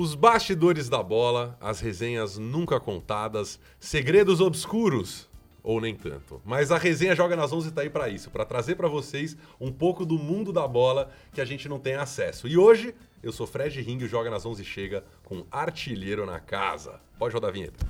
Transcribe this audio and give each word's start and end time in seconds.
Os 0.00 0.14
bastidores 0.14 0.88
da 0.88 1.02
bola, 1.02 1.58
as 1.60 1.78
resenhas 1.78 2.38
nunca 2.38 2.80
contadas, 2.80 3.60
segredos 3.78 4.40
obscuros 4.40 5.28
ou 5.62 5.78
nem 5.78 5.94
tanto. 5.94 6.40
Mas 6.42 6.72
a 6.72 6.78
resenha 6.78 7.14
Joga 7.14 7.36
nas 7.36 7.52
11 7.52 7.70
tá 7.70 7.82
aí 7.82 7.90
para 7.90 8.08
isso, 8.08 8.30
para 8.30 8.46
trazer 8.46 8.76
para 8.76 8.88
vocês 8.88 9.36
um 9.60 9.70
pouco 9.70 10.06
do 10.06 10.18
mundo 10.18 10.54
da 10.54 10.66
bola 10.66 11.10
que 11.34 11.40
a 11.42 11.44
gente 11.44 11.68
não 11.68 11.78
tem 11.78 11.96
acesso. 11.96 12.48
E 12.48 12.56
hoje 12.56 12.94
eu 13.22 13.30
sou 13.30 13.46
Fred 13.46 13.78
Ring, 13.82 14.02
o 14.02 14.08
Joga 14.08 14.30
nas 14.30 14.46
11 14.46 14.64
chega 14.64 15.04
com 15.22 15.44
artilheiro 15.50 16.24
na 16.24 16.40
casa. 16.40 16.98
Pode 17.18 17.34
rodar 17.34 17.50
a 17.50 17.52
vinheta. 17.52 17.86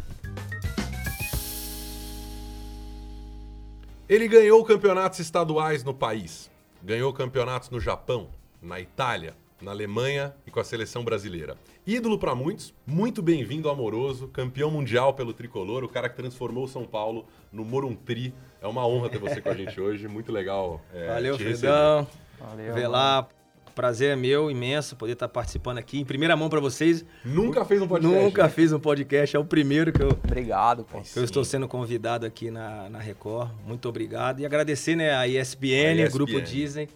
Ele 4.08 4.26
ganhou 4.26 4.64
campeonatos 4.64 5.20
estaduais 5.20 5.84
no 5.84 5.94
país, 5.94 6.50
ganhou 6.82 7.12
campeonatos 7.12 7.70
no 7.70 7.78
Japão, 7.78 8.30
na 8.60 8.80
Itália, 8.80 9.36
na 9.60 9.70
Alemanha 9.70 10.34
e 10.46 10.50
com 10.50 10.60
a 10.60 10.64
seleção 10.64 11.04
brasileira. 11.04 11.56
Ídolo 11.86 12.18
para 12.18 12.34
muitos, 12.34 12.74
muito 12.86 13.22
bem-vindo 13.22 13.68
amoroso, 13.68 14.28
campeão 14.28 14.70
mundial 14.70 15.14
pelo 15.14 15.32
tricolor, 15.32 15.84
o 15.84 15.88
cara 15.88 16.08
que 16.08 16.16
transformou 16.16 16.64
o 16.64 16.68
São 16.68 16.84
Paulo 16.84 17.26
no 17.52 17.64
Moruntri. 17.64 18.34
É 18.60 18.66
uma 18.66 18.86
honra 18.86 19.08
ter 19.08 19.18
você 19.18 19.40
com 19.40 19.48
a 19.48 19.54
gente 19.54 19.80
hoje, 19.80 20.08
muito 20.08 20.32
legal. 20.32 20.80
É, 20.94 21.08
Valeu, 21.08 21.36
Fredão. 21.36 22.06
Valeu. 22.38 22.74
Velar, 22.74 23.28
prazer 23.74 24.10
é 24.10 24.16
meu, 24.16 24.50
imenso, 24.50 24.96
poder 24.96 25.12
estar 25.12 25.28
participando 25.28 25.78
aqui 25.78 25.98
em 25.98 26.04
primeira 26.04 26.36
mão 26.36 26.48
para 26.48 26.60
vocês. 26.60 27.04
Nunca 27.24 27.64
fez 27.64 27.82
um 27.82 27.88
podcast? 27.88 28.22
Nunca 28.22 28.42
né? 28.44 28.48
fiz 28.48 28.72
um 28.72 28.80
podcast, 28.80 29.36
é 29.36 29.38
o 29.38 29.44
primeiro 29.44 29.92
que 29.92 30.02
eu. 30.02 30.10
Obrigado, 30.10 30.84
pô. 30.84 31.02
eu 31.16 31.24
estou 31.24 31.44
sendo 31.44 31.66
convidado 31.66 32.24
aqui 32.24 32.50
na, 32.50 32.88
na 32.88 32.98
Record. 32.98 33.50
Muito 33.66 33.88
obrigado. 33.88 34.40
E 34.40 34.46
agradecer 34.46 34.96
né, 34.96 35.14
a 35.14 35.26
ESPN, 35.26 36.02
a 36.02 36.06
ESPN. 36.06 36.12
Grupo 36.12 36.40
Disney 36.40 36.88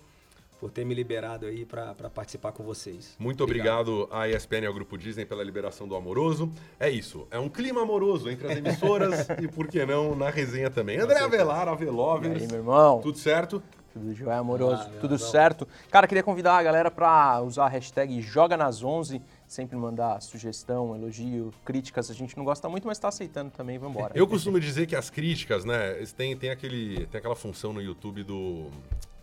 por 0.64 0.70
ter 0.70 0.82
me 0.82 0.94
liberado 0.94 1.44
aí 1.44 1.66
para 1.66 1.92
participar 2.08 2.50
com 2.52 2.64
vocês. 2.64 3.14
Muito 3.18 3.44
obrigado. 3.44 4.00
obrigado 4.00 4.18
à 4.18 4.26
ESPN 4.26 4.62
e 4.62 4.66
ao 4.66 4.72
Grupo 4.72 4.96
Disney 4.96 5.26
pela 5.26 5.44
liberação 5.44 5.86
do 5.86 5.94
Amoroso. 5.94 6.50
É 6.80 6.88
isso, 6.88 7.28
é 7.30 7.38
um 7.38 7.50
clima 7.50 7.82
amoroso 7.82 8.30
entre 8.30 8.50
as 8.50 8.56
emissoras 8.56 9.28
e, 9.42 9.46
por 9.46 9.68
que 9.68 9.84
não, 9.84 10.16
na 10.16 10.30
resenha 10.30 10.70
também. 10.70 10.98
André 10.98 11.20
Avelar, 11.20 11.68
Avelovers. 11.68 12.40
E 12.40 12.44
aí, 12.44 12.48
meu 12.48 12.60
irmão? 12.60 12.98
Tudo 13.02 13.18
certo? 13.18 13.62
Tudo 13.92 14.14
jóia, 14.14 14.38
amoroso. 14.38 14.84
Ah, 14.86 14.98
Tudo 15.02 15.18
certo. 15.18 15.68
Cara, 15.90 16.06
queria 16.06 16.22
convidar 16.22 16.56
a 16.56 16.62
galera 16.62 16.90
para 16.90 17.42
usar 17.42 17.66
a 17.66 17.68
hashtag 17.68 18.22
Joga 18.22 18.56
nas 18.56 18.82
11 18.82 19.20
sempre 19.46 19.76
mandar 19.76 20.22
sugestão, 20.22 20.96
elogio, 20.96 21.52
críticas. 21.62 22.10
A 22.10 22.14
gente 22.14 22.38
não 22.38 22.44
gosta 22.44 22.70
muito, 22.70 22.86
mas 22.86 22.96
está 22.96 23.08
aceitando 23.08 23.50
também. 23.50 23.78
Vamos 23.78 23.98
embora. 23.98 24.14
Eu 24.16 24.26
costumo 24.26 24.58
dizer 24.58 24.86
que 24.86 24.96
as 24.96 25.10
críticas, 25.10 25.62
né, 25.66 25.92
tem, 26.16 26.34
tem, 26.34 26.48
aquele, 26.48 27.06
tem 27.06 27.18
aquela 27.18 27.36
função 27.36 27.70
no 27.74 27.82
YouTube 27.82 28.24
do 28.24 28.70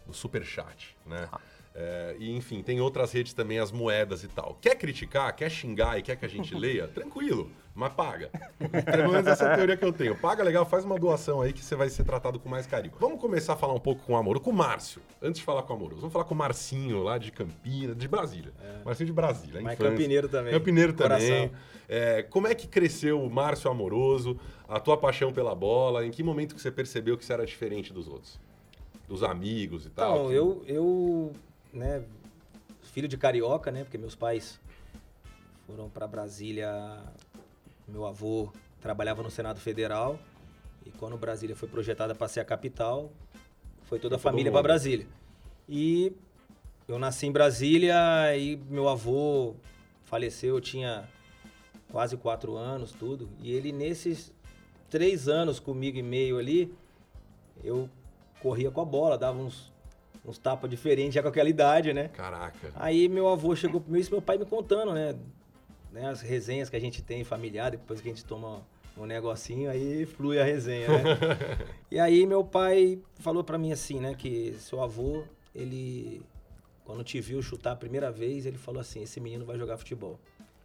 do 0.05 0.13
superchat, 0.13 0.95
né? 1.05 1.27
Ah. 1.31 1.39
É, 1.73 2.15
e 2.19 2.35
enfim, 2.35 2.61
tem 2.61 2.81
outras 2.81 3.13
redes 3.13 3.33
também, 3.33 3.57
as 3.57 3.71
moedas 3.71 4.23
e 4.23 4.27
tal. 4.27 4.57
Quer 4.59 4.75
criticar, 4.75 5.33
quer 5.33 5.49
xingar 5.49 5.97
e 5.97 6.01
quer 6.01 6.17
que 6.17 6.25
a 6.25 6.29
gente 6.29 6.53
leia? 6.55 6.87
Tranquilo, 6.87 7.49
mas 7.73 7.93
paga. 7.93 8.29
Pelo 8.59 9.11
menos 9.11 9.25
essa 9.25 9.45
é 9.45 9.53
a 9.53 9.55
teoria 9.55 9.77
que 9.77 9.85
eu 9.85 9.93
tenho. 9.93 10.15
Paga 10.17 10.43
legal, 10.43 10.65
faz 10.65 10.83
uma 10.83 10.99
doação 10.99 11.41
aí 11.41 11.53
que 11.53 11.63
você 11.63 11.73
vai 11.73 11.89
ser 11.89 12.03
tratado 12.03 12.39
com 12.39 12.49
mais 12.49 12.67
carinho. 12.67 12.93
Vamos 12.99 13.21
começar 13.21 13.53
a 13.53 13.55
falar 13.55 13.73
um 13.73 13.79
pouco 13.79 14.03
com 14.03 14.13
o 14.13 14.17
Amor, 14.17 14.41
com 14.41 14.49
o 14.49 14.53
Márcio. 14.53 15.01
Antes 15.21 15.39
de 15.39 15.45
falar 15.45 15.63
com 15.63 15.73
o 15.73 15.75
Amoroso, 15.77 16.01
vamos 16.01 16.13
falar 16.13 16.25
com 16.25 16.33
o 16.33 16.37
Marcinho 16.37 17.01
lá 17.01 17.17
de 17.17 17.31
Campinas, 17.31 17.95
de 17.95 18.07
Brasília. 18.07 18.51
É. 18.61 18.83
Marcinho 18.83 19.07
de 19.07 19.13
Brasília, 19.13 19.61
Mas 19.61 19.79
Campineiro 19.79 20.27
também. 20.27 20.51
Campineiro 20.51 20.93
também. 20.93 21.51
É, 21.87 22.23
como 22.23 22.47
é 22.47 22.55
que 22.55 22.67
cresceu 22.67 23.21
o 23.21 23.29
Márcio 23.29 23.71
Amoroso, 23.71 24.37
a 24.67 24.79
tua 24.79 24.97
paixão 24.97 25.31
pela 25.31 25.55
bola? 25.55 26.05
Em 26.05 26.11
que 26.11 26.21
momento 26.21 26.53
que 26.53 26.61
você 26.61 26.71
percebeu 26.71 27.17
que 27.17 27.23
você 27.23 27.31
era 27.31 27.45
diferente 27.45 27.93
dos 27.93 28.09
outros? 28.09 28.39
Dos 29.11 29.23
amigos 29.23 29.85
e 29.85 29.89
tal? 29.89 30.23
Não, 30.23 30.27
que... 30.29 30.35
eu, 30.35 30.63
eu, 30.65 31.35
né, 31.73 32.01
filho 32.93 33.09
de 33.09 33.17
carioca, 33.17 33.69
né, 33.69 33.83
porque 33.83 33.97
meus 33.97 34.15
pais 34.15 34.57
foram 35.67 35.89
para 35.89 36.07
Brasília, 36.07 37.03
meu 37.85 38.05
avô 38.05 38.49
trabalhava 38.79 39.21
no 39.21 39.29
Senado 39.29 39.59
Federal 39.59 40.17
e 40.85 40.91
quando 40.91 41.17
Brasília 41.17 41.57
foi 41.57 41.67
projetada 41.67 42.15
para 42.15 42.29
ser 42.29 42.39
a 42.39 42.45
capital, 42.45 43.11
foi 43.83 43.99
toda 43.99 44.15
a 44.15 44.19
família 44.19 44.49
para 44.49 44.63
Brasília. 44.63 45.05
E 45.67 46.13
eu 46.87 46.97
nasci 46.97 47.27
em 47.27 47.33
Brasília 47.33 47.97
e 48.37 48.55
meu 48.69 48.87
avô 48.87 49.55
faleceu, 50.05 50.55
eu 50.55 50.61
tinha 50.61 51.03
quase 51.91 52.15
quatro 52.15 52.55
anos, 52.55 52.93
tudo. 52.93 53.27
E 53.41 53.51
ele, 53.51 53.73
nesses 53.73 54.31
três 54.89 55.27
anos 55.27 55.59
comigo 55.59 55.97
e 55.97 56.01
meio 56.01 56.39
ali, 56.39 56.73
eu 57.61 57.89
corria 58.41 58.71
com 58.71 58.81
a 58.81 58.85
bola, 58.85 59.17
dava 59.17 59.37
uns, 59.37 59.71
uns 60.25 60.37
tapas 60.37 60.69
diferentes 60.69 61.13
já 61.13 61.21
com 61.21 61.29
aquela 61.29 61.49
idade, 61.49 61.93
né? 61.93 62.09
Caraca. 62.09 62.71
Aí 62.75 63.07
meu 63.07 63.27
avô 63.27 63.55
chegou 63.55 63.79
pro 63.79 63.91
meu, 63.91 64.03
meu 64.09 64.21
pai 64.21 64.37
me 64.37 64.45
contando, 64.45 64.93
né? 64.93 65.15
né? 65.91 66.09
As 66.09 66.21
resenhas 66.21 66.69
que 66.69 66.75
a 66.75 66.79
gente 66.79 67.01
tem 67.01 67.23
familiar, 67.23 67.71
depois 67.71 68.01
que 68.01 68.09
a 68.09 68.11
gente 68.11 68.25
toma 68.25 68.61
um 68.97 69.05
negocinho, 69.05 69.69
aí 69.69 70.05
flui 70.05 70.39
a 70.39 70.43
resenha, 70.43 70.87
né? 70.87 71.17
e 71.89 71.99
aí 71.99 72.25
meu 72.25 72.43
pai 72.43 72.99
falou 73.19 73.43
para 73.43 73.57
mim 73.57 73.71
assim, 73.71 73.99
né? 73.99 74.15
Que 74.15 74.55
seu 74.59 74.81
avô, 74.81 75.23
ele... 75.55 76.21
Quando 76.83 77.03
te 77.03 77.21
viu 77.21 77.41
chutar 77.41 77.73
a 77.73 77.75
primeira 77.75 78.11
vez, 78.11 78.45
ele 78.45 78.57
falou 78.57 78.81
assim, 78.81 79.03
esse 79.03 79.19
menino 79.19 79.45
vai 79.45 79.57
jogar 79.57 79.77
futebol. 79.77 80.19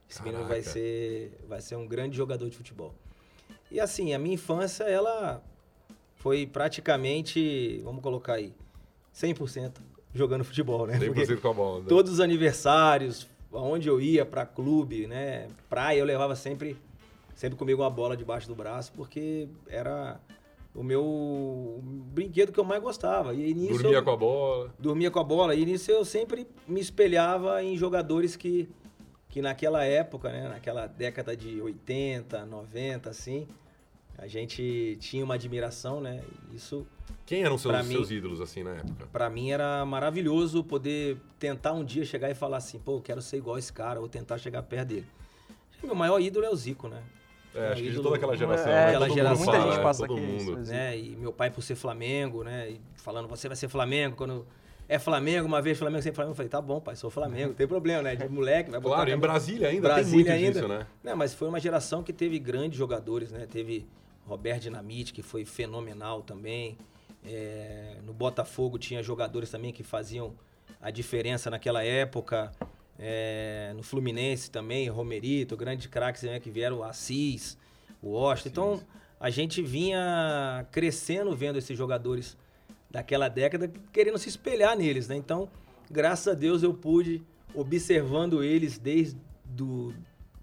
Esse 0.09 0.19
Caraca. 0.19 0.39
menino 0.39 0.49
vai 0.49 0.63
ser, 0.63 1.39
vai 1.47 1.61
ser 1.61 1.77
um 1.77 1.87
grande 1.87 2.17
jogador 2.17 2.49
de 2.49 2.57
futebol. 2.57 2.93
E 3.71 3.79
assim, 3.79 4.15
a 4.15 4.19
minha 4.19 4.35
infância, 4.35 4.85
ela 4.85 5.43
foi 6.27 6.45
praticamente, 6.45 7.81
vamos 7.85 8.03
colocar 8.03 8.33
aí, 8.33 8.53
100% 9.15 9.75
jogando 10.13 10.43
futebol, 10.43 10.85
né? 10.85 10.99
100% 10.99 11.15
Porque 11.15 11.37
com 11.37 11.49
a 11.49 11.53
bola. 11.55 11.81
Né? 11.83 11.87
Todos 11.89 12.15
os 12.15 12.19
aniversários, 12.19 13.29
aonde 13.53 13.89
eu 13.89 14.01
ia 14.01 14.27
para 14.27 14.45
clube, 14.45 15.07
né, 15.07 15.47
praia, 15.71 16.01
eu 16.01 16.05
levava 16.05 16.35
sempre 16.35 16.77
sempre 17.33 17.57
comigo 17.57 17.81
uma 17.81 17.91
bola 17.91 18.17
debaixo 18.17 18.49
do 18.49 18.57
braço, 18.57 18.91
porque 18.97 19.47
era 19.69 20.19
o 20.75 20.83
meu 20.83 21.81
brinquedo 22.13 22.51
que 22.51 22.59
eu 22.59 22.65
mais 22.65 22.83
gostava. 22.83 23.33
E 23.33 23.55
nisso 23.55 23.75
dormia 23.75 23.99
eu, 23.99 24.03
com 24.03 24.11
a 24.11 24.17
bola. 24.17 24.75
Dormia 24.81 25.11
com 25.13 25.21
a 25.21 25.25
bola. 25.25 25.55
E 25.55 25.65
nisso 25.65 25.93
eu 25.93 26.05
sempre 26.05 26.45
me 26.67 26.81
espelhava 26.81 27.63
em 27.63 27.77
jogadores 27.77 28.35
que, 28.35 28.69
que 29.29 29.41
naquela 29.41 29.85
época, 29.85 30.33
né, 30.33 30.49
naquela 30.49 30.89
década 30.89 31.37
de 31.37 31.61
80, 31.61 32.45
90, 32.47 33.11
assim, 33.11 33.47
a 34.19 34.27
gente 34.27 34.97
tinha 35.01 35.25
uma 35.25 35.35
admiração, 35.35 36.01
né? 36.01 36.23
Isso. 36.55 36.87
Quem 37.25 37.43
eram 37.43 37.59
seus, 37.59 37.87
mim, 37.87 37.95
seus 37.95 38.11
ídolos 38.11 38.41
assim 38.41 38.63
na 38.63 38.71
época? 38.71 39.07
Para 39.13 39.29
mim 39.29 39.51
era 39.51 39.85
maravilhoso 39.85 40.63
poder 40.63 41.19
tentar 41.39 41.73
um 41.73 41.85
dia 41.85 42.05
chegar 42.05 42.31
e 42.31 42.35
falar 42.35 42.59
assim, 42.59 42.79
pô, 42.79 42.97
eu 42.97 43.01
quero 43.01 43.21
ser 43.21 43.37
igual 43.37 43.59
esse 43.59 43.73
cara, 43.73 44.01
ou 44.01 44.09
tentar 44.09 44.39
chegar 44.39 44.63
perto 44.63 44.89
dele. 44.89 45.07
Meu 45.83 45.95
maior 45.95 46.21
ídolo 46.21 46.47
é 46.47 46.51
o 46.51 46.57
Zico, 46.57 46.89
né? 46.89 47.03
É, 47.55 47.73
acho 47.73 47.83
que 47.83 47.91
de 47.91 48.03
toda 48.03 48.17
aquela 48.17 48.37
geração. 48.37 48.71
É, 48.71 48.75
né? 48.75 48.87
aquela 48.89 49.09
geração. 49.09 49.45
Muita 49.45 49.61
gente 49.63 49.79
é, 49.79 49.83
passa 49.83 50.05
aqui. 50.05 50.21
Mundo. 50.21 50.57
Né? 50.59 50.99
E 50.99 51.17
meu 51.17 51.33
pai 51.33 51.51
por 51.51 51.63
ser 51.63 51.75
Flamengo, 51.75 52.45
né? 52.45 52.71
E 52.71 52.81
falando, 52.97 53.29
você 53.29 53.49
vai 53.49 53.57
ser 53.57 53.69
Flamengo 53.69 54.17
quando 54.17 54.47
é 54.89 54.99
Flamengo, 54.99 55.47
uma 55.47 55.61
vez 55.61 55.79
Flamengo, 55.79 56.03
sempre 56.03 56.17
Flamengo. 56.17 56.33
Eu 56.33 56.37
falei, 56.37 56.51
tá 56.51 56.61
bom, 56.61 56.81
pai, 56.81 56.95
sou 56.97 57.11
Flamengo, 57.11 57.49
não 57.49 57.55
tem 57.55 57.67
problema, 57.67 58.03
né? 58.03 58.15
De 58.15 58.29
moleque, 58.29 58.71
vai 58.71 58.79
botar. 58.79 58.97
Claro, 58.97 59.11
em 59.11 59.19
Brasília 59.19 59.69
ainda 59.69 59.89
Brasília 59.89 60.25
tem 60.25 60.35
muito 60.35 60.47
ainda. 60.47 60.61
disso, 60.61 60.69
né? 60.69 60.87
Não, 61.03 61.17
mas 61.17 61.35
foi 61.35 61.49
uma 61.49 61.59
geração 61.59 62.03
que 62.03 62.13
teve 62.13 62.39
grandes 62.39 62.79
jogadores, 62.79 63.33
né? 63.33 63.47
Teve 63.51 63.87
Roberto 64.27 64.63
Dinamite, 64.63 65.13
que 65.13 65.23
foi 65.23 65.45
fenomenal 65.45 66.23
também. 66.23 66.77
É, 67.25 67.97
no 68.05 68.13
Botafogo 68.13 68.79
tinha 68.79 69.03
jogadores 69.03 69.51
também 69.51 69.73
que 69.73 69.83
faziam 69.83 70.35
a 70.81 70.91
diferença 70.91 71.51
naquela 71.51 71.83
época. 71.83 72.53
É, 72.99 73.73
no 73.77 73.83
Fluminense 73.83 74.51
também, 74.51 74.89
Romerito, 74.89 75.57
grandes 75.57 75.87
craques 75.87 76.23
né, 76.23 76.41
que 76.41 76.51
vieram, 76.51 76.83
Assis, 76.83 77.59
o 78.03 78.15
Osta. 78.15 78.49
Então, 78.49 78.81
a 79.21 79.31
gente 79.31 79.63
vinha 79.63 80.67
crescendo 80.71 81.35
vendo 81.37 81.59
esses 81.59 81.77
jogadores 81.77 82.37
daquela 82.91 83.29
década, 83.29 83.71
querendo 83.93 84.19
se 84.19 84.29
espelhar 84.29 84.77
neles, 84.77 85.09
né? 85.09 85.17
Então, 85.17 85.49
graças 85.91 86.29
a 86.29 86.35
Deus 86.35 86.63
eu 86.63 86.73
pude, 86.73 87.23
observando 87.55 88.43
eles 88.43 88.79
desde 88.79 89.19
do, 89.45 89.93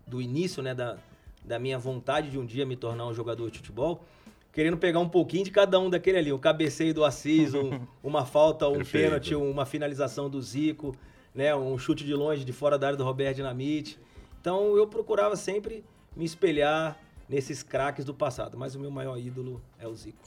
do 0.06 0.22
início, 0.22 0.62
né, 0.62 0.76
da, 0.76 0.98
da 1.44 1.60
minha 1.60 1.78
vontade 1.78 2.30
de 2.30 2.40
um 2.40 2.46
dia 2.46 2.66
me 2.66 2.76
tornar 2.76 3.06
um 3.06 3.14
jogador 3.14 3.50
de 3.52 3.58
futebol, 3.58 4.04
querendo 4.52 4.78
pegar 4.78 5.00
um 5.00 5.10
pouquinho 5.10 5.44
de 5.44 5.52
cada 5.52 5.80
um 5.80 5.90
daquele 5.90 6.18
ali. 6.18 6.32
O 6.32 6.40
cabeceio 6.40 6.94
do 6.94 7.04
Assis, 7.04 7.54
um, 7.54 7.80
uma 8.04 8.26
falta, 8.26 8.68
um 8.68 8.78
Perfeito. 8.78 9.06
pênalti, 9.06 9.36
uma 9.36 9.66
finalização 9.66 10.30
do 10.30 10.42
Zico, 10.42 10.96
né? 11.34 11.56
um 11.56 11.78
chute 11.78 12.06
de 12.06 12.14
longe, 12.14 12.46
de 12.46 12.54
fora 12.54 12.78
da 12.78 12.88
área 12.88 12.98
do 12.98 13.04
Roberto 13.04 13.38
Dinamite. 13.38 14.00
Então 14.40 14.76
eu 14.78 14.88
procurava 14.88 15.36
sempre 15.36 15.84
me 16.16 16.26
espelhar 16.26 16.98
nesses 17.28 17.64
craques 17.64 18.06
do 18.06 18.14
passado, 18.14 18.58
mas 18.58 18.76
o 18.76 18.80
meu 18.80 18.92
maior 18.92 19.18
ídolo 19.18 19.62
é 19.80 19.88
o 19.88 19.96
Zico. 19.96 20.18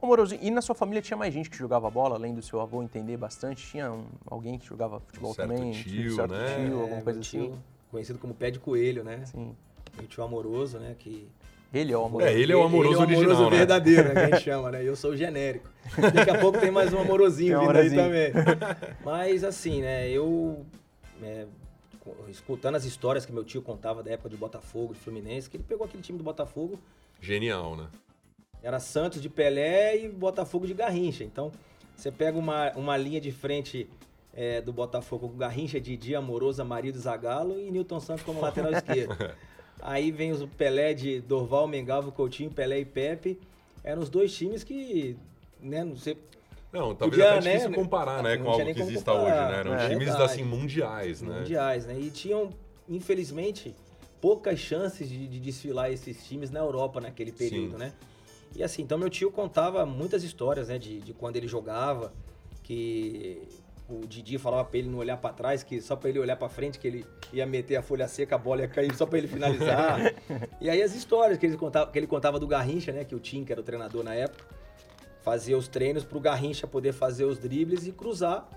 Ô 0.00 0.06
Moroso, 0.06 0.34
e 0.40 0.50
na 0.50 0.62
sua 0.62 0.74
família 0.74 1.02
tinha 1.02 1.16
mais 1.16 1.32
gente 1.32 1.50
que 1.50 1.56
jogava 1.58 1.90
bola, 1.90 2.16
além 2.16 2.34
do 2.34 2.40
seu 2.40 2.58
avô 2.58 2.82
entender 2.82 3.18
bastante? 3.18 3.66
Tinha 3.66 3.92
um, 3.92 4.06
alguém 4.26 4.58
que 4.58 4.66
jogava 4.66 4.98
futebol 5.00 5.32
um 5.32 5.34
certo 5.34 5.48
também? 5.48 5.72
Tio, 5.72 6.12
um 6.12 6.16
certo 6.16 6.32
né? 6.32 6.66
tio, 6.66 6.80
alguma 6.80 7.00
é, 7.00 7.02
coisa 7.02 7.20
assim? 7.20 7.38
Tio, 7.38 7.58
conhecido 7.90 8.18
como 8.18 8.34
pé 8.34 8.50
de 8.50 8.58
coelho, 8.58 9.04
né? 9.04 9.26
Sim. 9.26 9.54
Meu 9.96 10.06
tio 10.06 10.24
amoroso, 10.24 10.78
né? 10.78 10.94
Que 10.98 11.28
ele 11.72 11.92
é 11.92 11.96
o 11.96 12.04
amoroso. 12.04 12.30
É, 12.30 12.38
ele 12.38 12.52
é 12.52 12.56
o 12.56 12.62
amoroso 12.62 13.02
ele, 13.02 13.12
ele 13.12 13.16
original, 13.16 13.22
é 13.22 13.26
o 13.26 13.36
amoroso 13.36 13.50
né? 13.50 13.58
verdadeiro, 13.58 14.08
né? 14.08 14.14
Que 14.14 14.18
a 14.18 14.30
gente 14.36 14.44
chama, 14.44 14.70
né? 14.72 14.84
Eu 14.84 14.96
sou 14.96 15.12
o 15.12 15.16
genérico. 15.16 15.68
Daqui 16.12 16.30
a 16.30 16.38
pouco 16.38 16.58
tem 16.58 16.70
mais 16.70 16.92
um 16.92 16.98
amorosinho 16.98 17.58
um 17.62 17.66
vindo 17.66 17.76
aí 17.76 17.90
também. 17.90 18.32
Mas 19.04 19.44
assim, 19.44 19.80
né? 19.80 20.08
Eu 20.10 20.66
é, 21.22 21.46
escutando 22.28 22.74
as 22.74 22.84
histórias 22.84 23.24
que 23.24 23.32
meu 23.32 23.44
tio 23.44 23.62
contava 23.62 24.02
da 24.02 24.10
época 24.10 24.28
de 24.28 24.36
Botafogo, 24.36 24.94
de 24.94 25.00
Fluminense, 25.00 25.48
que 25.48 25.56
ele 25.56 25.64
pegou 25.64 25.86
aquele 25.86 26.02
time 26.02 26.18
do 26.18 26.24
Botafogo. 26.24 26.78
Genial, 27.20 27.76
né? 27.76 27.86
Era 28.62 28.80
Santos 28.80 29.22
de 29.22 29.28
Pelé 29.28 29.96
e 29.96 30.08
Botafogo 30.08 30.66
de 30.66 30.74
Garrincha. 30.74 31.24
Então, 31.24 31.52
você 31.94 32.10
pega 32.10 32.38
uma, 32.38 32.72
uma 32.72 32.96
linha 32.96 33.20
de 33.20 33.30
frente 33.30 33.88
é, 34.34 34.60
do 34.60 34.72
Botafogo 34.72 35.28
com 35.28 35.36
Garrincha, 35.36 35.80
Didi, 35.80 36.14
Amorosa, 36.14 36.64
Marido 36.64 36.98
Zagalo 36.98 37.58
e 37.60 37.70
Newton 37.70 38.00
Santos 38.00 38.24
como 38.24 38.40
lateral 38.40 38.72
esquerdo. 38.74 39.16
Aí 39.82 40.10
vem 40.10 40.32
os 40.32 40.44
Pelé 40.50 40.94
de 40.94 41.20
Dorval, 41.20 41.66
Mengalvo, 41.66 42.12
Coutinho, 42.12 42.50
Pelé 42.50 42.80
e 42.80 42.84
Pepe. 42.84 43.38
Eram 43.82 44.02
os 44.02 44.10
dois 44.10 44.34
times 44.34 44.62
que, 44.62 45.16
né, 45.60 45.82
não 45.82 45.96
sei, 45.96 46.16
não, 46.72 46.94
talvez 46.94 47.22
Podia, 47.22 47.38
até 47.38 47.40
difícil 47.40 47.70
né? 47.70 47.76
comparar, 47.76 48.22
né, 48.22 48.36
com 48.36 48.48
algo 48.48 48.74
que 48.74 48.80
exista 48.80 49.12
hoje, 49.12 49.34
né? 49.34 49.58
Eram 49.58 49.74
é, 49.74 49.88
times 49.88 50.04
verdade. 50.04 50.22
assim 50.22 50.44
mundiais, 50.44 51.20
né? 51.20 51.38
Mundiais, 51.40 51.86
né? 51.86 51.98
E 51.98 52.10
tinham, 52.10 52.50
infelizmente, 52.88 53.74
poucas 54.20 54.58
chances 54.58 55.08
de, 55.08 55.26
de 55.26 55.40
desfilar 55.40 55.90
esses 55.90 56.24
times 56.26 56.50
na 56.50 56.60
Europa 56.60 57.00
naquele 57.00 57.32
período, 57.32 57.72
Sim. 57.72 57.78
né? 57.78 57.92
E 58.54 58.62
assim, 58.62 58.82
então 58.82 58.98
meu 58.98 59.10
tio 59.10 59.32
contava 59.32 59.84
muitas 59.84 60.22
histórias, 60.22 60.68
né, 60.68 60.78
de, 60.78 61.00
de 61.00 61.12
quando 61.12 61.36
ele 61.36 61.48
jogava, 61.48 62.12
que 62.62 63.42
o 63.90 64.06
Didi 64.06 64.38
falava 64.38 64.64
pra 64.64 64.78
ele 64.78 64.88
não 64.88 64.98
olhar 64.98 65.16
para 65.16 65.34
trás, 65.34 65.62
que 65.62 65.80
só 65.80 65.96
para 65.96 66.08
ele 66.08 66.18
olhar 66.18 66.36
para 66.36 66.48
frente, 66.48 66.78
que 66.78 66.86
ele 66.86 67.06
ia 67.32 67.46
meter 67.46 67.76
a 67.76 67.82
folha 67.82 68.06
seca, 68.06 68.36
a 68.36 68.38
bola 68.38 68.62
ia 68.62 68.68
cair 68.68 68.94
só 68.94 69.04
para 69.06 69.18
ele 69.18 69.28
finalizar. 69.28 70.14
e 70.60 70.70
aí 70.70 70.82
as 70.82 70.94
histórias 70.94 71.38
que 71.38 71.46
ele, 71.46 71.56
contava, 71.56 71.90
que 71.90 71.98
ele 71.98 72.06
contava 72.06 72.38
do 72.38 72.46
Garrincha, 72.46 72.92
né, 72.92 73.04
que 73.04 73.14
o 73.14 73.18
Tim, 73.18 73.44
que 73.44 73.52
era 73.52 73.60
o 73.60 73.64
treinador 73.64 74.04
na 74.04 74.14
época, 74.14 74.44
fazia 75.22 75.56
os 75.56 75.68
treinos 75.68 76.04
para 76.04 76.18
o 76.18 76.20
Garrincha 76.20 76.66
poder 76.66 76.92
fazer 76.92 77.24
os 77.24 77.38
dribles 77.38 77.86
e 77.86 77.92
cruzar 77.92 78.48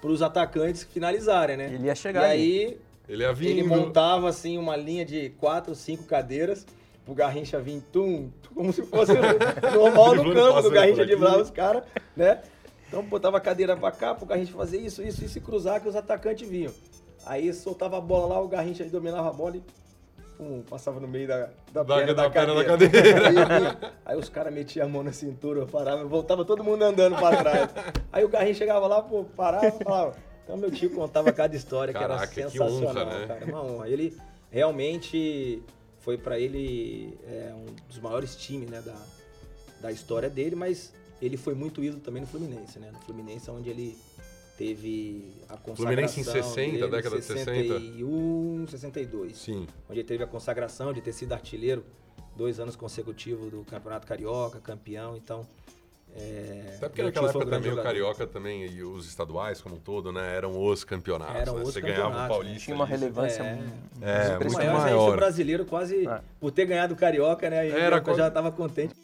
para 0.00 0.10
os 0.10 0.22
atacantes 0.22 0.84
finalizarem, 0.84 1.56
né? 1.56 1.72
Ele 1.72 1.86
ia 1.86 1.94
chegar. 1.94 2.28
E 2.28 2.30
aí 2.30 2.80
ele, 3.08 3.22
ia 3.22 3.30
ele 3.40 3.62
montava 3.62 4.28
assim 4.28 4.58
uma 4.58 4.76
linha 4.76 5.04
de 5.04 5.30
quatro, 5.30 5.74
cinco 5.74 6.04
cadeiras 6.04 6.66
o 7.06 7.14
Garrincha 7.14 7.60
vir 7.60 7.80
tum, 7.92 8.30
como 8.52 8.72
se 8.72 8.82
fosse 8.82 9.12
normal 9.72 10.16
no 10.16 10.34
campo 10.34 10.62
do 10.62 10.70
Garrincha 10.70 11.06
de 11.06 11.14
bravo 11.14 11.40
os 11.40 11.50
caras, 11.50 11.84
né? 12.16 12.42
Então 12.88 13.02
botava 13.02 13.36
a 13.36 13.40
cadeira 13.40 13.76
pra 13.76 13.90
cá 13.90 14.14
pro 14.14 14.26
Garrincha 14.26 14.52
fazer 14.52 14.78
isso, 14.78 15.02
isso, 15.02 15.24
isso 15.24 15.38
e 15.38 15.40
cruzar 15.40 15.80
que 15.80 15.88
os 15.88 15.96
atacantes 15.96 16.48
vinham. 16.48 16.72
Aí 17.24 17.52
soltava 17.52 17.98
a 17.98 18.00
bola 18.00 18.34
lá, 18.34 18.40
o 18.40 18.48
Garrincha 18.48 18.84
dominava 18.84 19.28
a 19.28 19.32
bola 19.32 19.56
e 19.56 19.62
pum, 20.36 20.62
passava 20.68 21.00
no 21.00 21.08
meio 21.08 21.26
da, 21.26 21.48
da, 21.72 21.82
da 21.82 21.96
perna 21.96 22.14
da, 22.14 22.22
da, 22.24 22.30
cadeira. 22.30 22.62
Da 22.62 22.64
cadeira. 22.64 23.88
Aí, 24.04 24.14
aí, 24.14 24.16
os 24.16 24.28
caras 24.28 24.52
metiam 24.52 24.86
a 24.86 24.88
mão 24.88 25.02
na 25.02 25.12
cintura, 25.12 25.66
parava, 25.66 26.04
voltava 26.04 26.44
todo 26.44 26.62
mundo 26.62 26.82
andando 26.82 27.16
pra 27.16 27.36
trás. 27.36 27.70
Aí 28.12 28.24
o 28.24 28.28
carrinho 28.28 28.54
chegava 28.54 28.86
lá, 28.86 29.02
pô, 29.02 29.24
parava, 29.24 29.70
falava. 29.72 30.16
Então 30.44 30.56
meu 30.56 30.70
tio 30.70 30.90
contava 30.90 31.32
cada 31.32 31.56
história 31.56 31.92
Caraca, 31.92 32.26
que 32.28 32.40
era 32.40 32.50
sensacional, 32.50 32.94
que 32.94 33.00
honra, 33.00 33.18
né? 33.18 33.26
cara. 33.26 33.44
Uma 33.46 33.64
honra. 33.64 33.88
Ele 33.88 34.16
realmente 34.48 35.60
foi 35.98 36.16
para 36.16 36.38
ele 36.38 37.18
é, 37.26 37.52
um 37.52 37.66
dos 37.88 37.98
maiores 37.98 38.36
times 38.36 38.70
né, 38.70 38.80
da, 38.80 38.94
da 39.80 39.90
história 39.90 40.30
dele, 40.30 40.54
mas 40.54 40.92
ele 41.20 41.36
foi 41.36 41.54
muito 41.54 41.82
ídolo 41.82 42.00
também 42.00 42.20
no 42.20 42.28
Fluminense, 42.28 42.78
né? 42.78 42.90
No 42.92 43.00
Fluminense, 43.00 43.50
onde 43.50 43.70
ele 43.70 43.96
teve 44.56 45.30
a 45.48 45.56
consagração. 45.56 45.76
Fluminense 45.76 46.20
em 46.20 46.24
60, 46.24 46.72
dele, 46.72 46.88
década 46.88 47.22
60, 47.22 47.52
de 47.52 47.68
60? 47.68 47.80
61, 47.80 48.66
62. 48.68 49.36
Sim. 49.36 49.66
Onde 49.88 50.00
ele 50.00 50.08
teve 50.08 50.24
a 50.24 50.26
consagração 50.26 50.92
de 50.92 51.00
ter 51.00 51.12
sido 51.12 51.32
artilheiro 51.32 51.84
dois 52.36 52.60
anos 52.60 52.76
consecutivos 52.76 53.50
do 53.50 53.64
Campeonato 53.64 54.06
Carioca, 54.06 54.60
campeão, 54.60 55.16
então... 55.16 55.46
É, 56.18 56.76
Até 56.76 56.88
porque 56.88 57.02
naquela 57.02 57.28
época 57.28 57.44
um 57.44 57.50
também 57.50 57.70
jogador. 57.70 57.80
o 57.80 57.84
Carioca 57.84 58.26
também 58.26 58.66
e 58.66 58.82
os 58.82 59.06
estaduais 59.06 59.60
como 59.60 59.74
um 59.74 59.78
todo, 59.78 60.10
né? 60.10 60.34
Eram 60.34 60.64
os 60.64 60.82
campeonatos. 60.82 61.36
Eram 61.36 61.56
né? 61.56 61.62
os 61.62 61.74
Você 61.74 61.80
ganhava 61.82 62.24
o 62.24 62.28
Paulista. 62.28 62.58
Tinha 62.60 62.74
uma 62.74 62.86
relevância 62.86 63.42
é, 63.42 64.32
é, 64.32 64.38
muito 64.38 64.52
maior. 64.54 64.80
maior. 64.80 65.12
O 65.12 65.16
brasileiro 65.16 65.66
quase, 65.66 66.08
é. 66.08 66.20
por 66.40 66.50
ter 66.52 66.64
ganhado 66.64 66.94
o 66.94 66.96
Carioca, 66.96 67.50
né? 67.50 67.68
Era, 67.68 68.02
já 68.14 68.28
estava 68.28 68.50
contente. 68.50 68.94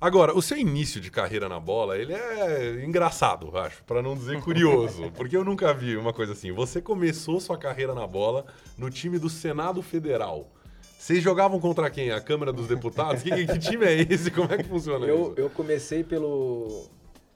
Agora, 0.00 0.36
o 0.36 0.42
seu 0.42 0.58
início 0.58 1.00
de 1.00 1.10
carreira 1.10 1.48
na 1.48 1.58
bola, 1.58 1.96
ele 1.96 2.12
é 2.12 2.84
engraçado, 2.84 3.56
acho, 3.56 3.82
para 3.84 4.02
não 4.02 4.14
dizer 4.14 4.40
curioso, 4.40 5.10
porque 5.16 5.36
eu 5.36 5.44
nunca 5.44 5.72
vi 5.72 5.96
uma 5.96 6.12
coisa 6.12 6.32
assim. 6.32 6.52
Você 6.52 6.80
começou 6.82 7.40
sua 7.40 7.56
carreira 7.56 7.94
na 7.94 8.06
bola 8.06 8.44
no 8.76 8.90
time 8.90 9.18
do 9.18 9.30
Senado 9.30 9.80
Federal. 9.82 10.50
Vocês 10.98 11.22
jogavam 11.22 11.60
contra 11.60 11.90
quem? 11.90 12.10
A 12.10 12.20
Câmara 12.20 12.52
dos 12.52 12.66
Deputados? 12.66 13.22
que, 13.22 13.46
que, 13.46 13.58
time 13.58 13.84
é 13.84 14.00
esse? 14.10 14.30
Como 14.30 14.52
é 14.52 14.56
que 14.56 14.64
funciona 14.64 15.06
eu, 15.06 15.32
isso? 15.32 15.34
Eu 15.36 15.50
comecei 15.50 16.02
pelo, 16.02 16.86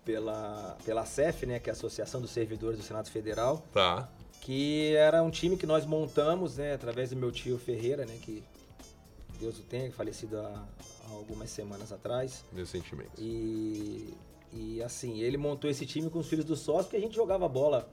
pela, 0.04 0.76
pela 0.84 1.04
CEF, 1.04 1.44
né, 1.44 1.58
que 1.58 1.68
é 1.68 1.72
a 1.72 1.74
Associação 1.74 2.18
dos 2.18 2.30
Servidores 2.30 2.78
do 2.78 2.82
Senado 2.82 3.10
Federal. 3.10 3.62
Tá. 3.72 4.08
Que 4.40 4.94
era 4.96 5.22
um 5.22 5.30
time 5.30 5.54
que 5.56 5.66
nós 5.66 5.84
montamos, 5.84 6.56
né, 6.56 6.72
através 6.72 7.10
do 7.10 7.16
meu 7.16 7.30
tio 7.30 7.58
Ferreira, 7.58 8.06
né, 8.06 8.16
que 8.22 8.42
Deus 9.38 9.58
o 9.58 9.62
tenha, 9.62 9.92
falecido 9.92 10.38
há 10.38 10.64
algumas 11.12 11.50
semanas 11.50 11.92
atrás. 11.92 12.44
Meus 12.52 12.68
sentimentos. 12.68 13.12
E, 13.18 14.14
e 14.52 14.82
assim, 14.82 15.20
ele 15.20 15.36
montou 15.36 15.70
esse 15.70 15.86
time 15.86 16.10
com 16.10 16.18
os 16.18 16.28
filhos 16.28 16.44
do 16.44 16.56
sócio, 16.56 16.84
porque 16.84 16.96
a 16.96 17.00
gente 17.00 17.14
jogava 17.14 17.48
bola 17.48 17.88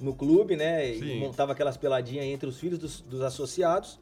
no 0.00 0.14
clube, 0.14 0.56
né? 0.56 0.92
Sim. 0.94 1.16
E 1.16 1.20
montava 1.20 1.52
aquelas 1.52 1.76
peladinhas 1.76 2.26
entre 2.26 2.48
os 2.48 2.58
filhos 2.58 2.78
dos, 2.78 3.00
dos 3.00 3.22
associados. 3.22 3.98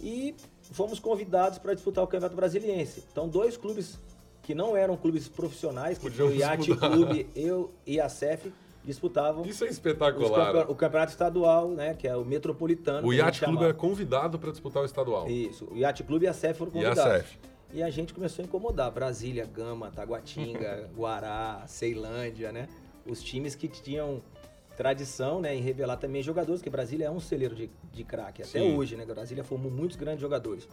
E 0.00 0.34
fomos 0.72 0.98
convidados 0.98 1.58
para 1.58 1.74
disputar 1.74 2.02
o 2.02 2.06
Campeonato 2.06 2.34
Brasiliense. 2.34 3.04
Então, 3.10 3.28
dois 3.28 3.56
clubes 3.56 3.98
que 4.42 4.54
não 4.54 4.76
eram 4.76 4.96
clubes 4.96 5.28
profissionais, 5.28 5.98
que 5.98 6.10
foi 6.10 6.26
o 6.26 6.34
Yacht 6.34 6.74
Clube 6.76 7.28
eu, 7.36 7.72
e 7.86 8.00
a 8.00 8.08
CEF, 8.08 8.52
disputavam. 8.84 9.44
Isso 9.46 9.64
é 9.64 9.68
espetacular. 9.68 10.68
o 10.68 10.74
campeonato 10.74 11.12
estadual, 11.12 11.68
né? 11.70 11.94
Que 11.94 12.08
é 12.08 12.16
o 12.16 12.24
Metropolitano. 12.24 13.06
O 13.06 13.12
Yacht 13.12 13.44
Clube 13.44 13.64
é 13.64 13.72
convidado 13.72 14.38
para 14.38 14.50
disputar 14.50 14.82
o 14.82 14.86
estadual. 14.86 15.28
Isso. 15.28 15.68
O 15.70 15.76
Yacht 15.76 16.02
Clube 16.02 16.24
e 16.24 16.28
a 16.28 16.32
CEF 16.32 16.58
foram 16.58 16.72
convidados. 16.72 16.98
E 16.98 17.08
a 17.08 17.18
CEF. 17.18 17.38
E 17.72 17.82
a 17.82 17.88
gente 17.88 18.12
começou 18.12 18.42
a 18.42 18.46
incomodar. 18.46 18.90
Brasília, 18.90 19.46
Gama, 19.46 19.90
Taguatinga, 19.90 20.90
Guará, 20.94 21.64
Ceilândia, 21.66 22.52
né? 22.52 22.68
Os 23.06 23.22
times 23.22 23.54
que 23.54 23.66
tinham 23.66 24.22
tradição 24.76 25.40
né, 25.40 25.54
em 25.54 25.60
revelar 25.60 25.96
também 25.96 26.22
jogadores, 26.22 26.60
que 26.60 26.68
Brasília 26.68 27.06
é 27.06 27.10
um 27.10 27.20
celeiro 27.20 27.54
de, 27.54 27.70
de 27.92 28.04
craque 28.04 28.42
até 28.42 28.58
Sim. 28.58 28.76
hoje, 28.76 28.96
né? 28.96 29.06
Brasília 29.06 29.42
formou 29.42 29.70
muitos 29.70 29.96
grandes 29.96 30.20
jogadores. 30.20 30.68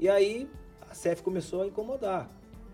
E 0.00 0.08
aí 0.08 0.48
a 0.90 0.94
CEF 0.94 1.22
começou 1.22 1.62
a 1.62 1.66
incomodar. 1.66 2.30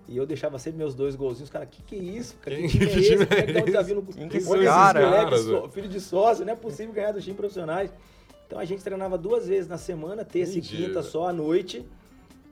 E 0.06 0.16
eu 0.16 0.24
deixava 0.24 0.58
sempre 0.58 0.78
meus 0.78 0.94
dois 0.94 1.14
golzinhos. 1.16 1.50
Cara, 1.50 1.66
que 1.66 1.82
que 1.82 1.96
é 1.96 1.98
isso? 1.98 2.36
Cara? 2.36 2.56
Que, 2.56 2.68
que, 2.68 2.78
que 2.78 2.84
é 2.84 2.98
esse? 2.98 3.26
Como 3.26 3.58
é 3.58 3.62
que 3.62 3.72
tá, 3.72 3.82
vindo 3.82 4.02
que 4.02 4.40
cara, 4.64 5.04
moleques, 5.04 5.46
cara, 5.46 5.68
filho 5.68 5.88
de 5.88 6.00
sócio? 6.00 6.44
Não 6.46 6.52
é 6.52 6.56
possível 6.56 6.94
ganhar 6.94 7.12
dos 7.12 7.24
times 7.24 7.36
profissionais. 7.36 7.92
Então 8.46 8.58
a 8.58 8.64
gente 8.64 8.82
treinava 8.82 9.18
duas 9.18 9.46
vezes 9.46 9.68
na 9.68 9.76
semana, 9.76 10.24
terça 10.24 10.52
Entendi. 10.52 10.82
e 10.82 10.86
quinta 10.86 11.02
só 11.02 11.28
à 11.28 11.32
noite 11.32 11.84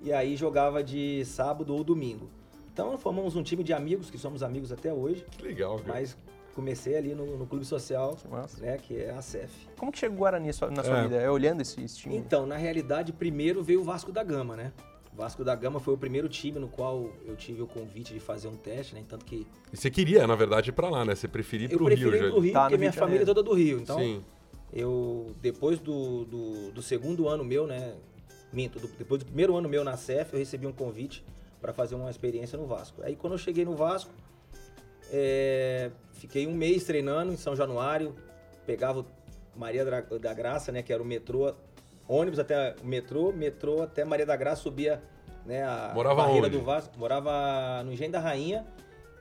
e 0.03 0.13
aí 0.13 0.37
jogava 0.37 0.83
de 0.83 1.25
sábado 1.25 1.75
ou 1.75 1.83
domingo. 1.83 2.29
Então 2.73 2.97
formamos 2.99 3.35
um 3.37 3.43
time 3.43 3.65
de 3.65 3.73
amigos, 3.73 4.11
que 4.11 4.19
somos 4.19 4.43
amigos 4.43 4.71
até 4.71 4.93
hoje. 4.93 5.25
Que 5.31 5.43
legal, 5.43 5.79
cara. 5.79 5.95
Mas 5.95 6.17
comecei 6.55 6.97
ali 6.97 7.15
no, 7.15 7.37
no 7.37 7.47
clube 7.47 7.65
social, 7.65 8.17
né, 8.59 8.79
que 8.79 8.97
é 8.99 9.11
a 9.11 9.21
CEF. 9.21 9.51
Como 9.77 9.93
que 9.93 9.99
chegou 9.99 10.17
o 10.17 10.21
Guarani 10.21 10.47
na 10.47 10.53
sua 10.53 10.99
é. 10.99 11.03
vida? 11.03 11.17
É 11.17 11.31
olhando 11.31 11.61
esse, 11.61 11.83
esse 11.83 11.99
time? 11.99 12.17
Então, 12.17 12.47
na 12.47 12.57
realidade, 12.57 13.13
primeiro 13.13 13.63
veio 13.63 13.81
o 13.81 13.85
Vasco 13.85 14.11
da 14.11 14.25
Gama, 14.25 14.57
né? 14.57 14.73
O 15.13 15.17
Vasco 15.17 15.45
da 15.45 15.55
Gama 15.55 15.81
foi 15.81 15.95
o 15.95 15.99
primeiro 15.99 16.29
time 16.29 16.59
no 16.59 16.69
qual 16.69 17.11
eu 17.27 17.37
tive 17.37 17.63
o 17.63 17.67
convite 17.67 18.13
de 18.13 18.21
fazer 18.21 18.49
um 18.49 18.57
teste, 18.57 18.95
né? 18.95 19.03
Tanto 19.09 19.25
que. 19.25 19.47
E 19.73 19.77
você 19.77 19.91
queria, 19.91 20.27
na 20.27 20.35
verdade, 20.35 20.71
ir 20.71 20.73
pra 20.73 20.91
lá, 20.91 21.05
né? 21.05 21.15
Você 21.15 21.29
preferia 21.29 21.67
ir 21.67 21.71
pro 21.71 21.89
eu 21.89 21.97
Rio, 21.97 22.11
já. 22.11 22.17
Eu 22.25 22.31
pro 22.31 22.41
Rio, 22.41 22.53
tá, 22.53 22.61
porque 22.63 22.77
minha 22.77 22.93
família 22.93 23.23
é 23.23 23.27
toda 23.27 23.43
do 23.43 23.55
Rio. 23.55 23.79
Então, 23.79 23.99
Sim. 23.99 24.23
eu, 24.73 25.35
depois 25.41 25.79
do, 25.79 26.27
do, 26.27 26.71
do 26.73 26.83
segundo 26.83 27.29
ano 27.29 27.43
meu, 27.45 27.67
né? 27.67 27.95
Minto, 28.57 28.81
do, 28.81 28.89
depois 28.89 29.21
do 29.21 29.27
primeiro 29.27 29.55
ano 29.55 29.69
meu 29.69 29.85
na 29.85 29.99
CEF, 29.99 30.33
eu 30.33 30.39
recebi 30.39 30.67
um 30.67 30.73
convite 30.73 31.23
para 31.61 31.75
fazer 31.75 31.95
uma 31.95 32.11
experiência 32.11 32.57
no 32.57 32.67
Vasco. 32.67 33.03
Aí 33.03 33.15
quando 33.15 33.35
eu 33.35 33.39
cheguei 33.39 33.67
no 33.67 33.77
Vasco, 33.77 34.11
é, 35.13 35.91
fiquei 36.15 36.47
um 36.47 36.55
mês 36.55 36.85
treinando 36.85 37.35
em 37.35 37.37
São 37.37 37.55
Januário, 37.55 38.17
pegava 38.65 39.05
Maria 39.55 39.85
da 39.85 40.33
Graça, 40.33 40.73
né, 40.73 40.83
que 40.83 40.91
era 40.91 41.03
o 41.03 41.07
metrô, 41.07 41.55
ônibus 42.09 42.39
até 42.39 42.75
o 42.83 42.87
metrô, 42.87 43.31
metrô 43.31 43.83
até 43.83 44.07
Maria 44.07 44.25
da 44.25 44.37
Graça, 44.37 44.63
subia 44.63 45.03
né, 45.45 45.63
a 45.63 45.93
Morava 45.95 46.23
barreira 46.23 46.47
onde? 46.47 46.57
do 46.57 46.65
Vasco. 46.65 46.99
Morava 46.99 47.83
no 47.85 47.93
Engenho 47.93 48.13
da 48.13 48.21
Rainha, 48.21 48.67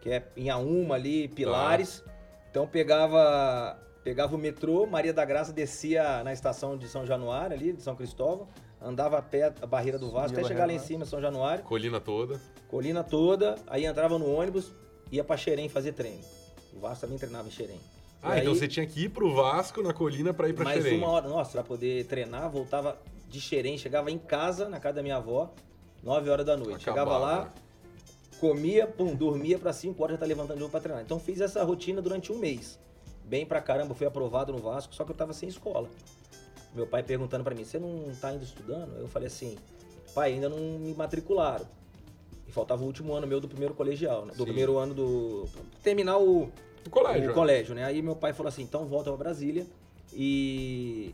que 0.02 0.12
é 0.12 0.26
em 0.38 0.50
Auma 0.50 0.96
ali, 0.96 1.28
Pilares. 1.28 2.00
Tá. 2.00 2.12
Então 2.52 2.66
pegava 2.66 3.78
pegava 4.02 4.36
o 4.36 4.38
metrô, 4.38 4.86
Maria 4.86 5.12
da 5.12 5.26
Graça 5.26 5.52
descia 5.52 6.24
na 6.24 6.32
estação 6.32 6.78
de 6.78 6.88
São 6.88 7.06
Januário 7.06 7.56
ali, 7.56 7.74
de 7.74 7.82
São 7.82 7.96
Cristóvão, 7.96 8.48
andava 8.86 9.18
a 9.18 9.22
pé 9.22 9.54
a 9.62 9.66
barreira 9.66 9.98
do 9.98 10.12
Vasco, 10.12 10.38
até 10.38 10.48
chegar 10.48 10.68
lá 10.68 10.74
em 10.74 10.80
cima, 10.80 11.06
São 11.06 11.20
Januário. 11.20 11.64
Colina 11.64 12.00
toda. 12.00 12.40
Colina 12.68 13.04
toda, 13.04 13.56
aí 13.68 13.86
entrava 13.86 14.20
no 14.20 14.32
ônibus, 14.32 14.72
ia 15.12 15.24
pra 15.24 15.36
Xerém 15.36 15.68
fazer 15.68 15.94
treino. 15.94 16.22
O 16.74 16.80
Vasco 16.80 17.02
também 17.02 17.18
treinava 17.18 17.48
em 17.48 17.52
Xerém. 17.52 17.80
Ah, 18.22 18.38
e 18.38 18.42
então 18.42 18.54
aí, 18.54 18.60
você 18.60 18.68
tinha 18.68 18.86
que 18.86 19.06
ir 19.06 19.10
pro 19.10 19.34
Vasco 19.34 19.82
na 19.82 19.94
colina 19.94 20.34
para 20.34 20.50
ir 20.50 20.54
pra 20.54 20.64
mais 20.64 20.78
Xerém. 20.78 21.00
Mais 21.00 21.04
uma 21.04 21.18
hora, 21.18 21.28
nossa, 21.28 21.52
pra 21.52 21.64
poder 21.64 22.06
treinar, 22.06 22.50
voltava 22.50 22.98
de 23.28 23.42
Xerém, 23.42 23.78
chegava 23.78 24.12
em 24.12 24.18
casa, 24.18 24.70
na 24.70 24.80
casa 24.80 24.96
da 24.96 25.04
minha 25.04 25.18
avó, 25.18 25.54
9 26.04 26.30
horas 26.30 26.46
da 26.46 26.56
noite. 26.56 26.90
Acabava, 26.90 27.12
chegava 27.12 27.18
lá, 27.18 27.54
comia, 28.40 28.88
pum, 28.88 29.16
dormia 29.16 29.58
pra 29.58 29.74
5 29.74 30.02
horas, 30.02 30.16
já 30.16 30.20
tá 30.20 30.26
levantando 30.26 30.56
de 30.56 30.60
novo 30.62 30.72
pra 30.72 30.80
treinar. 30.80 31.04
Então 31.04 31.20
fiz 31.20 31.42
essa 31.42 31.64
rotina 31.64 32.02
durante 32.02 32.32
um 32.32 32.38
mês. 32.38 32.80
Bem 33.24 33.46
pra 33.46 33.60
caramba, 33.62 33.96
fui 33.96 34.06
aprovado 34.06 34.52
no 34.52 34.60
Vasco, 34.60 34.94
só 34.94 35.04
que 35.04 35.12
eu 35.12 35.16
tava 35.16 35.34
sem 35.34 35.50
escola. 35.50 35.90
Meu 36.76 36.86
pai 36.86 37.02
perguntando 37.04 37.44
para 37.44 37.56
mim, 37.56 37.64
você 37.64 37.80
não 37.80 38.12
tá 38.20 38.34
indo 38.34 38.44
estudando? 38.44 38.96
Eu 39.00 39.08
falei 39.08 39.28
assim, 39.28 39.58
pai, 40.14 40.34
ainda 40.34 40.50
não 40.50 40.58
me 40.60 40.94
matricularam. 40.94 41.66
E 42.48 42.52
faltava 42.52 42.84
o 42.84 42.86
último 42.86 43.14
ano 43.14 43.26
meu 43.26 43.40
do 43.40 43.48
primeiro 43.48 43.74
colegial, 43.74 44.26
né? 44.26 44.32
Do 44.34 44.40
Sim. 44.40 44.44
primeiro 44.46 44.78
ano 44.78 44.94
do... 44.94 45.46
Terminar 45.82 46.18
o, 46.20 46.52
O 46.86 46.90
colégio. 46.90 47.28
o 47.30 47.32
é. 47.32 47.34
colégio, 47.34 47.74
né? 47.76 47.84
Aí 47.86 48.02
meu 48.02 48.16
pai 48.16 48.34
falou 48.34 48.50
assim, 48.50 48.62
então 48.64 48.86
volta 48.86 49.10
pra 49.12 49.18
Brasília 49.18 49.66
e... 50.14 51.14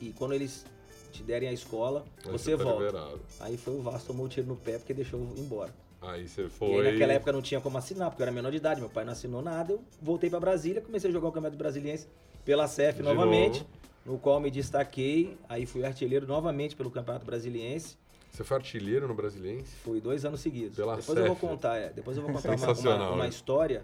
E 0.00 0.12
quando 0.18 0.34
eles 0.34 0.66
te 1.12 1.22
derem 1.22 1.48
a 1.48 1.52
escola, 1.52 2.04
Aí 2.24 2.30
você 2.32 2.56
tá 2.56 2.62
volta. 2.64 2.84
liberado. 2.84 3.20
Aí 3.40 3.56
foi 3.56 3.74
o 3.74 3.80
Vasco, 3.80 4.08
tomou 4.08 4.26
o 4.26 4.28
tiro 4.28 4.46
no 4.46 4.56
pé 4.56 4.78
porque 4.78 4.92
deixou 4.92 5.20
eu 5.20 5.26
ir 5.36 5.40
embora. 5.40 5.72
Aí 6.02 6.28
você 6.28 6.42
E 6.42 6.48
foi. 6.50 6.86
aí 6.86 6.92
naquela 6.92 7.12
época 7.14 7.32
não 7.32 7.40
tinha 7.40 7.60
como 7.60 7.78
assinar, 7.78 8.10
porque 8.10 8.22
eu 8.22 8.24
era 8.24 8.32
menor 8.34 8.50
de 8.50 8.58
idade, 8.58 8.80
meu 8.80 8.90
pai 8.90 9.04
não 9.04 9.12
assinou 9.12 9.40
nada. 9.40 9.72
Eu 9.72 9.80
voltei 10.02 10.28
pra 10.28 10.38
Brasília, 10.40 10.82
comecei 10.82 11.08
a 11.08 11.12
jogar 11.12 11.28
o 11.28 11.32
Campeonato 11.32 11.56
Brasiliense 11.56 12.06
pela 12.44 12.66
De 12.66 13.02
novamente, 13.02 13.60
novo. 13.60 13.70
No 14.04 14.18
qual 14.18 14.40
me 14.40 14.50
destaquei. 14.50 15.36
Aí 15.48 15.66
fui 15.66 15.84
artilheiro 15.84 16.26
novamente 16.26 16.76
pelo 16.76 16.90
Campeonato 16.90 17.24
Brasiliense. 17.24 17.96
Você 18.30 18.42
foi 18.42 18.56
artilheiro 18.56 19.06
no 19.06 19.14
Brasiliense? 19.14 19.70
Fui 19.76 20.00
dois 20.00 20.24
anos 20.24 20.40
seguidos. 20.40 20.76
Pela 20.76 20.96
depois 20.96 21.18
eu 21.18 21.26
vou 21.26 21.36
contar, 21.36 21.76
é, 21.76 21.90
depois 21.90 22.16
eu 22.16 22.22
vou 22.22 22.32
contar 22.32 22.56
uma, 22.56 22.72
uma, 22.72 23.10
uma 23.10 23.28
história 23.28 23.82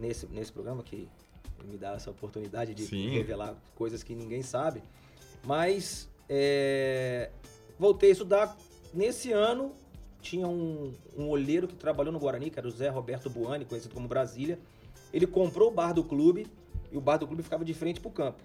nesse, 0.00 0.26
nesse 0.26 0.52
programa 0.52 0.82
que 0.82 1.08
me 1.64 1.78
dá 1.78 1.92
essa 1.92 2.10
oportunidade 2.10 2.74
de 2.74 2.84
Sim. 2.84 3.10
revelar 3.10 3.54
coisas 3.74 4.02
que 4.02 4.14
ninguém 4.14 4.42
sabe. 4.42 4.82
Mas 5.44 6.08
é, 6.28 7.30
voltei 7.78 8.10
a 8.10 8.12
estudar. 8.12 8.56
Nesse 8.92 9.32
ano 9.32 9.72
tinha 10.20 10.48
um, 10.48 10.92
um 11.16 11.28
olheiro 11.28 11.68
que 11.68 11.74
trabalhou 11.74 12.12
no 12.12 12.18
Guarani, 12.18 12.50
que 12.50 12.58
era 12.58 12.66
o 12.66 12.70
Zé 12.70 12.88
Roberto 12.88 13.28
Buani, 13.30 13.64
conhecido 13.64 13.94
como 13.94 14.08
Brasília. 14.08 14.58
Ele 15.12 15.26
comprou 15.26 15.68
o 15.68 15.70
bar 15.70 15.92
do 15.92 16.02
clube 16.02 16.46
e 16.90 16.96
o 16.96 17.00
bar 17.00 17.18
do 17.18 17.26
clube 17.26 17.42
ficava 17.42 17.64
de 17.64 17.74
frente 17.74 18.00
pro 18.00 18.10
campo. 18.10 18.40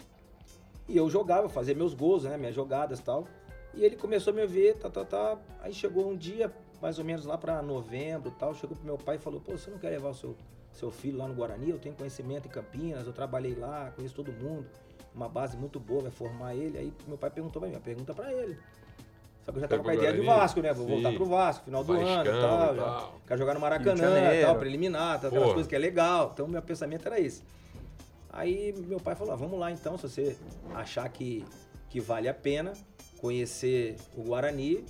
E 0.89 0.97
eu 0.97 1.07
jogava, 1.07 1.47
fazia 1.47 1.75
meus 1.75 1.93
gols, 1.93 2.23
né, 2.23 2.35
minhas 2.35 2.55
jogadas 2.55 2.99
e 2.99 3.03
tal. 3.03 3.27
E 3.75 3.85
ele 3.85 3.95
começou 3.95 4.33
a 4.33 4.35
me 4.35 4.45
ver, 4.47 4.75
tá, 4.77 4.89
tá, 4.89 5.05
tá. 5.05 5.37
Aí 5.61 5.71
chegou 5.71 6.09
um 6.09 6.17
dia, 6.17 6.51
mais 6.81 6.97
ou 6.97 7.05
menos 7.05 7.25
lá 7.25 7.37
pra 7.37 7.61
novembro 7.61 8.29
e 8.29 8.31
tal, 8.39 8.55
chegou 8.55 8.75
pro 8.75 8.85
meu 8.85 8.97
pai 8.97 9.17
e 9.17 9.19
falou: 9.19 9.39
pô, 9.39 9.51
você 9.51 9.69
não 9.69 9.77
quer 9.77 9.89
levar 9.89 10.09
o 10.09 10.15
seu, 10.15 10.35
seu 10.73 10.89
filho 10.89 11.19
lá 11.19 11.27
no 11.27 11.35
Guarani? 11.35 11.69
Eu 11.69 11.77
tenho 11.77 11.93
conhecimento 11.93 12.47
em 12.47 12.51
Campinas, 12.51 13.05
eu 13.05 13.13
trabalhei 13.13 13.53
lá, 13.53 13.93
conheço 13.95 14.15
todo 14.15 14.31
mundo. 14.31 14.65
Uma 15.13 15.29
base 15.29 15.55
muito 15.55 15.79
boa, 15.79 16.01
vai 16.01 16.11
formar 16.11 16.55
ele. 16.55 16.77
Aí 16.77 16.93
meu 17.07 17.17
pai 17.17 17.29
perguntou 17.29 17.61
pra 17.61 17.69
mim, 17.69 17.79
pergunta 17.79 18.13
pra 18.13 18.33
ele. 18.33 18.57
Só 19.43 19.51
que 19.51 19.57
eu 19.57 19.61
já 19.61 19.67
tava 19.67 19.83
com 19.83 19.89
a 19.89 19.95
ideia 19.95 20.13
do? 20.13 20.23
Vasco, 20.23 20.61
né? 20.61 20.73
Vou 20.73 20.87
voltar 20.87 21.09
Sim. 21.11 21.15
pro 21.15 21.25
Vasco, 21.25 21.65
final 21.65 21.83
do 21.83 21.93
ano 21.93 22.05
Vascão 22.05 22.23
e 22.23 22.41
tal. 22.41 22.73
e 22.73 22.77
já. 22.77 22.83
tal. 22.83 23.19
Quero 23.27 23.39
jogar 23.39 23.53
no 23.53 23.59
Maracanã 23.59 24.33
e 24.33 24.41
tal, 24.43 24.55
preliminar, 24.57 25.19
tal, 25.19 25.27
aquelas 25.27 25.43
Porra. 25.43 25.53
coisas 25.53 25.69
que 25.69 25.75
é 25.75 25.79
legal. 25.79 26.31
Então 26.33 26.47
meu 26.47 26.61
pensamento 26.61 27.05
era 27.05 27.19
esse. 27.19 27.43
Aí 28.31 28.73
meu 28.73 28.99
pai 28.99 29.15
falou: 29.15 29.33
ah, 29.33 29.35
vamos 29.35 29.59
lá 29.59 29.71
então, 29.71 29.97
se 29.97 30.03
você 30.07 30.37
achar 30.73 31.07
que, 31.09 31.45
que 31.89 31.99
vale 31.99 32.27
a 32.27 32.33
pena 32.33 32.73
conhecer 33.19 33.97
o 34.15 34.23
Guarani, 34.23 34.85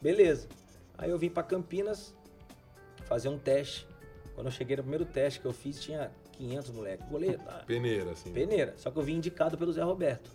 beleza. 0.00 0.48
Aí 0.98 1.10
eu 1.10 1.18
vim 1.18 1.30
para 1.30 1.42
Campinas 1.42 2.14
fazer 3.04 3.28
um 3.28 3.38
teste. 3.38 3.86
Quando 4.34 4.46
eu 4.46 4.52
cheguei 4.52 4.76
no 4.76 4.82
primeiro 4.82 5.04
teste 5.04 5.40
que 5.40 5.46
eu 5.46 5.52
fiz, 5.52 5.80
tinha 5.80 6.10
500 6.32 6.70
moleques. 6.70 7.08
Goleiro, 7.08 7.38
tá, 7.42 7.62
Peneira, 7.66 8.12
assim. 8.12 8.32
peneira. 8.32 8.74
Só 8.76 8.90
que 8.90 8.98
eu 8.98 9.02
vim 9.02 9.14
indicado 9.16 9.56
pelo 9.58 9.72
Zé 9.72 9.82
Roberto. 9.82 10.30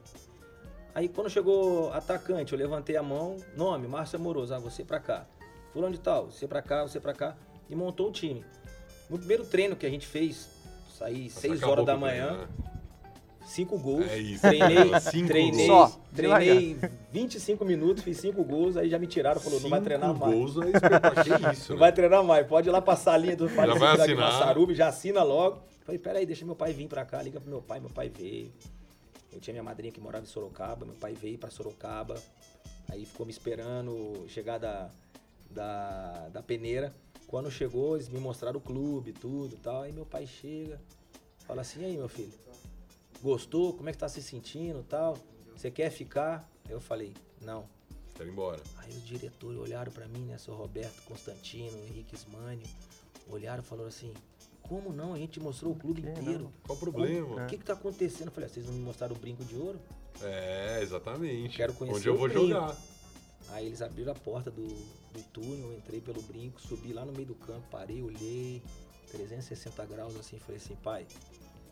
Aí 0.93 1.09
quando 1.09 1.29
chegou 1.29 1.91
atacante, 1.91 2.53
eu 2.53 2.59
levantei 2.59 2.95
a 2.95 3.03
mão, 3.03 3.37
nome, 3.55 3.87
Márcio 3.87 4.17
Amoroso, 4.19 4.53
ah, 4.53 4.59
você 4.59 4.83
pra 4.83 4.99
cá. 4.99 5.25
Fulano 5.73 5.93
de 5.93 5.99
tal, 5.99 6.27
você 6.31 6.47
pra 6.47 6.61
cá, 6.61 6.83
você 6.83 6.99
pra 6.99 7.13
cá. 7.13 7.35
E 7.69 7.75
montou 7.75 8.09
o 8.09 8.11
time. 8.11 8.45
No 9.09 9.17
primeiro 9.17 9.43
treino 9.45 9.75
que 9.75 9.85
a 9.85 9.89
gente 9.89 10.07
fez, 10.07 10.47
saí 10.97 11.23
Nossa, 11.25 11.39
6 11.41 11.53
acabou 11.57 11.71
horas 11.73 11.85
da 11.85 11.97
manhã, 11.97 12.31
né? 12.37 12.47
cinco 13.45 13.77
gols. 13.77 14.07
É 14.07 14.17
isso. 14.17 14.41
Treinei, 14.41 14.99
Cinco 15.11 15.27
treinei, 15.27 15.67
gols. 15.67 15.91
Só, 15.91 16.01
treinei 16.13 16.77
25 17.11 17.63
minutos, 17.65 18.03
fiz 18.03 18.17
cinco 18.17 18.43
gols, 18.43 18.75
aí 18.75 18.89
já 18.89 18.97
me 18.97 19.07
tiraram, 19.07 19.39
falou, 19.39 19.59
não 19.61 19.69
vai 19.69 19.81
treinar 19.81 20.15
mais. 20.15 20.33
gols 20.33 20.57
é 20.57 20.71
espetacular. 20.71 21.23
Que 21.23 21.29
isso, 21.53 21.69
Não 21.69 21.75
né? 21.77 21.79
vai 21.79 21.91
treinar 21.91 22.23
mais, 22.23 22.47
pode 22.47 22.67
ir 22.69 22.71
lá 22.71 22.81
passar 22.81 23.13
a 23.13 23.17
linha 23.17 23.35
do 23.35 23.47
vai 23.49 23.67
falecido. 23.77 24.19
Massarubi, 24.19 24.73
já 24.73 24.87
assina 24.87 25.21
logo. 25.23 25.61
Falei, 25.85 25.99
peraí, 25.99 26.25
deixa 26.25 26.43
meu 26.43 26.55
pai 26.55 26.73
vir 26.73 26.87
pra 26.87 27.05
cá, 27.05 27.21
liga 27.21 27.39
pro 27.39 27.49
meu 27.49 27.61
pai, 27.61 27.79
meu 27.79 27.89
pai 27.91 28.09
veio. 28.09 28.51
Eu 29.31 29.39
tinha 29.39 29.53
minha 29.53 29.63
madrinha 29.63 29.91
que 29.91 29.99
morava 29.99 30.23
em 30.23 30.27
Sorocaba, 30.27 30.85
meu 30.85 30.95
pai 30.95 31.13
veio 31.13 31.37
pra 31.37 31.51
Sorocaba, 31.51 32.15
aí 32.89 33.05
ficou 33.05 33.25
me 33.25 33.31
esperando 33.31 34.25
chegar 34.27 34.57
da, 34.57 34.89
da, 35.51 36.29
da 36.33 36.41
peneira. 36.41 36.91
Quando 37.27 37.49
chegou, 37.51 37.95
eles 37.95 38.07
me 38.09 38.19
mostraram 38.19 38.57
o 38.59 38.61
clube, 38.61 39.11
tudo 39.13 39.55
e 39.55 39.57
tal. 39.57 39.81
Aí 39.81 39.91
meu 39.91 40.05
pai 40.05 40.25
chega, 40.27 40.79
fala 41.45 41.61
assim, 41.61 41.81
e 41.81 41.85
aí 41.85 41.97
meu 41.97 42.07
filho, 42.07 42.33
gostou? 43.21 43.73
Como 43.73 43.89
é 43.89 43.91
que 43.91 43.97
tá 43.97 44.07
se 44.07 44.21
sentindo 44.21 44.79
e 44.79 44.83
tal? 44.83 45.17
Você 45.55 45.71
quer 45.71 45.89
ficar? 45.89 46.49
Eu 46.69 46.79
falei, 46.79 47.13
não. 47.41 47.67
Quero 48.13 48.29
ir 48.29 48.31
embora. 48.31 48.61
Aí 48.77 48.89
os 48.91 49.05
diretores 49.05 49.59
olharam 49.59 49.91
pra 49.91 50.07
mim, 50.07 50.25
né? 50.25 50.37
Seu 50.37 50.53
Roberto 50.53 51.01
Constantino, 51.03 51.77
Henrique 51.85 52.15
Ismânio, 52.15 52.65
olharam 53.29 53.61
e 53.61 53.65
falaram 53.65 53.89
assim: 53.89 54.13
como 54.61 54.93
não? 54.93 55.13
A 55.13 55.17
gente 55.17 55.39
mostrou 55.39 55.73
o 55.73 55.75
clube 55.75 56.01
Que 56.01 56.09
inteiro. 56.09 56.51
Qual 56.65 56.77
o 56.77 56.79
problema? 56.79 57.43
O 57.43 57.47
que 57.47 57.57
que 57.57 57.65
tá 57.65 57.73
acontecendo? 57.73 58.27
Eu 58.27 58.31
falei: 58.31 58.49
ah, 58.49 58.53
vocês 58.53 58.65
não 58.65 58.73
me 58.73 58.79
mostraram 58.79 59.15
o 59.15 59.19
brinco 59.19 59.43
de 59.43 59.55
ouro? 59.55 59.79
É, 60.21 60.79
exatamente. 60.81 61.57
Quero 61.57 61.73
conhecer 61.73 61.97
Onde 61.97 62.07
eu 62.07 62.13
o 62.15 62.17
vou 62.17 62.29
brinco. 62.29 62.47
jogar. 62.47 62.77
Aí 63.49 63.65
eles 63.65 63.81
abriram 63.81 64.13
a 64.13 64.15
porta 64.15 64.49
do, 64.49 64.65
do 65.15 65.23
túnel, 65.23 65.71
eu 65.71 65.77
entrei 65.77 66.01
pelo 66.01 66.21
brinco, 66.21 66.61
subi 66.61 66.93
lá 66.93 67.05
no 67.05 67.11
meio 67.13 67.27
do 67.27 67.35
campo, 67.35 67.65
parei, 67.71 68.01
olhei, 68.03 68.61
360 69.11 69.85
graus 69.85 70.15
assim, 70.17 70.37
falei 70.39 70.57
assim, 70.57 70.75
pai, 70.75 71.07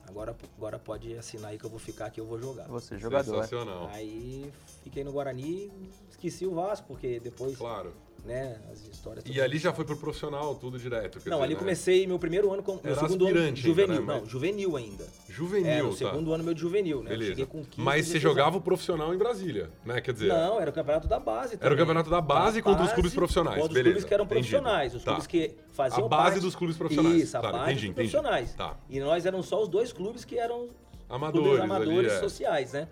agora, 0.07 0.35
agora 0.57 0.79
pode 0.79 1.15
assinar 1.17 1.51
aí 1.51 1.57
que 1.57 1.65
eu 1.65 1.69
vou 1.69 1.79
ficar 1.79 2.07
aqui, 2.07 2.19
eu 2.19 2.25
vou 2.25 2.39
jogar. 2.39 2.67
Você, 2.67 2.97
jogador. 2.97 3.31
é. 3.31 3.41
Sensacional. 3.41 3.87
Aí 3.91 4.51
fiquei 4.83 5.03
no 5.03 5.11
Guarani, 5.11 5.71
esqueci 6.09 6.45
o 6.45 6.53
Vasco, 6.53 6.87
porque 6.87 7.19
depois, 7.19 7.57
Claro. 7.57 7.93
Né, 8.25 8.55
as 8.71 8.87
histórias... 8.87 9.23
E 9.27 9.41
ali 9.41 9.57
já 9.57 9.73
foi 9.73 9.83
pro 9.85 9.97
profissional, 9.97 10.55
tudo 10.55 10.79
direto. 10.79 11.15
Não, 11.25 11.37
dizer, 11.37 11.43
ali 11.43 11.53
né? 11.53 11.59
comecei 11.59 12.07
meu 12.07 12.17
primeiro 12.17 12.51
ano 12.53 12.63
com 12.63 12.73
meu 12.73 12.81
Era 12.83 12.95
segundo 12.95 13.25
ano 13.27 13.35
aspirante 13.37 13.67
ainda, 13.67 13.81
juvenil, 13.81 14.05
né, 14.05 14.19
não, 14.19 14.25
juvenil 14.25 14.77
ainda. 14.77 15.05
Juvenil, 15.29 15.67
Era 15.69 15.85
o 15.85 15.89
tá. 15.91 15.95
segundo 15.97 16.33
ano 16.33 16.43
meu 16.43 16.53
de 16.53 16.61
juvenil, 16.61 17.01
né? 17.03 17.09
Beleza. 17.09 17.31
Cheguei 17.31 17.45
com 17.45 17.63
15, 17.65 17.81
Mas 17.81 18.05
você 18.05 18.13
16 18.13 18.21
jogava 18.23 18.57
o 18.57 18.61
profissional 18.61 19.13
em 19.13 19.17
Brasília, 19.17 19.69
né? 19.83 19.99
Quer 19.99 20.13
dizer, 20.13 20.27
Não, 20.27 20.59
era 20.61 20.69
o 20.69 20.73
campeonato 20.73 21.07
da 21.07 21.19
base. 21.19 21.53
Era 21.53 21.55
o 21.55 21.59
também. 21.59 21.77
campeonato 21.79 22.09
da 22.09 22.21
base 22.21 22.61
contra 22.61 22.85
os 22.85 22.93
clubes 22.93 23.13
profissionais, 23.13 23.55
Contra 23.57 23.69
os 23.69 23.73
beleza, 23.73 23.93
clubes 23.93 24.07
que 24.07 24.13
eram 24.13 24.27
profissionais, 24.27 24.93
os 24.95 25.03
Tá. 25.03 25.11
clubes 25.11 25.27
que 25.27 25.55
faziam 25.73 26.05
A 26.05 26.09
base 26.09 26.23
parte- 26.23 26.39
dos 26.41 26.55
clubes 26.55 26.77
profissionais, 26.77 27.15
Isso, 27.23 27.35
a 27.35 27.39
claro, 27.39 27.57
base 27.57 27.71
entendi, 27.71 27.87
dos 27.87 27.91
entendi. 27.97 28.11
profissionais. 28.11 28.53
Tá. 28.53 28.77
E 28.89 28.99
nós 28.99 29.25
éramos 29.25 29.47
só 29.47 29.61
os 29.61 29.67
dois 29.67 29.91
clubes 29.91 30.23
que 30.23 30.37
eram 30.37 30.67
amadores, 31.09 31.47
clubes 31.47 31.63
amadores 31.63 31.97
ali, 31.97 32.07
é. 32.07 32.19
sociais, 32.19 32.73
né? 32.73 32.87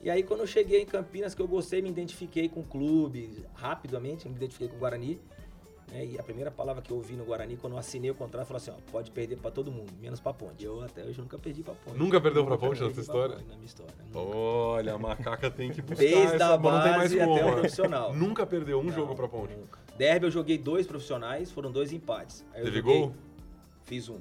E 0.00 0.08
aí 0.10 0.22
quando 0.22 0.40
eu 0.40 0.46
cheguei 0.46 0.82
em 0.82 0.86
Campinas, 0.86 1.34
que 1.34 1.42
eu 1.42 1.48
gostei, 1.48 1.82
me 1.82 1.88
identifiquei 1.90 2.48
com 2.48 2.60
o 2.60 2.64
clube, 2.64 3.44
rapidamente, 3.54 4.28
me 4.28 4.34
identifiquei 4.36 4.68
com 4.68 4.76
o 4.76 4.78
Guarani. 4.78 5.20
né? 5.90 6.04
E 6.04 6.18
a 6.18 6.22
primeira 6.22 6.50
palavra 6.50 6.80
que 6.82 6.90
eu 6.92 6.98
ouvi 6.98 7.14
no 7.14 7.24
Guarani, 7.24 7.56
quando 7.56 7.72
eu 7.72 7.78
assinei 7.78 8.10
o 8.10 8.14
contrato, 8.14 8.46
falou 8.46 8.58
assim, 8.58 8.70
ó, 8.70 8.74
pode 8.92 9.10
perder 9.10 9.36
pra 9.38 9.50
todo 9.50 9.72
mundo, 9.72 9.92
menos 10.00 10.20
pra 10.20 10.32
Ponte. 10.32 10.64
Eu 10.64 10.82
até 10.82 11.02
hoje 11.04 11.20
nunca 11.20 11.36
perdi 11.38 11.62
pra 11.64 11.74
Ponte. 11.74 11.98
Nunca 11.98 12.20
perdeu 12.20 12.44
pra 12.44 12.56
Ponte 12.56 12.80
na 12.80 12.90
sua 12.92 13.00
história? 13.00 13.36
Ponte 13.36 13.48
Na 13.48 13.54
minha 13.54 13.66
história. 13.66 13.94
nunca. 14.06 14.18
Olha, 14.18 14.94
a 14.94 14.98
macaca 14.98 15.50
tem 15.50 15.70
que 15.72 15.80
buscar 15.82 15.96
Desde 16.04 16.34
essa, 16.36 16.54
a 16.54 16.58
mas 16.58 16.72
não 16.74 16.82
tem 16.82 16.90
mais 16.92 17.02
base 17.12 17.20
até 17.20 17.26
como. 17.40 17.48
o 17.48 17.52
profissional. 17.54 18.14
Nunca 18.14 18.46
perdeu 18.46 18.78
um 18.80 18.84
Não, 18.84 18.92
jogo 18.92 19.14
pra 19.16 19.26
Ponte. 19.28 19.54
nunca. 19.56 19.78
Derby 19.96 20.26
eu 20.26 20.30
joguei 20.30 20.56
dois 20.58 20.86
profissionais, 20.86 21.50
foram 21.50 21.72
dois 21.72 21.90
empates. 21.92 22.44
Aí 22.54 22.60
eu 22.60 22.64
Teve 22.66 22.76
joguei- 22.78 22.98
gol? 23.00 23.14
Fiz 23.84 24.08
um. 24.08 24.18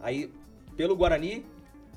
Aí, 0.00 0.32
pelo 0.76 0.96
Guarani, 0.96 1.44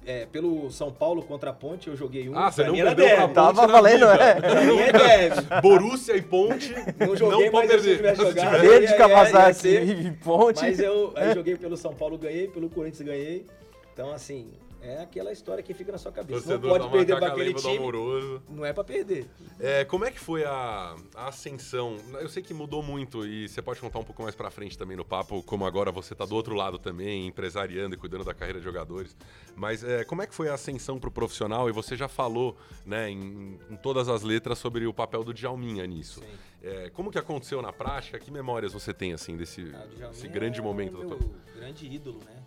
é, 0.06 0.26
pelo 0.26 0.72
São 0.72 0.92
Paulo 0.92 1.22
contra 1.24 1.52
a 1.52 1.54
Ponte, 1.54 1.88
eu 1.88 1.96
joguei 1.96 2.28
um. 2.28 2.38
Ah, 2.38 2.52
você 2.52 2.64
não 2.64 2.74
perdeu 2.74 3.08
pra. 3.08 3.22
Ponte 3.28 3.34
Tava 3.36 3.68
valendo, 3.68 4.08
vida. 4.12 4.24
é. 4.24 5.58
É. 5.58 5.62
Borussia 5.62 6.16
e 6.18 6.22
Ponte 6.22 6.74
Não 7.00 7.16
joguei, 7.16 7.46
não 7.46 7.52
pode 7.52 7.68
perder. 7.68 8.82
ia- 8.84 8.98
Kawasaki 8.98 9.48
ia 9.48 9.54
ser. 9.54 9.84
e 9.88 10.12
Ponte. 10.12 10.62
Mas 10.62 10.80
eu 10.80 11.14
aí 11.16 11.34
joguei 11.34 11.56
pelo 11.56 11.78
São 11.78 11.94
Paulo, 11.94 12.18
ganhei, 12.18 12.48
pelo 12.48 12.70
Corinthians 12.70 13.08
ganhei. 13.08 13.46
Então, 13.94 14.12
assim, 14.12 14.48
é 14.82 15.02
aquela 15.02 15.32
história 15.32 15.64
que 15.64 15.74
fica 15.74 15.92
na 15.92 15.98
sua 15.98 16.12
cabeça. 16.12 16.42
Torcedor 16.42 16.80
não 16.80 16.90
pode 16.90 16.92
perder 16.92 17.14
macaca 17.14 17.32
aquele 17.34 17.54
time. 17.54 17.78
amoroso. 17.78 18.42
Não 18.50 18.66
é 18.66 18.74
pra 18.74 18.84
perder. 18.84 19.28
É, 19.60 19.86
como 19.86 20.06
é 20.06 20.12
que 20.12 20.20
foi 20.20 20.44
a, 20.44 20.96
a 21.16 21.28
ascensão? 21.28 21.98
Eu 22.20 22.28
sei 22.28 22.42
que 22.42 22.54
mudou 22.54 22.82
muito 22.82 23.26
e 23.26 23.48
você 23.48 23.62
pode 23.62 23.80
contar 23.80 24.00
um 24.00 24.04
pouco 24.04 24.24
mais 24.24 24.36
pra 24.36 24.50
frente 24.50 24.78
também 24.78 24.98
no 24.98 25.06
papo, 25.06 25.44
como 25.44 25.66
agora 25.66 25.92
você 25.92 26.16
tá 26.16 26.26
do 26.26 26.36
outro 26.36 26.56
lado 26.56 26.80
também, 26.80 27.28
empresariando 27.28 27.96
e 27.96 27.98
cuidando 27.98 28.24
da 28.24 28.34
carreira 28.34 28.60
de 28.60 28.66
jogadores. 28.66 29.16
Mas 29.56 29.84
é, 29.84 30.04
como 30.04 30.22
é 30.22 30.28
que 30.28 30.34
foi 30.34 30.50
a 30.50 30.56
ascensão 30.56 31.00
pro 31.00 31.12
profissional? 31.12 31.70
E 31.70 31.72
você 31.72 31.96
já 31.96 32.08
falou, 32.08 32.58
né, 32.86 33.10
em, 33.10 33.60
em 33.70 33.76
todas 33.76 34.10
as 34.10 34.24
letras 34.24 34.58
sobre 34.58 34.86
o 34.88 34.94
papel 34.94 35.24
do 35.24 35.34
Djalminha 35.34 35.86
nisso. 35.86 36.20
Sim. 36.22 36.26
É, 36.64 36.90
como 36.92 37.10
que 37.12 37.18
aconteceu 37.18 37.62
na 37.62 37.74
prática? 37.74 38.20
Que 38.20 38.30
memórias 38.32 38.74
você 38.74 38.94
tem, 38.94 39.14
assim, 39.14 39.36
desse, 39.36 39.72
Ah, 39.76 40.08
desse 40.08 40.28
grande 40.28 40.60
é 40.60 40.64
momento 40.64 40.98
da 40.98 41.06
meu 41.06 41.18
tua... 41.18 41.30
grande 41.56 41.88
ídolo, 41.88 42.20
né? 42.24 42.44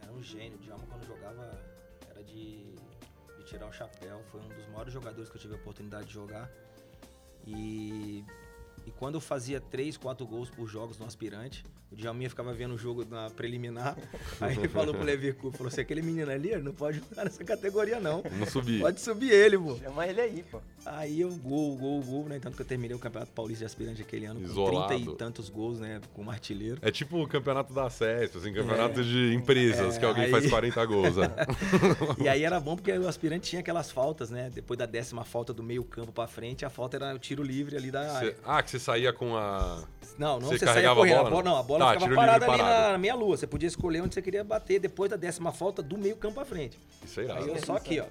Era 0.00 0.12
um 0.12 0.22
gênio. 0.22 0.58
Djalma, 0.58 0.84
jogava, 1.32 1.58
era 2.10 2.22
de, 2.22 2.74
de 3.38 3.44
tirar 3.44 3.66
o 3.66 3.72
chapéu. 3.72 4.22
Foi 4.30 4.40
um 4.40 4.48
dos 4.48 4.66
maiores 4.68 4.92
jogadores 4.92 5.30
que 5.30 5.36
eu 5.36 5.40
tive 5.40 5.54
a 5.54 5.56
oportunidade 5.56 6.06
de 6.06 6.12
jogar. 6.12 6.50
E 7.46 8.24
E 8.86 8.90
quando 8.90 9.14
eu 9.14 9.20
fazia 9.20 9.60
três, 9.60 9.96
quatro 9.96 10.26
gols 10.26 10.50
por 10.50 10.66
jogos 10.68 10.98
no 10.98 11.06
aspirante, 11.06 11.64
o 11.90 11.96
Djalminha 11.96 12.28
ficava 12.30 12.52
vendo 12.52 12.74
o 12.74 12.78
jogo 12.78 13.04
na 13.04 13.28
preliminar. 13.30 13.96
aí 14.40 14.56
ele 14.56 14.68
falou 14.68 14.94
pro 14.94 15.04
Levi 15.04 15.32
Cu, 15.32 15.52
falou: 15.52 15.70
você 15.70 15.82
aquele 15.82 16.02
menino 16.02 16.30
ali, 16.30 16.56
não 16.56 16.72
pode 16.72 16.98
jogar 16.98 17.24
nessa 17.24 17.44
categoria, 17.44 18.00
não. 18.00 18.22
Não 18.38 18.46
subir. 18.46 18.80
Pode 18.80 19.00
subir 19.00 19.30
ele, 19.30 19.58
pô. 19.58 19.76
Chama 19.78 20.06
ele 20.06 20.20
aí, 20.20 20.44
pô. 20.50 20.60
Aí 20.84 21.20
eu 21.20 21.30
gol, 21.36 21.76
gol, 21.76 22.00
gol, 22.02 22.24
né? 22.28 22.38
Tanto 22.40 22.56
que 22.56 22.62
eu 22.62 22.66
terminei 22.66 22.96
o 22.96 22.98
Campeonato 22.98 23.30
Paulista 23.32 23.60
de 23.60 23.66
Aspirante 23.66 24.02
aquele 24.02 24.26
ano 24.26 24.40
Isolado. 24.42 24.76
com 24.80 24.86
30 24.88 25.10
e 25.12 25.14
tantos 25.16 25.48
gols, 25.48 25.78
né? 25.78 26.00
Como 26.12 26.30
artilheiro. 26.30 26.78
É 26.82 26.90
tipo 26.90 27.22
o 27.22 27.28
campeonato 27.28 27.72
da 27.72 27.88
CESP, 27.88 28.38
assim, 28.38 28.52
campeonato 28.52 29.04
de 29.04 29.32
empresas, 29.34 29.96
que 29.96 30.04
alguém 30.04 30.24
É. 30.24 30.26
aí- 30.26 30.32
faz 30.32 30.46
40 30.50 30.84
gols. 30.86 31.16
né? 31.16 31.28
E 32.18 32.28
aí 32.28 32.42
era 32.42 32.58
bom 32.58 32.74
porque 32.74 32.90
o 32.92 33.06
aspirante 33.06 33.50
tinha 33.50 33.60
aquelas 33.60 33.90
faltas, 33.92 34.30
né? 34.30 34.50
Depois 34.52 34.76
da 34.78 34.86
décima 34.86 35.24
falta 35.24 35.52
do 35.52 35.62
meio 35.62 35.84
campo 35.84 36.10
pra 36.10 36.26
frente, 36.26 36.64
a 36.64 36.70
falta 36.70 36.96
era 36.96 37.14
o 37.14 37.18
tiro 37.18 37.42
livre 37.44 37.76
ali 37.76 37.90
da 37.90 38.12
área. 38.16 38.30
Cê- 38.32 38.36
ah, 38.44 38.60
que 38.62 38.70
você 38.72 38.78
saía 38.78 39.12
com 39.12 39.36
a. 39.36 39.82
Não, 40.18 40.38
não 40.40 40.48
Você 40.48 40.58
você, 40.58 40.66
saía 40.66 40.74
carregava 40.74 40.92
a 40.92 41.02
correndo. 41.02 41.16
bola, 41.16 41.28
A 41.28 41.30
bola, 41.30 41.42
não? 41.44 41.50
não, 41.52 41.58
a 41.58 41.62
bola 41.62 41.84
Tá, 41.86 41.92
ficava 42.00 42.14
parada 42.14 42.46
ali 42.46 42.58
parado. 42.58 42.92
na 42.92 42.98
meia 42.98 43.14
lua. 43.14 43.36
Você 43.36 43.46
podia 43.46 43.66
escolher 43.66 44.02
onde 44.02 44.14
você 44.14 44.20
queria 44.22 44.44
bater 44.44 44.78
depois 44.78 45.10
da 45.10 45.16
décima 45.16 45.52
falta 45.52 45.82
do 45.82 45.96
meio 45.96 46.16
campo 46.16 46.34
pra 46.34 46.44
frente. 46.44 46.78
Isso 47.04 47.20
aí, 47.20 47.30
Aí 47.30 47.48
eu 47.48 47.58
só 47.64 47.76
aqui, 47.76 48.00
ó. 48.00 48.04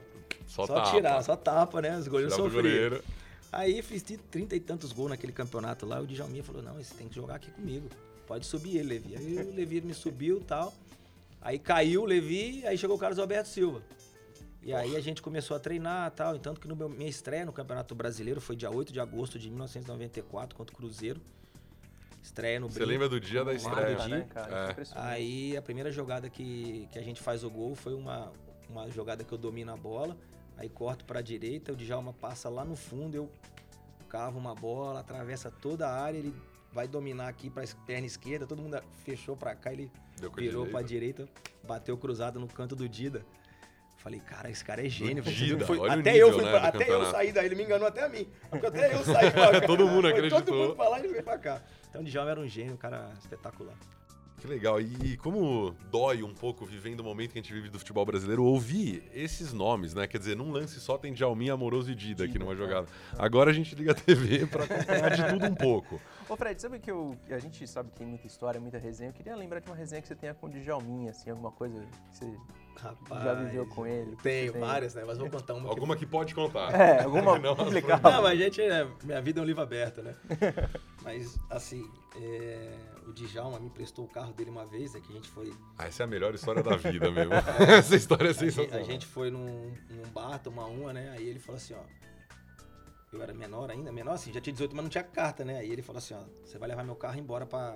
Só, 0.48 0.66
Só, 0.66 0.74
tapa. 0.76 0.92
tirar, 0.92 1.24
só 1.24 1.36
tapa, 1.36 1.82
né? 1.82 1.98
Os 1.98 2.08
goleiros 2.08 2.36
goleiro. 2.36 3.04
Aí 3.52 3.82
fiz 3.82 4.04
trinta 4.30 4.56
e 4.56 4.60
tantos 4.60 4.92
gols 4.92 5.10
naquele 5.10 5.32
campeonato 5.32 5.86
lá. 5.86 6.00
O 6.02 6.08
Djalminha 6.08 6.44
falou: 6.44 6.62
Não, 6.62 6.74
você 6.76 6.94
tem 6.96 7.08
que 7.08 7.16
jogar 7.16 7.36
aqui 7.36 7.52
comigo. 7.52 7.88
Pode 8.28 8.46
subir 8.46 8.78
ele, 8.78 8.90
Levi. 8.90 9.16
Aí 9.16 9.38
o 9.38 9.56
Levi 9.56 9.82
me 9.82 9.94
subiu 9.94 10.38
e 10.40 10.44
tal. 10.44 10.74
Aí 11.42 11.58
caiu 11.60 12.02
o 12.04 12.06
Levi, 12.06 12.66
aí 12.66 12.78
chegou 12.78 12.96
o 12.96 13.00
Carlos 13.00 13.20
Alberto 13.20 13.50
Silva. 13.50 13.82
E 14.64 14.74
aí 14.74 14.96
a 14.96 15.00
gente 15.00 15.22
começou 15.22 15.58
a 15.58 15.60
treinar 15.60 16.08
e 16.08 16.12
tal. 16.12 16.36
E 16.36 16.40
tanto 16.40 16.60
que 16.62 16.68
no 16.68 16.76
meu, 16.76 16.88
minha 16.88 17.10
estreia 17.10 17.46
no 17.46 17.52
Campeonato 17.54 17.96
Brasileiro 17.96 18.40
foi 18.40 18.56
dia 18.56 18.70
8 18.70 18.94
de 18.94 19.00
agosto 19.00 19.40
de 19.40 19.50
1994 19.50 20.56
contra 20.56 20.74
o 20.74 20.78
Cruzeiro. 20.78 21.20
Estreia 22.22 22.60
no 22.60 22.68
Você 22.70 22.76
Brinco. 22.76 22.90
lembra 22.92 23.10
do 23.10 23.20
dia 23.20 23.44
da 23.44 23.54
estreia? 23.54 23.96
do 23.96 24.06
dia. 24.06 24.18
né, 24.20 24.28
cara? 24.30 24.76
É. 24.80 24.86
Aí 24.94 25.58
a 25.58 25.62
primeira 25.62 25.92
jogada 25.92 26.30
que, 26.30 26.88
que 26.92 27.00
a 27.00 27.02
gente 27.02 27.20
faz 27.20 27.44
o 27.44 27.50
gol 27.50 27.74
foi 27.76 27.96
uma, 27.96 28.32
uma 28.70 28.88
jogada 28.92 29.24
que 29.24 29.32
eu 29.34 29.38
domino 29.40 29.72
a 29.74 29.76
bola, 29.78 30.16
aí 30.56 30.70
corto 30.70 31.04
pra 31.06 31.20
direita, 31.22 31.72
o 31.74 31.76
Djalma 31.76 32.14
passa 32.14 32.48
lá 32.48 32.64
no 32.64 32.76
fundo, 32.76 33.16
eu 33.16 33.32
cavo 34.08 34.38
uma 34.38 34.54
bola, 34.54 35.00
atravessa 35.00 35.50
toda 35.50 35.88
a 35.88 36.00
área, 36.00 36.20
ele 36.20 36.32
vai 36.72 36.88
dominar 36.88 37.28
aqui 37.28 37.50
pra 37.50 37.64
es- 37.64 37.76
perna 37.88 38.06
esquerda, 38.06 38.46
todo 38.46 38.62
mundo 38.62 38.80
fechou 39.04 39.36
pra 39.36 39.56
cá, 39.56 39.74
ele 39.74 39.90
a 40.18 40.28
virou 40.30 40.66
direita. 40.66 40.70
pra 40.70 40.82
direita, 40.84 41.30
bateu 41.64 41.98
cruzado 41.98 42.40
no 42.40 42.48
canto 42.48 42.76
do 42.76 42.88
Dida. 42.88 43.26
Falei, 44.02 44.20
cara, 44.20 44.50
esse 44.50 44.66
cara 44.66 44.84
é 44.84 44.90
gênio. 44.90 45.22
Dida, 45.22 45.64
foi- 45.66 45.78
até 45.88 46.12
nível, 46.14 46.28
eu 46.30 46.34
fui 46.34 46.44
né, 46.44 46.50
pra- 46.50 46.68
até 46.70 46.90
eu 46.90 47.06
saí 47.12 47.32
daí, 47.32 47.46
ele 47.46 47.54
me 47.56 47.64
enganou 47.64 47.88
até 47.88 48.04
a 48.04 48.10
mim. 48.10 48.28
Porque 48.50 48.66
até 48.66 48.94
eu 48.96 49.04
saí 49.04 49.30
pra 49.32 49.62
cá. 49.62 49.68
Todo 49.68 49.88
mundo 49.88 50.08
acreditou. 50.08 50.42
Todo 50.42 50.56
mundo 50.58 50.76
pra 50.76 50.90
lá 50.90 50.98
e 51.00 51.04
ele 51.04 51.12
veio 51.12 51.24
pra 51.24 51.38
cá. 51.38 51.62
Então 51.90 52.02
o 52.02 52.04
Djalma 52.04 52.32
era 52.32 52.40
um 52.40 52.48
gênio, 52.48 52.74
um 52.74 52.78
cara 52.78 53.12
espetacular. 53.20 53.76
Que 54.40 54.48
legal. 54.48 54.82
E 54.82 55.18
como 55.18 55.76
dói 55.92 56.24
um 56.24 56.34
pouco 56.34 56.66
vivendo 56.66 57.02
o 57.02 57.04
momento 57.04 57.32
que 57.34 57.38
a 57.38 57.42
gente 57.44 57.54
vive 57.54 57.70
do 57.70 57.78
futebol 57.78 58.04
brasileiro, 58.04 58.44
ouvir 58.44 59.04
esses 59.14 59.54
nomes, 59.54 59.94
né? 59.94 60.08
Quer 60.08 60.18
dizer, 60.18 60.36
num 60.36 60.52
lance 60.52 60.80
só 60.80 60.98
tem 60.98 61.14
Djalminha, 61.14 61.54
Amoroso 61.54 61.92
e 61.92 61.96
Dida 61.96 62.24
aqui 62.24 62.40
numa 62.40 62.56
jogada. 62.56 62.88
Agora 63.20 63.52
a 63.52 63.54
gente 63.54 63.76
liga 63.76 63.92
a 63.92 63.94
TV 63.94 64.48
pra 64.50 64.64
acompanhar 64.64 65.12
de 65.12 65.24
tudo 65.32 65.46
um 65.46 65.54
pouco. 65.54 66.02
Ô 66.28 66.36
Fred, 66.36 66.60
sabe 66.60 66.80
que 66.80 66.90
eu, 66.90 67.16
a 67.30 67.38
gente 67.38 67.68
sabe 67.68 67.92
que 67.92 67.98
tem 67.98 68.08
muita 68.08 68.26
história, 68.26 68.60
muita 68.60 68.80
resenha. 68.80 69.12
Eu 69.12 69.14
queria 69.14 69.36
lembrar 69.36 69.60
de 69.60 69.68
uma 69.70 69.76
resenha 69.76 70.02
que 70.02 70.08
você 70.08 70.16
tenha 70.16 70.34
com 70.34 70.48
o 70.48 70.50
Djalminha, 70.50 71.12
assim, 71.12 71.30
alguma 71.30 71.52
coisa 71.52 71.80
que 72.10 72.18
você 72.18 72.26
Rapaz, 72.76 73.24
já 73.24 73.34
viveu 73.36 73.66
com 73.68 73.86
ele. 73.86 74.16
que 74.16 74.24
Tenho 74.24 74.52
tem. 74.54 74.62
várias, 74.62 74.96
né? 74.96 75.04
Mas 75.06 75.18
vou 75.18 75.30
contar 75.30 75.54
uma. 75.54 75.64
que- 75.66 75.70
Alguma 75.70 75.96
que 75.96 76.06
pode 76.06 76.34
contar. 76.36 76.74
É, 76.74 77.04
alguma 77.04 77.38
Não, 77.40 77.56
complicada. 77.56 78.10
Não, 78.12 78.22
mas 78.24 78.38
gente, 78.40 78.62
é, 78.62 78.88
minha 79.04 79.22
vida 79.22 79.40
é 79.40 79.44
um 79.44 79.46
livro 79.46 79.62
aberto, 79.62 80.02
né? 80.02 80.16
mas, 81.04 81.38
assim, 81.50 81.88
é, 82.20 82.74
o 83.08 83.14
Djalma 83.14 83.60
me 83.60 83.68
emprestou 83.68 84.06
o 84.06 84.08
carro 84.08 84.34
dele 84.34 84.50
uma 84.50 84.66
vez, 84.66 84.94
né? 84.94 85.02
Que 85.02 85.12
a 85.12 85.16
gente 85.16 85.30
foi. 85.30 85.54
Ah, 85.78 85.88
essa 85.88 86.04
é 86.04 86.06
a 86.06 86.08
melhor 86.08 86.34
história 86.34 86.64
da 86.64 86.76
vida 86.78 87.10
mesmo. 87.12 87.34
essa 87.34 87.96
história 87.96 88.28
é 88.28 88.30
A 88.30 88.34
gente, 88.34 88.52
sensacional. 88.52 88.80
a 88.80 88.84
gente 88.84 89.06
foi 89.06 89.30
num, 89.30 89.72
num 89.90 90.10
bar 90.14 90.40
tomar 90.40 90.66
uma, 90.66 90.92
né? 90.94 91.14
Aí 91.16 91.28
ele 91.28 91.40
falou 91.40 91.58
assim, 91.58 91.74
ó. 91.74 92.02
Eu 93.14 93.22
era 93.22 93.34
menor 93.34 93.70
ainda, 93.70 93.92
menor 93.92 94.14
assim, 94.14 94.32
já 94.32 94.40
tinha 94.40 94.54
18, 94.54 94.74
mas 94.74 94.84
não 94.84 94.90
tinha 94.90 95.04
carta, 95.04 95.44
né? 95.44 95.60
Aí 95.60 95.70
ele 95.70 95.82
falou 95.82 95.98
assim, 95.98 96.14
ó, 96.14 96.22
você 96.46 96.58
vai 96.58 96.70
levar 96.70 96.84
meu 96.84 96.96
carro 96.96 97.20
embora 97.20 97.46
pra. 97.46 97.76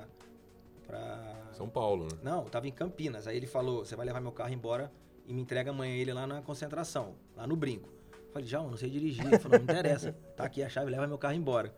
Pra... 0.85 1.35
São 1.53 1.69
Paulo, 1.69 2.05
né? 2.05 2.17
Não, 2.21 2.43
eu 2.43 2.50
tava 2.50 2.67
em 2.67 2.71
Campinas. 2.71 3.27
Aí 3.27 3.37
ele 3.37 3.48
falou: 3.48 3.85
você 3.85 3.95
vai 3.95 4.05
levar 4.05 4.19
meu 4.19 4.31
carro 4.31 4.53
embora 4.53 4.91
e 5.25 5.33
me 5.33 5.41
entrega 5.41 5.71
amanhã 5.71 5.95
ele 5.95 6.11
lá 6.13 6.27
na 6.27 6.41
concentração, 6.41 7.15
lá 7.35 7.48
no 7.48 7.55
brinco. 7.55 7.89
Eu 8.11 8.31
falei, 8.33 8.48
já, 8.48 8.57
eu 8.59 8.69
não 8.69 8.77
sei 8.77 8.89
dirigir. 8.89 9.25
Ele 9.25 9.39
falou, 9.39 9.57
não 9.57 9.63
interessa. 9.63 10.13
Tá 10.35 10.43
aqui 10.43 10.61
a 10.61 10.67
chave, 10.67 10.91
leva 10.91 11.07
meu 11.07 11.17
carro 11.17 11.33
embora. 11.33 11.74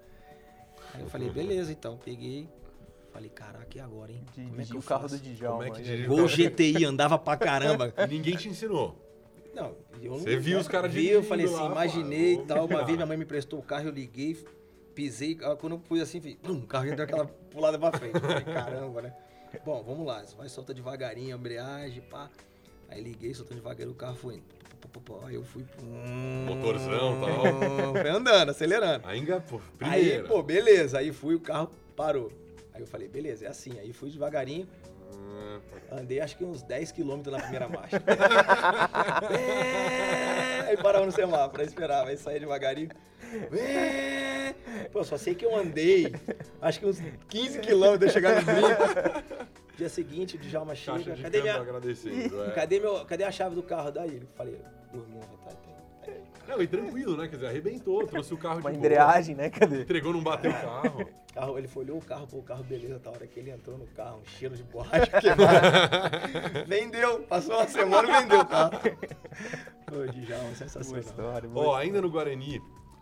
Aí 0.93 1.02
eu 1.02 1.08
falei, 1.08 1.30
beleza, 1.30 1.72
então. 1.72 1.98
Peguei. 2.04 2.50
Falei, 3.12 3.30
caraca, 3.30 3.78
e 3.78 3.80
agora, 3.80 4.12
hein? 4.12 4.24
Como 4.36 4.62
é 4.62 4.65
que 4.65 4.74
eu 4.74 4.80
o 4.80 4.84
carro 4.84 5.04
faço? 5.04 5.17
do 5.17 5.34
Djalma. 5.34 5.65
Como 5.65 5.78
é 5.78 5.82
que? 5.82 6.06
Gol 6.06 6.28
GTI, 6.28 6.86
andava 6.86 7.17
pra 7.17 7.38
caramba. 7.38 7.93
E 7.98 8.08
ninguém 8.08 8.36
te 8.36 8.50
ensinou. 8.50 8.96
Não, 9.54 9.76
eu 10.02 10.12
não- 10.12 10.20
Você 10.20 10.38
viu 10.38 10.60
os 10.60 10.67
caras 10.67 10.91
Vi, 10.91 11.00
eu 11.10 11.22
dirigindo 11.22 11.28
falei 11.28 11.46
assim, 11.46 11.56
lá, 11.56 11.72
imaginei 11.72 12.34
e 12.36 12.46
tal. 12.46 12.65
Uma 12.65 12.84
vez 12.84 12.96
minha 12.96 13.06
mãe 13.08 13.17
me 13.17 13.26
prestou 13.26 13.60
o 13.60 13.63
carro, 13.63 13.88
eu 13.88 13.91
liguei, 13.91 14.36
pisei. 14.98 15.38
ah, 15.44 15.56
Quando 15.56 15.74
eu 15.74 15.80
pus 15.80 16.02
assim, 16.02 16.20
fiz, 16.20 16.36
o 16.44 16.62
carro 16.66 16.94
deu 16.96 17.06
aquela 17.06 17.26
pulada 17.52 17.78
pra 17.78 17.92
frente. 17.98 18.20
Falei, 18.20 18.44
caramba, 18.44 19.02
né? 19.04 19.14
Bom, 19.64 19.84
vamos 19.84 20.06
lá. 20.08 20.24
Vai 20.36 20.50
solta 20.50 20.74
devagarinho 20.74 21.36
a 21.36 21.38
embreagem, 21.40 22.02
pá. 22.02 22.30
Aí 22.90 23.02
liguei, 23.02 23.34
soltando 23.34 23.58
devagarinho, 23.58 23.92
o 23.92 23.96
carro 23.96 24.16
foi 24.16 24.36
indo. 24.36 24.58
Aí 25.26 25.36
eu 25.36 25.44
fui. 25.44 25.64
hum, 25.84 26.46
Motorzão, 26.48 27.20
tal. 27.22 27.94
Foi 28.02 28.10
andando, 28.10 28.50
acelerando. 28.50 29.06
Ainda, 29.08 29.40
pô, 29.42 29.62
Aí, 29.82 30.02
primeira. 30.02 30.24
pô, 30.28 30.42
beleza. 30.42 30.98
Aí 31.00 31.12
fui, 31.12 31.36
o 31.36 31.40
carro 31.40 31.70
parou. 31.96 32.32
Aí 32.74 32.82
eu 32.82 32.88
falei, 32.88 33.08
beleza, 33.08 33.46
é 33.46 33.50
assim. 33.50 33.78
Aí 33.80 33.92
fui 33.94 34.10
devagarinho. 34.10 34.68
Ah, 35.92 35.98
Andei 36.00 36.20
acho 36.20 36.38
que 36.38 36.44
uns 36.46 36.62
10 36.64 36.92
km 36.92 37.22
na 37.32 37.40
primeira 37.40 37.68
marcha. 37.68 38.02
É, 39.32 40.70
aí 40.70 40.78
parava 40.78 41.06
no 41.06 41.12
semáforo, 41.12 41.62
aí 41.62 41.68
esperava, 41.68 42.10
aí 42.10 42.18
saía 42.18 42.40
devagarinho. 42.40 42.90
É. 43.58 44.54
Pô, 44.92 45.04
só 45.04 45.18
sei 45.18 45.36
que 45.36 45.46
eu 45.46 45.56
andei 45.56 46.13
acho 46.62 46.80
que 46.80 46.86
uns 46.86 47.00
15 47.30 47.60
km 47.60 47.84
até 47.96 48.10
chegar 48.10 48.36
no 48.36 48.42
brinco. 48.46 49.48
Dia 49.78 49.90
seguinte, 49.90 50.36
o 50.36 50.40
Djalma 50.40 50.74
Caixa 50.74 50.98
chega. 51.00 51.16
de 51.16 51.22
Cadê, 51.24 51.42
minha, 51.42 51.56
agradecendo. 51.56 52.44
é. 52.44 52.52
cadê, 52.52 52.80
meu, 52.80 53.06
cadê 53.06 53.24
a 53.24 53.32
chave 53.32 53.54
do 53.56 53.62
carro? 53.63 53.92
Daí 53.92 54.10
ele 54.10 54.28
falei, 54.36 54.60
dormi 54.92 55.16
no 55.16 55.22
retrato 55.22 55.70
aí. 56.08 56.22
Não, 56.48 56.62
e 56.62 56.68
tranquilo, 56.68 57.18
né? 57.18 57.28
Quer 57.28 57.36
dizer, 57.36 57.48
arrebentou, 57.48 58.08
trouxe 58.08 58.34
o 58.34 58.38
carro 58.38 58.60
Uma 58.60 58.72
de 58.72 58.78
boa. 58.78 58.88
embreagem, 58.88 59.36
né? 59.36 59.50
Cadê? 59.50 59.82
Entregou, 59.82 60.13
não 60.13 60.22
bateu 60.24 60.50
o 60.52 60.54
carro. 60.54 61.10
Carro, 61.38 61.56
ele 61.60 61.68
foi, 61.68 61.84
olhou 61.84 62.00
o 62.00 62.02
carro, 62.02 62.26
pô, 62.26 62.38
o 62.38 62.42
carro 62.42 62.63
beleza, 62.63 62.98
tá 62.98 63.12
hora 63.12 63.28
que 63.28 63.40
ele 63.40 63.52
entrou 63.52 63.78
no 63.78 63.86
carro, 63.86 64.22
um 64.24 64.26
cheiro 64.26 64.56
de 64.56 64.63
borracha 64.63 65.06
queimada. 65.22 66.10
vendeu, 66.66 67.20
passou 67.30 67.54
uma 67.58 67.68
semana 67.68 68.10
e 68.10 68.22
vendeu 68.24 68.40
o 68.40 68.46
carro. 68.48 68.72
Pô, 69.86 70.04
Djalma, 70.13 70.44
Boa 70.46 70.56
sensacional. 70.56 71.00
história. 71.00 71.48
Ó, 71.48 71.54
boa 71.54 71.78
ainda 71.80 72.02
no 72.02 72.10
Guarani, 72.10 72.60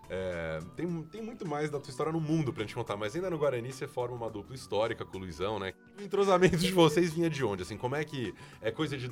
é, 0.08 0.60
tem, 0.76 1.02
tem 1.04 1.22
muito 1.22 1.46
mais 1.46 1.70
da 1.70 1.80
tua 1.80 1.90
história 1.90 2.12
no 2.12 2.20
mundo 2.20 2.52
pra 2.52 2.62
gente 2.62 2.74
contar, 2.74 2.96
mas 2.96 3.14
ainda 3.14 3.28
no 3.28 3.38
Guarani 3.38 3.72
você 3.72 3.88
forma 3.88 4.14
uma 4.14 4.30
dupla 4.30 4.54
histórica 4.54 5.04
com 5.04 5.16
o 5.16 5.20
Luizão, 5.20 5.58
né? 5.58 5.72
O 5.98 6.02
entrosamento 6.02 6.56
de 6.56 6.72
vocês 6.72 7.12
vinha 7.12 7.28
de 7.28 7.44
onde? 7.44 7.62
Assim, 7.62 7.76
como 7.76 7.96
é 7.96 8.04
que 8.04 8.34
é 8.60 8.70
coisa 8.70 8.96
de... 8.96 9.10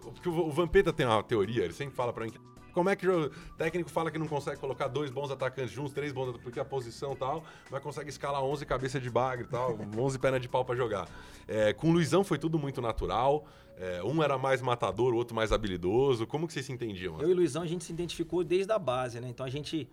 Porque 0.00 0.28
o 0.28 0.50
Vampeta 0.50 0.92
tem 0.92 1.06
uma 1.06 1.22
teoria, 1.22 1.64
ele 1.64 1.72
sempre 1.72 1.94
fala 1.94 2.12
pra 2.12 2.24
mim 2.24 2.30
que 2.30 2.40
como 2.72 2.88
é 2.88 2.96
que 2.96 3.06
o 3.06 3.30
técnico 3.58 3.90
fala 3.90 4.10
que 4.10 4.18
não 4.18 4.26
consegue 4.26 4.58
colocar 4.58 4.88
dois 4.88 5.10
bons 5.10 5.30
atacantes 5.30 5.70
juntos, 5.70 5.92
três 5.92 6.10
bons, 6.10 6.38
porque 6.38 6.58
a 6.58 6.64
posição 6.64 7.12
e 7.12 7.16
tal, 7.16 7.44
mas 7.70 7.82
consegue 7.82 8.08
escalar 8.08 8.42
11 8.42 8.64
cabeça 8.64 8.98
de 8.98 9.10
bagre 9.10 9.44
e 9.44 9.48
tal, 9.48 9.78
11 9.96 10.18
perna 10.18 10.40
de 10.40 10.48
pau 10.48 10.64
pra 10.64 10.74
jogar. 10.74 11.06
É, 11.46 11.72
com 11.72 11.90
o 11.90 11.92
Luizão 11.92 12.24
foi 12.24 12.38
tudo 12.38 12.58
muito 12.58 12.80
natural, 12.80 13.44
é, 13.76 14.02
um 14.02 14.22
era 14.22 14.38
mais 14.38 14.62
matador, 14.62 15.12
o 15.12 15.16
outro 15.16 15.34
mais 15.36 15.52
habilidoso. 15.52 16.26
Como 16.26 16.46
que 16.46 16.52
vocês 16.52 16.64
se 16.64 16.72
entendiam? 16.72 17.20
Eu 17.20 17.28
e 17.28 17.32
o 17.32 17.36
Luizão, 17.36 17.62
a 17.62 17.66
gente 17.66 17.84
se 17.84 17.92
identificou 17.92 18.42
desde 18.42 18.72
a 18.72 18.78
base, 18.78 19.20
né? 19.20 19.28
Então 19.28 19.44
a 19.44 19.50
gente 19.50 19.88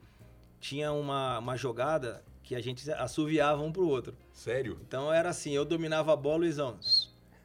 tinha 0.60 0.92
uma, 0.92 1.40
uma 1.40 1.56
jogada 1.56 2.24
que 2.44 2.56
a 2.56 2.62
gente 2.62 2.90
assoviava 2.92 3.62
um 3.62 3.72
pro 3.72 3.88
outro. 3.88 4.16
Sério? 4.34 4.80
Então 4.88 5.12
era 5.14 5.30
assim, 5.30 5.52
eu 5.52 5.64
dominava 5.64 6.14
a 6.14 6.16
bola, 6.16 6.40
Luizão. 6.40 6.78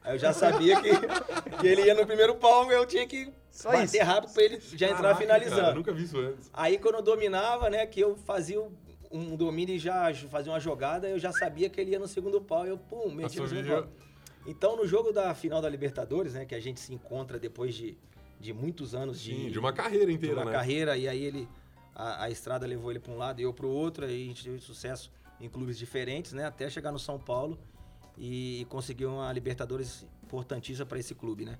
Aí 0.03 0.15
eu 0.15 0.19
já 0.19 0.33
sabia 0.33 0.81
que, 0.81 0.89
que 1.59 1.67
ele 1.67 1.83
ia 1.83 1.93
no 1.95 2.05
primeiro 2.05 2.35
pau, 2.35 2.71
eu 2.71 2.85
tinha 2.85 3.05
que 3.07 3.31
Só 3.51 3.71
bater 3.71 3.83
isso. 3.85 4.03
rápido 4.03 4.33
pra 4.33 4.43
ele 4.43 4.59
já 4.59 4.87
entrar 4.87 5.01
Caraca, 5.01 5.21
finalizando. 5.21 5.61
Cara, 5.61 5.71
eu 5.71 5.75
nunca 5.75 5.93
vi 5.93 6.03
isso 6.03 6.17
antes. 6.17 6.49
Aí 6.53 6.77
quando 6.77 6.95
eu 6.95 7.01
dominava, 7.01 7.69
né, 7.69 7.85
que 7.85 7.99
eu 7.99 8.15
fazia 8.15 8.61
um 9.11 9.35
domínio 9.35 9.75
e 9.75 9.79
já 9.79 10.13
fazia 10.29 10.51
uma 10.51 10.59
jogada, 10.59 11.07
eu 11.07 11.17
já 11.17 11.31
sabia 11.31 11.69
que 11.69 11.79
ele 11.79 11.91
ia 11.91 11.99
no 11.99 12.07
segundo 12.07 12.41
pau, 12.41 12.65
eu 12.65 12.77
pum, 12.77 13.11
metia 13.11 13.41
no 13.41 13.47
segundo 13.47 13.67
pau. 13.67 13.87
Então 14.45 14.75
no 14.75 14.85
jogo 14.85 15.11
da 15.11 15.33
final 15.33 15.61
da 15.61 15.69
Libertadores, 15.69 16.33
né, 16.33 16.45
que 16.45 16.53
a 16.53 16.59
gente 16.59 16.79
se 16.79 16.93
encontra 16.93 17.39
depois 17.39 17.73
de, 17.73 17.97
de 18.39 18.53
muitos 18.53 18.93
anos 18.93 19.19
de, 19.21 19.35
Sim, 19.35 19.51
de 19.51 19.57
uma 19.57 19.73
carreira 19.73 20.07
de 20.07 20.13
inteira, 20.13 20.37
uma 20.37 20.45
né? 20.45 20.51
carreira, 20.51 20.97
e 20.97 21.07
aí 21.07 21.23
ele 21.23 21.47
a, 21.95 22.25
a 22.25 22.29
estrada 22.29 22.67
levou 22.67 22.91
ele 22.91 22.99
para 22.99 23.11
um 23.13 23.17
lado 23.17 23.39
e 23.39 23.43
eu 23.43 23.53
para 23.53 23.65
o 23.65 23.69
outro, 23.69 24.05
aí 24.05 24.23
a 24.23 24.27
gente 24.27 24.43
teve 24.43 24.59
sucesso 24.59 25.09
em 25.39 25.49
clubes 25.49 25.77
diferentes, 25.77 26.33
né, 26.33 26.45
até 26.45 26.69
chegar 26.69 26.91
no 26.91 26.99
São 26.99 27.17
Paulo 27.17 27.57
e, 28.17 28.65
conseguir 28.69 29.05
uma 29.05 29.31
Libertadores 29.31 30.05
importantíssima 30.23 30.85
para 30.85 30.99
esse 30.99 31.15
clube, 31.15 31.45
né? 31.45 31.57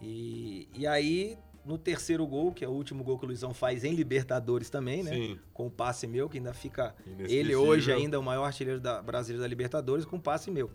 E, 0.00 0.68
e 0.74 0.86
aí 0.86 1.38
no 1.64 1.78
terceiro 1.78 2.26
gol, 2.26 2.52
que 2.52 2.64
é 2.64 2.68
o 2.68 2.72
último 2.72 3.04
gol 3.04 3.18
que 3.18 3.24
o 3.24 3.28
Luizão 3.28 3.54
faz 3.54 3.84
em 3.84 3.94
Libertadores 3.94 4.68
também, 4.68 5.02
né? 5.02 5.12
Sim. 5.12 5.38
Com 5.54 5.68
o 5.68 5.70
passe 5.70 6.06
meu, 6.06 6.28
que 6.28 6.38
ainda 6.38 6.52
fica. 6.52 6.94
Ele 7.18 7.54
hoje 7.54 7.92
ainda 7.92 8.16
é 8.16 8.18
o 8.18 8.22
maior 8.22 8.44
artilheiro 8.44 8.80
da 8.80 9.00
brasileiro 9.00 9.42
da 9.42 9.48
Libertadores, 9.48 10.04
com 10.04 10.18
passe 10.18 10.50
meu. 10.50 10.70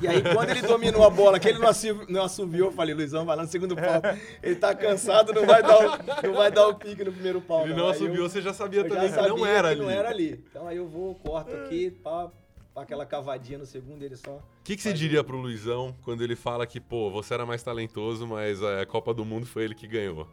E 0.00 0.06
aí, 0.06 0.22
quando 0.22 0.50
ele 0.50 0.62
dominou 0.62 1.04
a 1.04 1.10
bola, 1.10 1.40
que 1.40 1.48
ele 1.48 1.58
não 1.58 1.68
assoviou, 1.68 2.06
não 2.08 2.22
assoviou 2.22 2.68
eu 2.68 2.72
falei, 2.72 2.94
Luizão, 2.94 3.24
vai 3.24 3.36
lá 3.36 3.42
no 3.42 3.48
segundo 3.48 3.74
pau. 3.74 4.00
Ele 4.42 4.54
tá 4.54 4.74
cansado, 4.74 5.32
não 5.32 5.44
vai 5.44 5.62
dar 5.62 5.76
o, 5.78 6.26
não 6.28 6.34
vai 6.34 6.50
dar 6.52 6.68
o 6.68 6.74
pique 6.74 7.02
no 7.04 7.12
primeiro 7.12 7.40
pau. 7.40 7.64
Ele 7.64 7.74
não 7.74 7.86
Aí 7.86 7.90
assobiou, 7.92 8.24
eu- 8.24 8.28
você 8.30 8.40
já 8.40 8.52
sabia 8.52 8.84
também 8.84 9.08
já 9.08 9.08
que 9.08 9.14
sabia 9.14 9.34
não 9.34 9.46
era 9.46 9.68
que 9.68 9.74
ali. 9.74 9.80
não 9.80 9.90
era 9.90 10.08
ali. 10.10 10.44
Então 10.50 10.68
aí 10.68 10.76
eu 10.76 10.86
vou, 10.86 11.14
corto 11.16 11.52
aqui, 11.54 11.90
pá, 11.90 12.30
pá, 12.74 12.82
aquela 12.82 13.04
cavadinha 13.06 13.58
no 13.58 13.66
segundo, 13.66 14.02
ele 14.04 14.14
só... 14.16 14.36
O 14.36 14.42
que, 14.62 14.76
que 14.76 14.82
você 14.82 14.92
diria 14.92 15.24
pro 15.24 15.36
Luizão 15.38 15.96
quando 16.02 16.22
ele 16.22 16.36
fala 16.36 16.66
que, 16.66 16.78
pô, 16.78 17.10
você 17.10 17.34
era 17.34 17.46
mais 17.46 17.62
talentoso, 17.62 18.26
mas 18.26 18.62
a 18.62 18.84
Copa 18.86 19.12
do 19.14 19.24
Mundo 19.24 19.46
foi 19.46 19.64
ele 19.64 19.74
que 19.74 19.86
ganhou? 19.88 20.28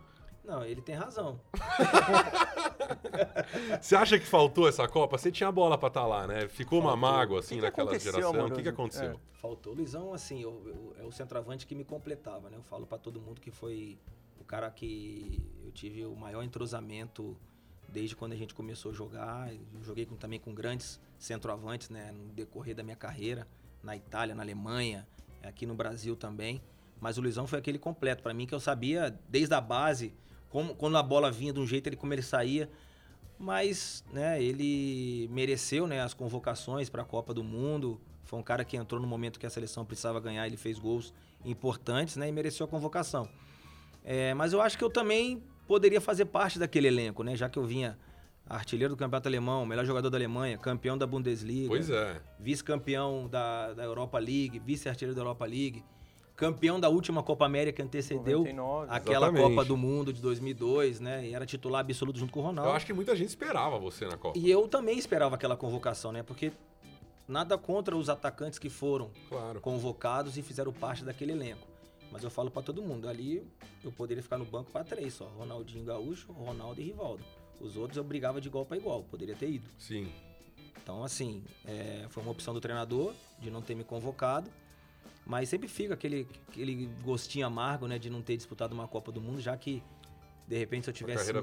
Não, 0.45 0.63
ele 0.63 0.81
tem 0.81 0.95
razão. 0.95 1.39
Você 3.81 3.95
acha 3.95 4.19
que 4.19 4.25
faltou 4.25 4.67
essa 4.67 4.88
Copa? 4.88 5.17
Você 5.17 5.31
tinha 5.31 5.49
a 5.49 5.51
bola 5.51 5.77
pra 5.77 5.88
estar 5.88 6.05
lá, 6.05 6.27
né? 6.27 6.47
Ficou 6.47 6.79
uma 6.79 6.91
Faltou. 6.91 7.10
mágoa, 7.12 7.39
assim, 7.39 7.55
O 7.55 7.58
que 7.58 7.62
que 7.62 7.65
naquela 7.84 7.99
geração. 7.99 8.45
O 8.47 8.51
que, 8.51 8.62
que 8.63 8.69
aconteceu? 8.69 9.12
É. 9.12 9.15
Faltou. 9.41 9.73
O 9.73 9.75
Luizão, 9.75 10.13
assim, 10.13 10.41
eu, 10.41 10.62
eu- 10.65 10.95
é 10.99 11.03
o 11.03 11.12
centroavante 11.12 11.65
que 11.65 11.75
me 11.75 11.84
completava, 11.84 12.49
né? 12.49 12.58
Eu 12.58 12.63
falo 12.63 12.86
pra 12.86 12.97
todo 12.97 13.19
mundo 13.19 13.41
que 13.41 13.51
foi 13.51 13.97
o 14.39 14.43
cara 14.43 14.69
que 14.69 15.41
eu 15.63 15.71
tive 15.71 16.05
o 16.05 16.15
maior 16.15 16.43
entrosamento 16.43 17.36
desde 17.88 18.15
quando 18.15 18.34
a 18.34 18.36
gente 18.36 18.53
começou 18.53 18.91
a 18.91 18.93
jogar. 18.93 19.51
Eu 19.53 19.84
joguei 19.84 20.05
com- 20.05 20.15
também 20.15 20.39
com 20.39 20.53
grandes 20.53 20.99
centroavantes, 21.17 21.89
né? 21.89 22.12
No 22.12 22.34
decorrer 22.34 22.75
da 22.75 22.84
minha 22.84 22.95
carreira, 22.95 23.47
na 23.84 23.95
Itália, 23.95 24.36
na 24.36 24.43
Alemanha, 24.43 25.08
aqui 25.43 25.65
no 25.65 25.73
Brasil 25.75 26.15
também. 26.15 26.62
Mas 26.99 27.17
o 27.17 27.21
Luizão 27.21 27.45
foi 27.45 27.60
aquele 27.60 27.77
completo 27.77 28.23
pra 28.23 28.34
mim, 28.34 28.45
que 28.47 28.55
eu 28.55 28.60
sabia 28.60 29.17
desde 29.29 29.53
a 29.53 29.62
base, 29.62 30.13
como, 30.49 30.75
quando 30.75 30.97
a 30.97 31.03
bola 31.03 31.31
vinha 31.31 31.51
de 31.51 31.60
um 31.60 31.67
jeito, 31.67 31.88
ele 31.88 31.95
como 31.95 32.13
ele 32.13 32.21
saía. 32.21 32.69
Mas, 33.38 34.03
né, 34.13 34.41
ele 34.41 35.27
mereceu, 35.31 35.88
né, 35.88 36.01
as 36.01 36.13
convocações 36.13 36.89
para 36.89 37.01
a 37.01 37.05
Copa 37.05 37.34
do 37.34 37.43
Mundo. 37.43 37.99
Foi 38.23 38.39
um 38.39 38.43
cara 38.43 38.63
que 38.63 38.77
entrou 38.77 38.99
no 39.01 39.08
momento 39.08 39.39
que 39.39 39.45
a 39.45 39.49
seleção 39.49 39.86
precisava 39.86 40.19
ganhar, 40.19 40.47
ele 40.47 40.58
fez 40.58 40.79
gols 40.79 41.13
importantes, 41.43 42.15
né, 42.15 42.29
e 42.29 42.31
mereceu 42.31 42.65
a 42.65 42.69
convocação. 42.69 43.29
É, 44.03 44.34
mas 44.34 44.53
eu 44.53 44.62
acho 44.62 44.77
que 44.77 44.84
eu 44.84 44.89
também 44.89 45.43
poderia 45.67 45.99
fazer 45.99 46.25
parte 46.25 46.58
daquele 46.58 46.88
elenco, 46.88 47.23
né, 47.23 47.36
já 47.36 47.49
que 47.49 47.60
eu 47.60 47.65
vinha 47.65 47.97
artilheiro 48.47 48.93
do 48.93 48.97
Campeonato 48.97 49.27
Alemão, 49.27 49.65
melhor 49.65 49.86
jogador 49.86 50.10
da 50.10 50.17
Alemanha, 50.17 50.58
campeão 50.58 50.97
da 50.97 51.08
Bundesliga, 51.08 51.75
é. 51.75 52.21
vice-campeão 52.39 53.27
da, 53.27 53.73
da 53.73 53.84
Europa 53.84 54.19
League, 54.19 54.60
vice-artilheiro 54.60 55.15
da 55.15 55.21
Europa 55.21 55.45
League, 55.45 55.84
campeão 56.36 56.80
da 56.80 56.89
última 56.89 57.24
Copa 57.24 57.45
América 57.45 57.78
que 57.78 57.82
antecedeu 57.82 58.39
99, 58.39 58.88
aquela 58.89 59.28
exatamente. 59.28 59.50
Copa 59.56 59.65
do 59.65 59.78
Mundo 59.78 60.12
de 60.12 60.21
2002, 60.21 61.00
né, 61.00 61.28
e 61.28 61.34
era 61.34 61.45
titular 61.45 61.82
absoluto 61.82 62.19
junto 62.19 62.34
com 62.34 62.39
o 62.41 62.43
Ronaldo. 62.43 62.69
Eu 62.71 62.76
acho 62.76 62.86
que 62.86 62.93
muita 62.93 63.15
gente 63.15 63.30
esperava 63.30 63.78
você 63.80 64.06
na 64.06 64.17
Copa. 64.17 64.38
E 64.38 64.50
eu 64.50 64.67
também 64.67 64.98
esperava 64.98 65.36
aquela 65.36 65.56
convocação, 65.56 66.12
né? 66.12 66.24
Porque 66.24 66.52
nada 67.28 67.58
contra 67.58 67.95
os 67.95 68.10
atacantes 68.10 68.60
que 68.60 68.69
foram 68.69 69.10
Claro. 69.30 69.60
convocados 69.62 70.38
e 70.38 70.41
fizeram 70.41 70.71
parte 70.74 71.04
daquele 71.04 71.32
elenco. 71.32 71.67
Mas 72.12 72.24
eu 72.24 72.30
falo 72.30 72.52
pra 72.52 72.62
todo 72.62 72.82
mundo, 72.82 73.10
ali 73.10 73.45
eu 73.84 73.91
poderia 73.91 74.21
ficar 74.24 74.38
no 74.38 74.45
banco 74.45 74.71
pra 74.71 74.84
três 74.84 75.13
só. 75.13 75.26
Ronaldinho 75.38 75.84
Gaúcho, 75.86 76.32
Ronaldo 76.32 76.80
e 76.80 76.84
Rivaldo. 76.86 77.24
Os 77.60 77.76
outros 77.78 77.98
eu 77.98 78.04
brigava 78.04 78.39
de 78.41 78.48
igual 78.48 78.65
pra 78.65 78.78
igual, 78.78 79.04
poderia 79.04 79.36
ter 79.36 79.50
ido. 79.50 79.69
Sim. 79.78 80.08
Então, 80.82 81.04
assim, 81.04 81.43
é, 81.65 82.06
foi 82.10 82.21
uma 82.21 82.32
opção 82.32 82.54
do 82.54 82.62
treinador 82.62 83.13
de 83.39 83.50
não 83.50 83.62
ter 83.62 83.74
me 83.76 83.84
convocado. 83.84 84.50
Mas 85.25 85.49
sempre 85.49 85.67
fica 85.67 85.93
aquele, 85.95 86.27
aquele 86.47 86.88
gostinho 87.03 87.47
amargo, 87.47 87.88
né? 87.88 87.97
De 87.97 88.09
não 88.09 88.21
ter 88.21 88.38
disputado 88.38 88.73
uma 88.73 88.88
Copa 88.88 89.11
do 89.11 89.19
Mundo, 89.19 89.41
já 89.41 89.57
que, 89.57 89.81
de 90.47 90.57
repente, 90.57 90.83
se 90.83 90.89
eu 90.91 90.93
tivesse 90.93 91.33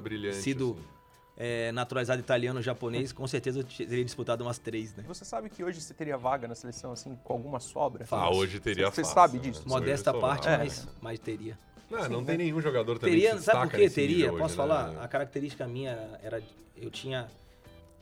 sido 0.41 0.71
assim. 0.71 0.87
é, 1.35 1.71
naturalizado 1.73 2.19
italiano 2.21 2.59
ou 2.59 2.63
japonês, 2.63 3.11
com 3.11 3.27
certeza 3.27 3.59
eu 3.59 3.63
teria 3.63 4.05
disputado 4.05 4.41
umas 4.41 4.57
três, 4.57 4.95
né? 4.95 5.03
Você 5.07 5.25
sabe 5.25 5.49
que 5.49 5.63
hoje 5.63 5.81
você 5.81 5.93
teria 5.93 6.17
vaga 6.17 6.47
na 6.47 6.55
seleção, 6.55 6.93
assim, 6.93 7.17
com 7.23 7.33
alguma 7.33 7.59
sobra? 7.59 8.05
Ah, 8.09 8.29
hoje 8.33 8.59
teria 8.59 8.89
Você 8.89 9.01
fácil, 9.01 9.13
sabe 9.13 9.37
né? 9.37 9.43
disso? 9.43 9.59
Hoje 9.61 9.69
Modesta 9.69 10.13
parte, 10.13 10.47
lá. 10.47 10.57
mas, 10.59 10.87
mas 11.01 11.19
teria. 11.19 11.59
Não, 11.89 12.03
Sim, 12.03 12.09
não 12.09 12.21
né? 12.21 12.27
tem 12.27 12.37
nenhum 12.37 12.61
jogador 12.61 12.97
também 12.97 13.15
Teria, 13.15 13.33
que 13.33 13.39
se 13.39 13.43
sabe 13.45 13.69
por 13.69 13.79
nesse 13.79 13.95
Teria, 13.95 14.29
posso 14.29 14.43
hoje, 14.45 14.55
falar? 14.55 14.87
né? 14.93 14.99
A 15.03 15.07
característica 15.07 15.67
minha 15.67 15.91
era. 16.23 16.41
Eu 16.77 16.89
tinha. 16.89 17.27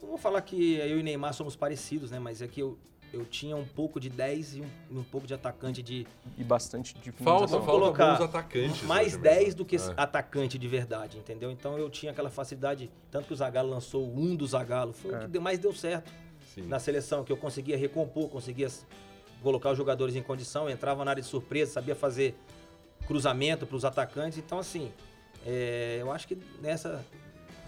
Não 0.01 0.09
vou 0.09 0.17
falar 0.17 0.41
que 0.43 0.75
eu 0.75 0.99
e 0.99 1.03
Neymar 1.03 1.33
somos 1.33 1.55
parecidos, 1.55 2.09
né? 2.11 2.19
Mas 2.19 2.41
é 2.41 2.47
que 2.47 2.61
eu, 2.61 2.77
eu 3.13 3.25
tinha 3.25 3.55
um 3.57 3.65
pouco 3.65 3.99
de 3.99 4.09
10 4.09 4.55
e 4.55 4.61
um, 4.61 4.65
e 4.91 4.97
um 4.97 5.03
pouco 5.03 5.27
de 5.27 5.33
atacante 5.33 5.81
de. 5.83 6.07
E 6.37 6.43
bastante 6.43 6.93
de 6.97 7.11
Falta, 7.11 7.47
Vamos 7.47 7.65
falta 7.65 7.71
colocar 7.81 8.11
bons 8.17 8.23
atacantes. 8.25 8.83
mais 8.83 9.07
hoje 9.13 9.17
mesmo. 9.19 9.35
10 9.39 9.55
do 9.55 9.65
que 9.65 9.75
É. 9.75 9.79
atacante 9.97 10.57
de 10.57 10.67
verdade, 10.67 11.17
entendeu? 11.17 11.51
Então 11.51 11.77
eu 11.77 11.89
tinha 11.89 12.11
aquela 12.11 12.29
facilidade. 12.29 12.89
Tanto 13.09 13.27
que 13.27 13.33
o 13.33 13.35
Zagallo 13.35 13.69
lançou 13.69 14.07
um 14.07 14.35
do 14.35 14.45
Zagallo. 14.47 14.93
Foi 14.93 15.11
o 15.11 15.15
É. 15.23 15.27
que 15.27 15.39
mais 15.39 15.59
deu 15.59 15.73
certo 15.73 16.11
Sim. 16.53 16.63
na 16.67 16.79
seleção, 16.79 17.23
que 17.23 17.31
eu 17.31 17.37
conseguia 17.37 17.77
recompor, 17.77 18.29
conseguia 18.29 18.67
colocar 19.43 19.71
os 19.71 19.77
jogadores 19.77 20.15
em 20.15 20.21
condição, 20.21 20.69
entrava 20.69 21.03
na 21.03 21.11
área 21.11 21.21
de 21.21 21.27
surpresa, 21.27 21.71
sabia 21.73 21.95
fazer 21.95 22.35
cruzamento 23.07 23.65
para 23.65 23.75
os 23.75 23.83
atacantes. 23.83 24.37
Então, 24.37 24.59
assim, 24.59 24.91
é, 25.45 25.97
eu 25.99 26.11
acho 26.11 26.27
que 26.27 26.37
nessa. 26.61 27.03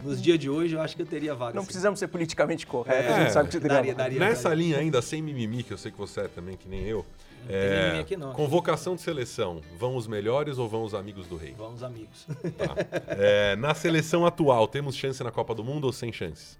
Nos 0.04 0.22
dias 0.22 0.38
de 0.40 0.50
hoje, 0.50 0.76
eu 0.76 0.82
acho 0.82 0.96
que 0.96 1.02
eu 1.02 1.06
teria 1.06 1.34
vaga. 1.34 1.54
Não 1.56 1.62
sim. 1.64 1.68
precisamos 1.68 2.00
ser 2.00 2.08
politicamente 2.08 2.68
corretos, 2.68 3.12
a 3.12 3.18
É, 3.18 3.22
gente 3.24 3.34
sabe 3.34 3.50
que 3.50 3.60
teria 3.60 3.70
daria- 3.78 3.96
daria. 3.96 4.20
Nessa 4.20 4.54
linha 4.54 4.78
ainda, 4.78 5.02
sem 5.02 5.22
mimimi, 5.22 5.64
que 5.64 5.72
eu 5.72 5.78
sei 5.78 5.92
que 5.92 5.98
você 5.98 6.22
é 6.22 6.28
também, 6.28 6.58
que 6.58 6.68
nem 6.68 6.82
eu. 6.84 7.06
tem 7.48 7.56
é, 7.56 7.84
mimimi 7.86 8.00
aqui 8.02 8.18
não. 8.18 8.34
Convocação 8.34 8.96
de 8.96 9.02
seleção. 9.02 9.62
Vão 9.78 9.96
os 9.96 10.08
melhores 10.08 10.58
ou 10.58 10.68
vão 10.68 10.84
os 10.84 10.94
amigos 10.94 11.28
do 11.28 11.36
rei? 11.38 11.54
Vamos, 11.58 11.84
amigos. 11.84 12.26
Tá. 12.58 12.76
É, 13.18 13.56
na 13.56 13.74
seleção 13.74 14.26
atual, 14.26 14.68
temos 14.68 14.96
chance 14.96 15.24
na 15.24 15.32
Copa 15.32 15.54
do 15.56 15.64
Mundo 15.64 15.86
ou 15.86 15.94
sem 15.94 16.12
chances? 16.12 16.58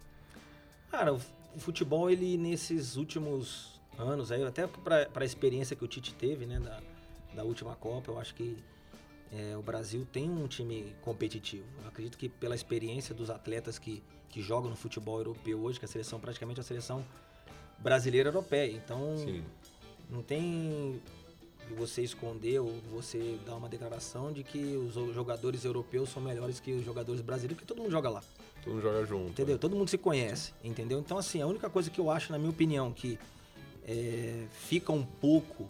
Cara, 0.92 1.14
o 1.14 1.20
futebol, 1.58 2.10
ele 2.10 2.38
nesses 2.38 2.96
últimos 2.98 3.80
anos, 3.98 4.32
aí, 4.32 4.44
até 4.44 4.68
para 4.68 5.08
a 5.16 5.26
experiência 5.26 5.76
que 5.76 5.84
o 5.84 5.88
Tite 5.88 6.14
teve, 6.14 6.46
né, 6.46 6.60
da, 6.60 6.80
da 7.36 7.44
última 7.44 7.76
Copa, 7.76 8.12
eu 8.12 8.20
acho 8.20 8.34
que 8.36 8.58
é, 9.36 9.58
o 9.58 9.62
Brasil 9.64 10.06
tem 10.12 10.30
um 10.30 10.48
time 10.48 10.96
competitivo. 11.02 11.66
Eu 11.82 11.88
acredito 11.88 12.18
que 12.18 12.30
pela 12.30 12.54
experiência 12.54 13.16
dos 13.16 13.30
atletas 13.30 13.80
que, 13.80 14.04
que 14.30 14.42
jogam 14.42 14.70
no 14.70 14.76
futebol 14.76 15.18
europeu 15.18 15.60
hoje, 15.60 15.80
que 15.80 15.86
a 15.86 15.88
seleção 15.88 16.20
praticamente 16.20 16.60
é 16.60 16.62
a 16.62 16.64
seleção 16.64 17.04
brasileira 17.80 18.30
europeia. 18.30 18.72
Então, 18.72 19.18
Sim. 19.18 19.44
não 20.10 20.22
tem 20.22 21.02
você 21.76 22.04
esconder 22.04 22.60
ou 22.60 22.72
você 22.92 23.40
dar 23.46 23.56
uma 23.56 23.68
declaração 23.68 24.32
de 24.32 24.44
que 24.44 24.76
os 24.76 24.94
jogadores 25.16 25.66
europeus 25.66 26.10
são 26.10 26.22
melhores 26.22 26.60
que 26.60 26.72
os 26.72 26.86
jogadores 26.86 27.22
brasileiros, 27.22 27.58
porque 27.58 27.68
todo 27.68 27.82
mundo 27.82 27.92
joga 27.92 28.10
lá. 28.10 28.24
Todo 28.64 28.74
mundo 28.74 28.84
joga 28.84 29.06
junto. 29.06 29.32
Entendeu? 29.32 29.56
né? 29.56 29.60
Todo 29.60 29.76
mundo 29.76 29.90
se 29.90 29.98
conhece, 29.98 30.54
entendeu? 30.64 31.00
Então, 31.00 31.18
assim, 31.18 31.42
a 31.42 31.48
única 31.48 31.70
coisa 31.70 31.90
que 31.90 32.00
eu 32.00 32.12
acho, 32.12 32.32
na 32.32 32.38
minha 32.38 32.52
opinião, 32.52 32.92
que 32.92 33.18
é, 33.88 34.46
fica 34.52 34.92
um 34.92 35.04
pouco 35.04 35.68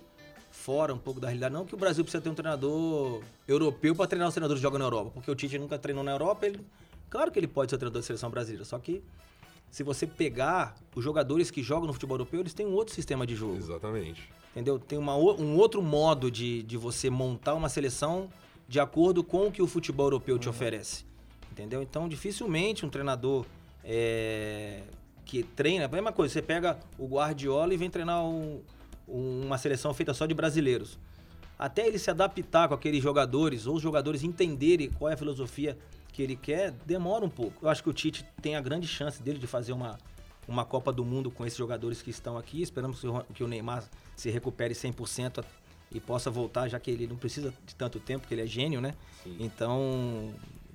fora 0.54 0.94
um 0.94 0.98
pouco 0.98 1.20
da 1.20 1.28
realidade, 1.28 1.54
não 1.54 1.66
que 1.66 1.74
o 1.74 1.78
Brasil 1.78 2.04
precisa 2.04 2.22
ter 2.22 2.30
um 2.30 2.36
treinador 2.36 3.22
europeu 3.48 3.94
para 3.96 4.08
treinar 4.08 4.28
os 4.30 4.34
treinadores 4.34 4.60
que 4.60 4.64
jogam 4.64 4.78
na 4.80 4.86
Europa, 4.86 5.12
porque 5.14 5.30
o 5.30 5.36
Tite 5.36 5.58
nunca 5.58 5.78
treinou 5.80 6.04
na 6.04 6.12
Europa, 6.12 6.46
ele, 6.46 6.62
claro 7.10 7.32
que 7.32 7.40
ele 7.40 7.48
pode 7.48 7.72
ser 7.72 7.76
o 7.76 7.80
treinador 7.80 8.02
da 8.02 8.06
seleção 8.06 8.30
brasileira, 8.30 8.64
só 8.64 8.78
que 8.78 9.04
se 9.72 9.82
você 9.82 10.06
pegar 10.06 10.76
os 10.96 11.04
jogadores 11.04 11.50
que 11.50 11.64
jogam 11.64 11.88
no 11.88 11.94
futebol 11.94 12.16
europeu, 12.16 12.40
eles 12.40 12.54
têm 12.54 12.68
um 12.68 12.74
outro 12.74 12.94
sistema 12.94 13.26
de 13.26 13.36
jogo. 13.36 13.58
Exatamente. 13.58 14.30
Entendeu? 14.52 14.78
Tem 14.78 15.00
uma, 15.00 15.16
um 15.16 15.58
outro 15.58 15.82
modo 15.82 16.30
de, 16.30 16.62
de 16.62 16.78
você 16.78 17.10
montar 17.10 17.56
uma 17.56 17.68
seleção 17.68 18.30
de 18.68 18.80
acordo 18.80 19.24
com 19.24 19.48
o 19.48 19.52
que 19.52 19.64
o 19.64 19.68
futebol 19.68 20.06
europeu 20.06 20.38
te 20.38 20.48
oferece. 20.48 21.04
Entendeu? 21.52 21.82
Então, 21.82 22.08
dificilmente 22.08 22.86
um 22.86 22.90
treinador 22.90 23.48
é, 23.84 24.84
que 25.26 25.42
treina. 25.42 25.86
A 25.86 25.88
mesma 25.88 26.12
coisa, 26.12 26.32
você 26.32 26.42
pega 26.42 26.78
o 27.00 27.08
Guardiola 27.08 27.74
e 27.74 27.78
vem 27.78 27.90
treinar 27.90 28.24
um- 28.24 28.62
uma 29.08 29.58
seleção 29.58 29.94
feita 29.94 30.14
só 30.14 30.26
de 30.26 30.34
brasileiros. 30.34 30.98
Até 31.58 31.88
ele 31.88 32.00
se 32.00 32.10
adaptar 32.10 32.68
com 32.68 32.74
aqueles 32.74 33.02
jogadores, 33.02 33.68
ou 33.68 33.76
os 33.76 33.82
jogadores 33.82 34.24
entenderem 34.24 34.90
qual 34.90 35.10
é 35.10 35.14
a 35.14 35.18
filosofia 35.18 35.78
que 36.12 36.22
ele 36.22 36.36
quer, 36.36 36.72
demora 36.86 37.24
um 37.26 37.30
pouco. 37.30 37.66
Eu 37.66 37.70
acho 37.70 37.82
que 37.84 37.90
o 37.90 37.94
Tite 37.94 38.26
tem 38.42 38.56
a 38.56 38.62
grande 38.62 38.88
chance 38.88 39.22
dele 39.22 39.40
de 39.40 39.48
fazer 39.48 39.72
uma, 39.74 39.98
uma 40.48 40.66
Copa 40.66 40.92
do 40.92 41.04
Mundo 41.06 41.32
com 41.32 41.46
esses 41.46 41.58
jogadores 41.58 42.02
que 42.02 42.10
estão 42.10 42.38
aqui. 42.38 42.62
Esperamos 42.62 43.02
que 43.34 43.44
o- 43.44 43.48
Neymar 43.48 43.84
se 44.16 44.30
recupere 44.30 44.74
100% 44.76 45.44
e 45.92 46.00
possa 46.00 46.30
voltar, 46.30 46.68
já 46.68 46.80
que 46.80 46.90
ele 46.92 47.08
não 47.08 47.16
precisa 47.16 47.54
de 47.66 47.76
tanto 47.76 48.00
tempo, 48.00 48.22
porque 48.22 48.34
ele 48.34 48.42
é 48.42 48.48
gênio, 48.48 48.82
né? 48.82 48.94
Sim. 49.24 49.38
Então, 49.40 50.34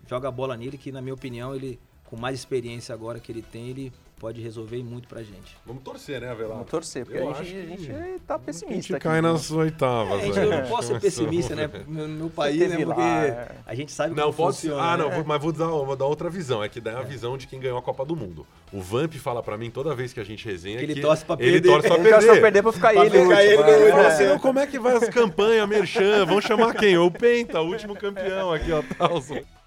joga 0.09 0.29
a 0.29 0.31
bola 0.31 0.57
nele, 0.57 0.79
que 0.79 0.91
na 0.93 1.01
minha 1.03 1.15
opinião, 1.15 1.55
ele, 1.55 1.79
com 2.05 2.17
mais 2.17 2.39
experiência 2.39 2.95
agora 2.95 3.21
que 3.21 3.31
ele 3.31 3.43
tem, 3.43 3.69
ele 3.69 3.93
pode 4.19 4.41
resolver 4.41 4.83
muito 4.83 5.07
pra 5.09 5.23
gente. 5.23 5.57
Vamos 5.65 5.83
torcer, 5.83 6.21
né, 6.21 6.31
Avelar? 6.31 6.55
Vamos 6.55 6.71
torcer, 6.71 7.05
porque 7.05 7.19
Eu 7.19 7.31
a 7.31 7.43
gente, 7.43 7.57
a 7.73 7.77
que- 7.77 7.85
gente 7.85 8.21
tá 8.27 8.35
A 8.35 8.39
pessimista 8.39 8.75
gente 8.75 8.95
aqui. 8.95 9.03
cai 9.05 9.23
né? 9.23 9.29
nas 9.33 9.51
oitavas. 9.51 10.21
É, 10.21 10.27
gente, 10.27 10.39
né? 10.39 10.45
eu 10.45 10.51
não 10.63 10.69
posso 10.69 10.89
ser 10.89 11.01
pessimista, 11.01 11.55
né? 11.55 11.71
No 11.87 12.09
meu 12.09 12.31
país, 12.31 12.59
né? 12.69 12.85
lá, 12.85 12.95
Porque 12.95 13.03
é. 13.09 13.49
a 13.67 13.75
gente 13.75 13.93
sabe 13.93 14.15
Não, 14.15 14.25
como 14.25 14.35
pode 14.37 14.57
funciona. 14.57 14.83
Ah, 14.83 14.97
né? 14.97 15.05
não, 15.05 15.11
vou- 15.11 15.25
mas 15.25 15.41
vou 15.43 15.53
dar, 15.53 15.67
vou 15.67 15.97
dar 15.97 16.07
outra 16.07 16.29
visão. 16.29 16.63
É 16.63 16.69
que 16.69 16.81
dá 16.81 16.99
a 16.99 17.03
visão 17.03 17.39
de 17.39 17.47
quem 17.47 17.61
ganhou 17.61 17.79
a 17.79 17.83
Copa 17.83 18.05
do 18.05 18.17
Mundo. 18.17 18.47
O 18.73 18.81
Vamp 18.81 19.15
fala 19.15 19.43
pra 19.43 19.57
mim 19.57 19.71
toda 19.71 19.95
vez 19.95 20.13
que 20.13 20.21
a 20.21 20.25
gente 20.25 20.45
resenha 20.45 20.79
Que 20.79 20.85
ele 20.85 20.95
que 20.95 21.01
torce 21.01 21.25
pra 21.25 21.37
ele 21.39 21.53
perder. 21.61 21.69
torce 21.69 21.87
pra 21.89 21.97
Ele 21.97 22.03
perder. 22.05 22.15
torce 22.19 22.27
pra 22.33 22.41
perder 22.43 22.63
pra 22.63 22.73
ficar 22.73 22.93
Pra 22.93 23.07
ele 23.07 23.11
ficar 23.11 23.45
ele 23.45 23.53
é. 23.55 23.57
ganhando. 23.63 23.99
Ele 23.99 24.07
assim, 24.07 24.25
"Não, 24.27 24.39
como 24.39 24.59
é 24.59 24.67
que 24.67 24.79
vai 24.79 24.95
as 24.97 25.09
campanhas, 25.09 25.69
Merchan? 25.69 26.27
Vão 26.27 26.41
chamar 26.41 26.75
quem? 26.75 26.99
O 26.99 27.11
Penta, 27.11 27.61
o 27.61 27.67
último 27.69 27.95
campeão 27.97 28.53
aqui, 28.53 28.73
ó. 28.73 28.83
Tal. 28.99 29.23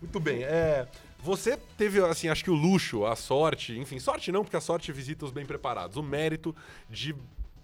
Muito 0.00 0.20
bem. 0.20 0.42
É, 0.42 0.86
você 1.24 1.56
teve, 1.78 2.04
assim, 2.04 2.28
acho 2.28 2.44
que 2.44 2.50
o 2.50 2.54
luxo, 2.54 3.06
a 3.06 3.16
sorte, 3.16 3.78
enfim, 3.78 3.98
sorte 3.98 4.30
não, 4.30 4.44
porque 4.44 4.58
a 4.58 4.60
sorte 4.60 4.92
visita 4.92 5.24
os 5.24 5.30
bem 5.30 5.46
preparados, 5.46 5.96
o 5.96 6.02
mérito 6.02 6.54
de 6.90 7.16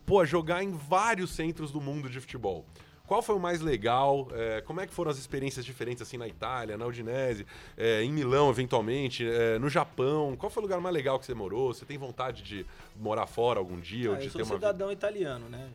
pô, 0.06 0.24
jogar 0.24 0.64
em 0.64 0.72
vários 0.72 1.30
centros 1.32 1.70
do 1.70 1.78
mundo 1.78 2.08
de 2.08 2.18
futebol. 2.18 2.64
Qual 3.06 3.20
foi 3.20 3.34
o 3.34 3.38
mais 3.38 3.60
legal? 3.60 4.28
É, 4.32 4.62
como 4.62 4.80
é 4.80 4.86
que 4.86 4.94
foram 4.94 5.10
as 5.10 5.18
experiências 5.18 5.62
diferentes 5.62 6.00
assim 6.00 6.16
na 6.16 6.26
Itália, 6.26 6.78
na 6.78 6.86
Udinese, 6.86 7.44
é, 7.76 8.02
em 8.02 8.10
Milão 8.10 8.48
eventualmente, 8.48 9.28
é, 9.28 9.58
no 9.58 9.68
Japão? 9.68 10.36
Qual 10.38 10.48
foi 10.48 10.62
o 10.62 10.64
lugar 10.64 10.80
mais 10.80 10.94
legal 10.94 11.18
que 11.18 11.26
você 11.26 11.34
morou? 11.34 11.74
Você 11.74 11.84
tem 11.84 11.98
vontade 11.98 12.42
de 12.42 12.64
morar 12.96 13.26
fora 13.26 13.58
algum 13.58 13.78
dia? 13.78 14.08
Ah, 14.08 14.12
ou 14.12 14.16
de 14.16 14.24
eu 14.24 14.30
sou 14.30 14.40
ter 14.40 14.46
uma 14.46 14.54
cidadão 14.54 14.90
italiano, 14.90 15.50
né? 15.50 15.68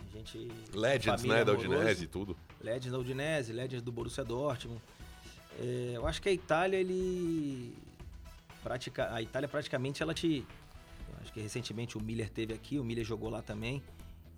A 0.00 0.16
gente, 0.16 0.50
Legends, 0.74 1.22
né, 1.22 1.44
da. 1.44 1.52
Udinese 1.52 2.04
e 2.04 2.08
tudo. 2.08 2.36
Legends 2.60 2.90
da 2.90 2.98
Udinese, 2.98 3.52
Legends 3.52 3.82
do 3.82 3.92
Borussia 3.92 4.24
Dortmund. 4.24 4.80
É, 5.58 5.92
eu 5.94 6.06
acho 6.06 6.20
que 6.22 6.28
a 6.28 6.32
Itália, 6.32 6.76
ele... 6.76 7.74
Pratica, 8.62 9.12
a 9.12 9.22
Itália 9.22 9.48
praticamente, 9.48 10.02
ela 10.02 10.12
te... 10.12 10.46
acho 11.22 11.32
que 11.32 11.40
recentemente 11.40 11.96
o 11.96 12.00
Miller 12.00 12.28
teve 12.28 12.52
aqui, 12.52 12.78
o 12.78 12.84
Miller 12.84 13.04
jogou 13.04 13.30
lá 13.30 13.42
também. 13.42 13.82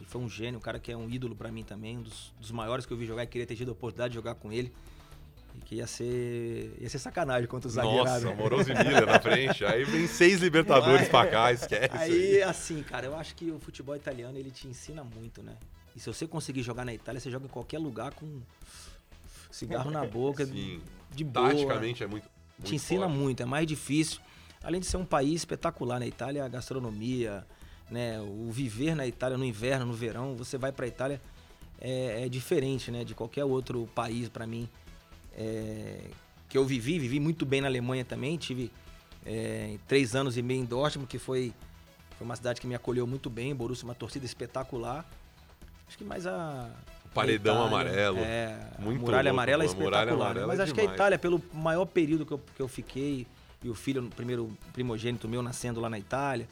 E 0.01 0.05
foi 0.05 0.21
um 0.21 0.29
gênio, 0.29 0.59
um 0.59 0.63
cara 0.63 0.81
que 0.81 0.91
é 0.91 0.97
um 0.97 1.09
ídolo 1.09 1.37
pra 1.37 1.51
mim 1.53 1.63
também, 1.63 1.99
um 1.99 2.03
dos, 2.03 2.33
dos 2.41 2.51
maiores 2.51 2.85
que 2.85 2.93
eu 2.93 2.97
vi 2.97 3.07
jogar 3.07 3.23
e 3.23 3.27
queria 3.27 3.47
ter 3.47 3.55
tido 3.55 3.69
a 3.69 3.73
oportunidade 3.73 4.13
de 4.13 4.15
jogar 4.17 4.35
com 4.35 4.53
ele. 4.53 4.73
E 5.55 5.61
que 5.61 5.75
ia 5.77 5.87
ser, 5.87 6.75
ia 6.81 6.89
ser 6.89 6.99
sacanagem 6.99 7.47
contra 7.47 7.69
o 7.69 7.71
zagueiro. 7.71 7.99
Nossa, 7.99 8.31
Amoroso 8.31 8.73
e 8.73 8.75
Miller 8.75 9.07
na 9.07 9.21
frente. 9.21 9.65
Aí 9.65 9.85
vem 9.85 10.07
seis 10.07 10.41
Libertadores 10.41 11.09
pra 11.09 11.27
cá, 11.27 11.53
esquece. 11.53 11.97
Aí, 11.97 12.37
Aí, 12.37 12.43
assim, 12.43 12.83
cara, 12.83 13.07
eu 13.07 13.15
acho 13.15 13.35
que 13.35 13.51
o 13.51 13.61
futebol 13.61 13.95
italiano 13.95 14.37
ele 14.39 14.51
te 14.51 14.67
ensina 14.67 15.05
muito, 15.05 15.43
né? 15.43 15.57
E 15.95 16.01
se 16.01 16.07
você 16.07 16.27
conseguir 16.27 16.63
jogar 16.63 16.85
na 16.85 16.95
Itália, 16.95 17.21
você 17.21 17.31
joga 17.31 17.45
em 17.45 17.51
qualquer 17.51 17.79
lugar 17.79 18.15
com 18.15 18.41
cigarro 19.53 19.91
na 19.91 20.05
boca, 20.07 20.45
Sim. 20.45 20.81
de 21.15 21.23
boa. 21.23 21.51
Taticamente 21.51 22.03
é 22.03 22.07
muito. 22.07 22.25
muito 22.59 22.69
te 22.69 22.75
ensina 22.75 23.07
forte. 23.07 23.19
muito, 23.19 23.43
é 23.43 23.47
mais 23.47 23.67
difícil. 23.67 24.21
Além 24.63 24.81
de 24.81 24.87
ser 24.87 24.97
um 24.97 25.05
país 25.05 25.41
espetacular 25.41 25.99
na 25.99 26.07
Itália, 26.07 26.45
a 26.45 26.49
gastronomia, 26.49 27.47
né, 27.91 28.21
o 28.21 28.51
viver 28.51 28.95
na 28.95 29.07
Itália 29.07 29.37
no 29.37 29.45
inverno, 29.45 29.87
no 29.87 29.93
verão, 29.93 30.35
você 30.35 30.57
vai 30.57 30.73
para 30.73 30.85
a 30.85 30.89
Itália 30.89 31.21
é, 31.81 32.25
é 32.25 32.29
diferente, 32.29 32.91
né, 32.91 33.05
de 33.05 33.15
qualquer 33.15 33.45
outro 33.45 33.89
país 33.95 34.29
para 34.29 34.47
mim. 34.47 34.69
É, 35.35 36.11
que 36.49 36.57
eu 36.57 36.65
vivi, 36.65 36.99
vivi 36.99 37.19
muito 37.19 37.45
bem 37.47 37.61
na 37.61 37.67
Alemanha 37.67 38.05
também, 38.05 38.37
tive 38.37 38.71
é, 39.25 39.79
três 39.89 40.15
anos 40.15 40.37
e 40.37 40.43
meio 40.43 40.61
em 40.61 40.65
Dortmund, 40.65 41.09
que 41.09 41.19
foi, 41.19 41.53
foi 42.17 42.25
uma 42.25 42.37
cidade 42.37 42.61
que 42.61 42.67
me 42.67 42.75
acolheu 42.75 43.07
muito 43.07 43.31
bem, 43.31 43.55
Borussia 43.55 43.85
uma 43.85 43.95
torcida 43.95 44.27
espetacular. 44.27 45.09
Acho 45.89 45.99
que 45.99 46.05
mais 46.05 46.27
a 46.27 46.71
Paredão 47.15 47.67
Itália, 47.67 47.69
amarelo. 47.69 48.19
É, 48.19 48.59
Muito 48.79 48.99
a 48.99 49.01
muralha 49.01 49.31
louco, 49.31 49.37
amarela 49.41 49.65
é 49.65 49.67
a 49.67 49.75
muralha 49.75 49.89
espetacular. 49.89 50.27
amarela 50.27 50.47
Mas 50.47 50.61
é 50.61 50.63
acho 50.63 50.75
que 50.75 50.81
a 50.81 50.83
demais. 50.83 50.97
Itália, 50.97 51.19
pelo 51.19 51.43
maior 51.53 51.85
período 51.85 52.25
que 52.25 52.33
eu, 52.33 52.41
que 52.57 52.63
eu 52.63 52.69
fiquei, 52.69 53.27
e 53.63 53.69
o 53.69 53.75
filho, 53.75 54.05
o 54.05 54.09
primeiro 54.09 54.57
primogênito 54.73 55.29
meu, 55.29 55.43
nascendo 55.43 55.81
lá 55.81 55.89
na 55.89 55.99
Itália, 55.99 56.49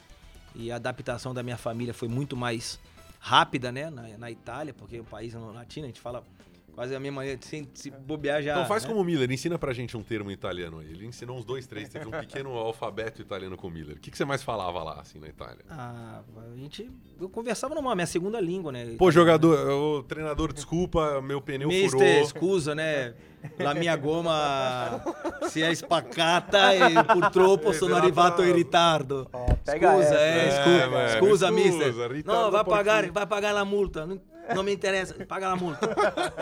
e 0.54 0.70
a 0.70 0.76
adaptação 0.76 1.32
da 1.32 1.42
minha 1.42 1.56
família 1.56 1.94
foi 1.94 2.08
muito 2.08 2.36
mais 2.36 2.78
rápida, 3.18 3.70
né, 3.70 3.90
na, 3.90 4.02
na 4.16 4.30
Itália, 4.30 4.72
porque 4.72 4.98
o 4.98 5.04
país 5.04 5.34
latino, 5.34 5.84
a 5.84 5.88
gente 5.88 6.00
fala 6.00 6.24
quase 6.74 6.94
a 6.94 7.00
mesma 7.00 7.16
maneira, 7.16 7.38
sem 7.42 7.68
se 7.74 7.90
bobear 7.90 8.42
já. 8.42 8.52
Então 8.52 8.66
faz 8.66 8.82
né? 8.82 8.88
como 8.88 9.00
o 9.00 9.04
Miller, 9.04 9.30
ensina 9.30 9.58
pra 9.58 9.72
gente 9.72 9.96
um 9.96 10.02
termo 10.02 10.30
italiano 10.30 10.78
aí. 10.78 10.90
Ele 10.90 11.06
ensinou 11.06 11.36
uns 11.36 11.44
dois, 11.44 11.66
três, 11.66 11.88
teve 11.88 12.06
um 12.06 12.10
pequeno 12.10 12.50
alfabeto 12.50 13.20
italiano 13.20 13.56
com 13.56 13.68
o 13.68 13.70
Miller. 13.70 13.96
O 13.96 14.00
que, 14.00 14.10
que 14.10 14.16
você 14.16 14.24
mais 14.24 14.42
falava 14.42 14.82
lá, 14.82 15.00
assim, 15.00 15.18
na 15.18 15.28
Itália? 15.28 15.64
Ah, 15.68 16.22
a 16.52 16.56
gente. 16.56 16.90
Eu 17.20 17.28
conversava 17.28 17.74
numa 17.74 17.94
minha 17.94 18.06
segunda 18.06 18.40
língua, 18.40 18.72
né? 18.72 18.94
Pô, 18.98 19.10
jogador, 19.10 19.70
o 19.70 20.02
treinador, 20.02 20.52
desculpa, 20.52 21.20
meu 21.20 21.40
pneu 21.40 21.68
Mister, 21.68 22.24
furou. 22.24 22.26
scusa, 22.26 22.74
né? 22.74 23.14
La 23.58 23.72
mia 23.72 23.96
goma 23.96 25.02
si 25.48 25.62
è 25.62 25.74
spaccata 25.74 26.74
e 26.74 27.04
purtroppo 27.04 27.72
sono 27.72 27.96
arrivato 27.96 28.42
in 28.42 28.52
ritardo. 28.52 29.28
Ó, 29.32 29.46
pega 29.64 29.92
scusa, 29.92 30.14
essa. 30.14 30.18
É, 30.18 30.62
scusa, 30.62 30.90
mano, 30.90 31.08
scusa, 31.08 31.16
scusa, 31.16 31.50
mister. 31.50 32.10
ritardo 32.10 32.44
No, 32.44 32.50
vai 32.50 32.64
por 32.64 32.70
pagar, 32.70 33.10
vai 33.10 33.26
pagar 33.26 33.52
la 33.52 33.64
multa. 33.64 34.04
Não, 34.04 34.20
não 34.54 34.62
me 34.62 34.72
interessa, 34.72 35.14
paga 35.26 35.48
la 35.48 35.56
multa. 35.56 35.86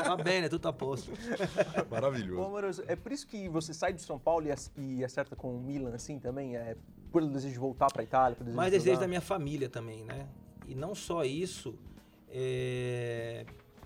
Va 0.06 0.16
bene, 0.16 0.48
tutto 0.48 0.68
a 0.68 0.72
posto. 0.72 1.10
Ô, 1.12 1.90
Maravilhoso. 1.90 2.42
Amoroso, 2.42 2.82
é 2.86 2.96
por 2.96 3.12
isso 3.12 3.26
que 3.26 3.48
você 3.48 3.72
sai 3.74 3.92
do 3.92 4.00
São 4.00 4.18
Paulo 4.18 4.46
e, 4.46 4.52
ac- 4.52 4.70
acerta 5.04 5.34
com 5.36 5.54
o 5.56 5.60
Milan, 5.60 5.94
assim, 5.94 6.18
também? 6.18 6.56
É 6.56 6.76
por 7.12 7.24
desejo 7.24 7.52
de 7.54 7.58
voltar 7.58 7.86
pra 7.92 8.02
Itália? 8.02 8.36
Por 8.36 8.44
desejo 8.44 8.56
Mas 8.56 8.66
de 8.66 8.78
desejo 8.78 8.94
jogar? 8.94 9.00
da 9.00 9.08
minha 9.08 9.20
família 9.20 9.68
também, 9.68 10.04
né? 10.04 10.26
E 10.66 10.74
não 10.74 10.94
só 10.94 11.24
isso, 11.24 11.74
é, 12.30 13.44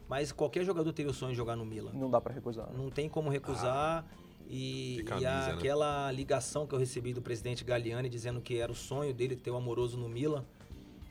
mas 0.09 0.33
qualquer 0.33 0.65
jogador 0.65 0.93
teria 0.93 1.11
o 1.11 1.15
sonho 1.15 1.31
de 1.33 1.37
jogar 1.37 1.57
no 1.57 1.65
Milan. 1.65 1.93
Não 1.95 2.11
dá 2.11 2.21
pra 2.21 2.33
recusar. 2.35 2.67
né? 2.69 2.75
Não 2.77 2.91
tem 2.91 3.09
como 3.09 3.31
recusar. 3.31 4.05
e, 4.49 4.97
que 4.97 5.01
e 5.01 5.05
camisa, 5.05 5.29
né? 5.47 5.53
aquela 5.55 6.11
ligação 6.13 6.67
que 6.67 6.75
eu 6.75 6.79
recebi 6.79 7.15
do 7.15 7.23
presidente 7.23 7.63
Galliani 7.65 8.09
dizendo 8.09 8.41
que 8.41 8.59
era 8.59 8.71
o 8.71 8.75
sonho 8.75 9.15
dele 9.15 9.37
ter 9.37 9.51
o 9.51 9.57
amoroso 9.57 9.97
no 9.97 10.09
Milan, 10.09 10.45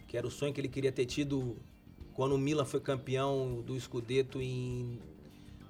que 0.08 0.17
era 0.17 0.28
o 0.28 0.32
sonho 0.32 0.54
que 0.54 0.60
ele 0.62 0.67
queria 0.67 0.91
ter 0.91 1.06
tido 1.06 1.58
quando 2.13 2.34
o 2.34 2.38
Milan 2.38 2.65
foi 2.65 2.80
campeão 2.80 3.62
do 3.65 3.80
Scudetto 3.80 4.41
em 4.41 5.00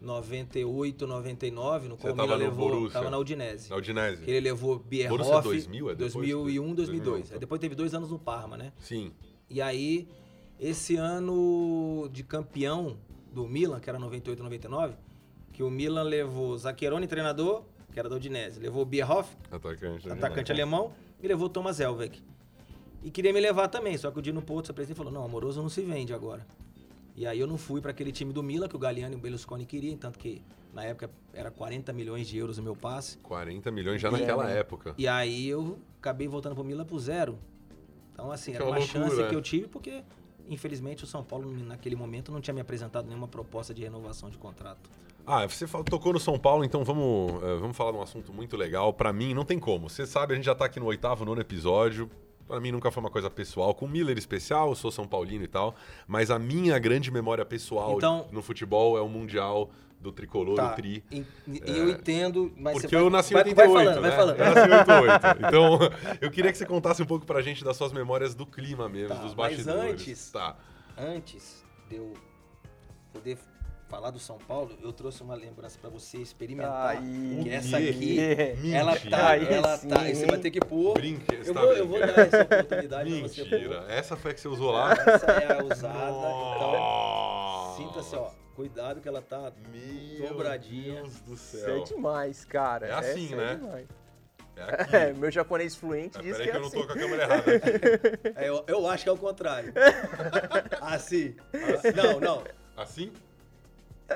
98, 0.02 1.06
99, 1.06 1.88
no 1.88 1.98
qual 1.98 2.14
o 2.14 2.16
Milan 2.16 2.36
levou, 2.36 2.70
Borussia. 2.70 2.92
tava 3.00 3.10
na 3.10 3.18
Udinese. 3.18 3.70
Na 3.70 3.76
Udinese. 3.76 4.22
Que 4.24 4.32
ele 4.32 4.40
levou 4.40 4.80
Bierhoff, 4.80 5.18
Borussia 5.24 5.42
2000, 5.42 5.90
é 5.90 5.96
depois? 5.96 6.14
2001, 6.14 6.74
2002. 6.74 7.04
2001, 7.06 7.34
Aí 7.34 7.40
depois 7.40 7.62
teve 7.62 7.76
dois 7.76 7.94
anos 7.94 8.10
no 8.10 8.18
Parma, 8.18 8.58
né? 8.58 8.74
Sim. 8.80 9.12
E 9.50 9.62
aí, 9.62 10.08
esse 10.60 10.96
ano 10.96 12.10
de 12.12 12.24
campeão 12.24 12.98
do 13.32 13.48
Milan, 13.48 13.80
que 13.80 13.90
era 13.90 14.00
98, 14.00 14.42
99, 14.42 14.96
que 15.54 15.62
o 15.62 15.70
Milan 15.70 16.04
levou 16.04 16.58
Zaccheroni, 16.58 17.06
treinador, 17.08 17.64
que 17.94 18.00
era 18.00 18.10
da 18.10 18.16
Udinese, 18.16 18.60
levou 18.60 18.84
Bierhoff, 18.86 19.36
Atacante. 19.52 20.10
atacante 20.10 20.52
alemão, 20.52 20.94
e 21.22 21.28
levou 21.28 21.48
Thomas 21.50 21.80
Helveg. 21.80 22.20
E 23.04 23.10
queria 23.10 23.34
me 23.34 23.40
levar 23.40 23.68
também, 23.68 23.98
só 23.98 24.12
que 24.12 24.20
o 24.20 24.22
Dino 24.22 24.42
Porto, 24.42 24.74
presidente, 24.74 24.98
falou, 24.98 25.12
não, 25.12 25.24
Amoroso 25.24 25.62
não 25.62 25.70
se 25.70 25.82
vende 25.82 26.14
agora. 26.14 26.46
E 27.16 27.26
aí 27.26 27.40
eu 27.40 27.48
não 27.48 27.58
fui 27.58 27.82
para 27.82 27.92
aquele 27.92 28.12
time 28.12 28.32
do 28.32 28.42
Milan, 28.42 28.68
que 28.68 28.76
o 28.76 28.80
Galliani 28.80 29.16
e 29.16 29.18
o 29.18 29.20
Berlusconi 29.22 29.66
queriam, 29.66 29.98
tanto 29.98 30.18
que 30.18 30.42
na 30.74 30.84
época 30.84 31.10
era 31.34 31.52
40 31.52 31.92
milhões 31.92 32.28
de 32.28 32.38
euros 32.38 32.58
o 32.58 32.64
meu 32.64 32.76
passe. 32.76 33.18
40 33.20 33.70
milhões 33.72 34.00
já 34.02 34.08
É, 34.08 34.12
naquela 34.12 34.46
né? 34.46 34.60
época. 34.60 34.94
E 34.98 35.08
aí 35.08 35.48
eu 35.48 35.80
acabei 36.00 36.28
voltando 36.28 36.56
pro 36.56 36.64
Milan 36.64 36.86
por 36.86 37.00
zero. 37.00 37.38
Então, 38.14 38.32
assim, 38.32 38.52
Que 38.52 38.58
era 38.58 38.66
uma 38.66 38.78
loucura, 38.78 39.10
chance 39.10 39.28
que 39.28 39.36
eu 39.36 39.42
tive, 39.42 39.68
porque, 39.68 40.04
infelizmente, 40.48 41.04
o 41.04 41.08
São 41.08 41.24
Paulo, 41.24 41.52
naquele 41.52 41.96
momento, 41.96 42.32
não 42.32 42.40
tinha 42.40 42.54
me 42.54 42.62
apresentado 42.62 43.08
nenhuma 43.08 43.28
proposta 43.28 43.74
de 43.74 43.82
renovação 43.82 44.30
de 44.30 44.38
contrato. 44.38 44.90
Ah, 45.26 45.48
você 45.48 45.66
tocou 45.90 46.14
no 46.14 46.20
São 46.20 46.38
Paulo, 46.40 46.64
então 46.64 46.84
vamos, 46.84 47.44
eh, 47.44 47.56
vamos 47.60 47.78
falar 47.78 47.92
de 47.92 47.98
um 47.98 48.02
assunto 48.02 48.34
muito 48.34 48.58
legal. 48.58 48.94
Pra 48.94 49.14
mim, 49.14 49.34
não 49.34 49.46
tem 49.46 49.60
como. 49.60 49.90
Você 49.90 50.06
sabe, 50.06 50.34
a 50.34 50.36
gente 50.36 50.46
já 50.46 50.56
tá 50.56 50.66
aqui 50.66 50.80
no 50.80 50.88
oitavo, 50.88 51.24
nono 51.26 51.40
episódio. 51.42 52.10
Pra 52.48 52.60
mim 52.60 52.72
nunca 52.72 52.92
foi 52.92 53.02
uma 53.02 53.10
coisa 53.10 53.30
pessoal. 53.30 53.74
Com 53.74 53.86
o 53.86 53.90
Miller 53.90 54.18
especial, 54.18 54.70
eu 54.70 54.76
sou 54.76 54.92
São 54.92 55.08
Paulino 55.08 55.44
e 55.44 55.48
tal. 55.48 55.76
Mas 56.08 56.30
a 56.30 56.38
minha 56.40 56.78
grande 56.80 57.10
memória 57.12 57.46
pessoal 57.46 57.96
Então- 57.98 58.28
no 58.32 58.42
futebol 58.42 58.98
é 58.98 59.02
o 59.02 59.08
Mundial 59.08 59.70
do 60.00 60.12
Tricolor, 60.12 60.60
o 60.60 60.76
Tri. 60.76 61.04
E, 61.12 61.24
e 61.48 61.62
eu 61.78 61.90
entendo, 61.90 62.52
mas 62.58 62.78
É. 62.78 62.82
Porque 62.82 62.96
vai, 62.96 63.06
eu 63.06 63.10
nasci 63.10 63.34
em 63.34 63.38
vai, 63.38 63.44
88, 63.44 63.56
vai 63.74 63.86
falando, 63.86 64.02
né? 64.02 64.10
vai 64.10 64.18
falando. 64.18 64.40
Eu 64.40 64.46
nasci 64.46 64.68
em 64.68 64.74
88. 64.74 65.38
Então, 65.48 65.80
eu 66.20 66.32
queria 66.32 66.52
que 66.52 66.58
você 66.58 66.66
contasse 66.66 67.04
um 67.04 67.06
pouco 67.06 67.26
pra 67.26 67.42
gente 67.42 67.64
das 67.64 67.78
suas 67.78 67.92
memórias 67.94 68.34
do 68.34 68.46
clima 68.46 68.90
mesmo, 68.90 69.10
Tá, 69.16 69.22
dos 69.22 69.36
mas 69.36 69.56
bastidores. 69.58 69.92
antes- 70.02 70.32
Tá. 70.32 70.58
Antes 70.98 71.64
de 71.88 71.98
eu 71.98 72.14
poder 73.14 73.38
falar 73.92 74.10
do 74.10 74.20
São 74.20 74.38
Paulo, 74.38 74.72
eu 74.82 74.94
trouxe 74.94 75.22
uma 75.22 75.36
lembrança 75.36 75.78
pra 75.80 75.90
você 75.90 76.18
experimentar. 76.18 76.92
Aí. 76.98 77.40
que 77.44 77.50
essa 77.50 77.76
aqui, 77.78 77.92
Mentira. 77.92 78.78
ela 78.78 78.96
tá, 78.98 79.30
Aí 79.32 79.54
ela 79.54 79.78
sim, 79.78 79.90
tá. 79.90 79.98
Você 80.06 80.26
vai 80.26 80.38
ter 80.38 80.50
que 80.50 80.62
pôr. 80.62 80.94
Brinque, 80.94 81.36
Eu 81.46 81.54
tá 81.54 81.60
vou, 81.62 81.74
eu 81.74 81.88
vou 81.88 82.00
dar 82.00 82.18
essa 82.20 82.42
oportunidade 82.42 83.10
pra 83.20 83.28
você 83.28 83.44
pôr. 83.46 83.52
Mentira. 83.60 83.86
Essa 83.90 84.16
foi 84.16 84.32
a 84.32 84.34
que 84.34 84.40
você 84.40 84.48
usou 84.48 84.72
lá? 84.72 84.94
Essa 84.94 85.26
é 85.26 85.60
a 85.60 85.64
usada, 85.64 86.10
então 86.56 87.74
sinta-se, 87.78 88.16
ó. 88.16 88.32
Cuidado 88.56 89.02
que 89.02 89.08
ela 89.10 89.22
tá 89.22 89.52
Meu 89.74 90.30
dobradinha. 90.30 91.02
Deus 91.02 91.20
do 91.22 91.34
Isso 91.34 91.58
é 91.58 91.60
céu. 91.60 91.84
demais, 91.84 92.46
cara. 92.46 92.88
É 92.88 92.94
assim, 92.94 93.26
Essa 93.28 93.36
né? 93.36 93.52
É 93.52 93.56
demais. 93.56 93.88
É 94.56 94.62
aqui. 94.84 94.96
É, 94.96 95.14
meu 95.14 95.32
japonês 95.32 95.76
fluente 95.76 96.18
Ah, 96.18 96.22
diz 96.22 96.38
Peraí 96.38 96.46
que 96.46 96.52
que 96.52 96.58
é 96.58 96.60
eu 96.60 96.62
não 96.62 96.68
assim. 96.68 96.80
tô 96.82 96.88
com 96.88 96.94
a 96.94 96.96
câmera 96.96 97.24
errada 97.24 97.56
aqui. 97.56 98.34
É, 98.36 98.50
eu, 98.50 98.64
eu 98.68 98.88
acho 98.88 99.04
que 99.04 99.10
é 99.10 99.12
o 99.14 99.18
contrário. 99.18 99.74
Assim. 100.82 101.36
assim. 101.54 101.92
Não, 101.96 102.20
não. 102.20 102.44
Assim? 102.78 103.12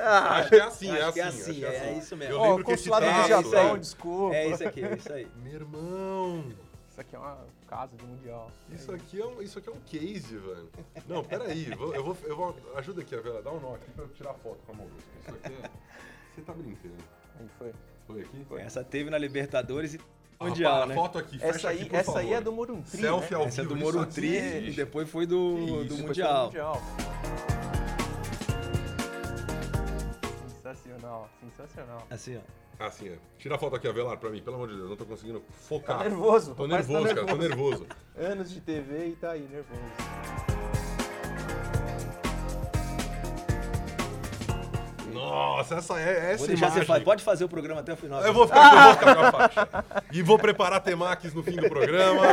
Ah, 0.03 0.35
Acho 0.37 0.49
que 0.49 0.55
é 0.55 0.61
assim, 0.63 0.89
acho 0.91 1.03
é 1.09 1.11
que 1.11 1.19
é 1.19 1.23
assim. 1.23 1.41
assim, 1.41 1.63
é, 1.65 1.67
é 1.67 1.97
isso 1.97 2.15
mesmo. 2.17 2.33
Eu 2.33 2.39
ó, 2.39 2.47
lembro 2.49 2.65
que 2.65 2.71
esse 2.71 2.89
do 2.89 3.27
Japão, 3.27 3.73
aí. 3.73 3.79
desculpa. 3.79 4.35
É 4.35 4.47
isso 4.49 4.67
aqui, 4.67 4.83
é 4.83 4.93
isso 4.95 5.13
aí. 5.13 5.27
Meu 5.43 5.53
irmão, 5.53 6.45
Isso 6.89 7.01
aqui 7.01 7.15
é 7.15 7.19
uma 7.19 7.37
casa 7.67 7.95
do 7.97 8.05
Mundial. 8.05 8.51
isso 8.71 8.91
aqui 8.91 9.19
é 9.21 9.25
um, 9.25 9.41
isso 9.41 9.59
aqui 9.59 9.69
é 9.69 9.71
um 9.71 9.79
case, 9.85 10.37
velho. 10.37 10.69
Não, 11.07 11.23
peraí, 11.23 11.65
vou- 11.75 11.93
eu 11.95 12.03
vou, 12.03 12.17
eu 12.23 12.35
vou, 12.37 12.55
ajuda 12.75 13.01
aqui, 13.01 13.15
Vela, 13.17 13.41
dá 13.41 13.51
um 13.51 13.59
nó 13.59 13.75
aqui 13.75 13.89
pra 13.91 14.03
eu 14.05 14.09
tirar 14.09 14.33
foto 14.35 14.59
com 14.65 14.71
a 14.71 14.75
mão. 14.75 14.87
Isso 15.21 15.29
aqui 15.31 15.53
é, 15.63 15.69
você 16.35 16.41
tá 16.41 16.53
brincando. 16.53 16.95
Aí 17.39 17.47
foi. 17.57 17.73
Foi 18.07 18.21
aqui? 18.21 18.45
Essa 18.65 18.83
teve 18.83 19.09
na 19.09 19.17
Libertadores 19.17 19.95
e 19.95 19.99
Ah, 20.39 20.45
Mundial, 20.45 20.85
né? 20.87 20.93
foto 20.95 21.17
aqui, 21.17 21.39
fecha 21.39 21.55
Essa 21.55 21.69
aí, 21.69 21.81
aqui, 21.81 21.89
por 21.89 21.95
essa 21.99 22.19
aí 22.19 22.25
favor. 22.25 22.37
é 22.37 22.41
do 22.41 22.51
Moruntri, 22.51 23.01
Selfie 23.01 23.33
né? 23.33 23.39
ao 23.41 23.47
Essa 23.47 23.61
é 23.61 23.65
do 23.65 23.75
isso 23.75 23.83
Morutri 23.83 24.37
aqui. 24.37 24.67
e 24.67 24.71
depois 24.73 25.09
foi 25.09 25.25
do, 25.25 25.57
isso, 25.59 25.75
foi 25.75 25.85
do 25.85 25.97
Mundial. 25.97 26.51
Sensacional, 31.15 31.29
sensacional. 31.41 32.07
Assim, 32.09 32.37
ó. 32.37 32.85
Assim, 32.85 33.09
é. 33.09 33.17
Tira 33.37 33.55
a 33.55 33.57
foto 33.57 33.75
aqui, 33.75 33.87
Avelar, 33.87 34.17
pra 34.17 34.29
mim, 34.29 34.41
pelo 34.41 34.57
amor 34.57 34.67
de 34.67 34.75
Deus, 34.75 34.89
não 34.89 34.97
tô 34.97 35.05
conseguindo 35.05 35.41
focar. 35.49 35.99
Tá 35.99 36.03
nervoso. 36.03 36.55
Tô 36.55 36.67
nervoso, 36.67 37.07
tá 37.07 37.15
cara, 37.15 37.27
tô 37.27 37.35
nervoso. 37.35 37.87
Anos 38.17 38.51
de 38.51 38.59
TV 38.59 39.07
e 39.07 39.15
tá 39.15 39.31
aí, 39.31 39.47
nervoso. 39.47 40.84
Nossa, 45.29 45.75
essa 45.75 45.99
é 45.99 46.33
essa 46.33 46.45
Vou 46.45 46.55
imagem. 46.55 46.85
você. 46.85 46.99
Pode 47.01 47.23
fazer 47.23 47.43
o 47.45 47.49
programa 47.49 47.81
até 47.81 47.93
o 47.93 47.97
final. 47.97 48.21
Eu 48.23 48.33
vou 48.33 48.47
ficar, 48.47 48.73
eu 48.73 48.83
vou 48.83 48.93
ficar 48.93 49.15
com 49.15 49.21
a 49.21 49.31
faixa. 49.31 49.85
E 50.11 50.21
vou 50.21 50.37
preparar 50.37 50.81
temaques 50.81 51.33
no 51.33 51.43
fim 51.43 51.55
do 51.55 51.67
programa. 51.69 52.23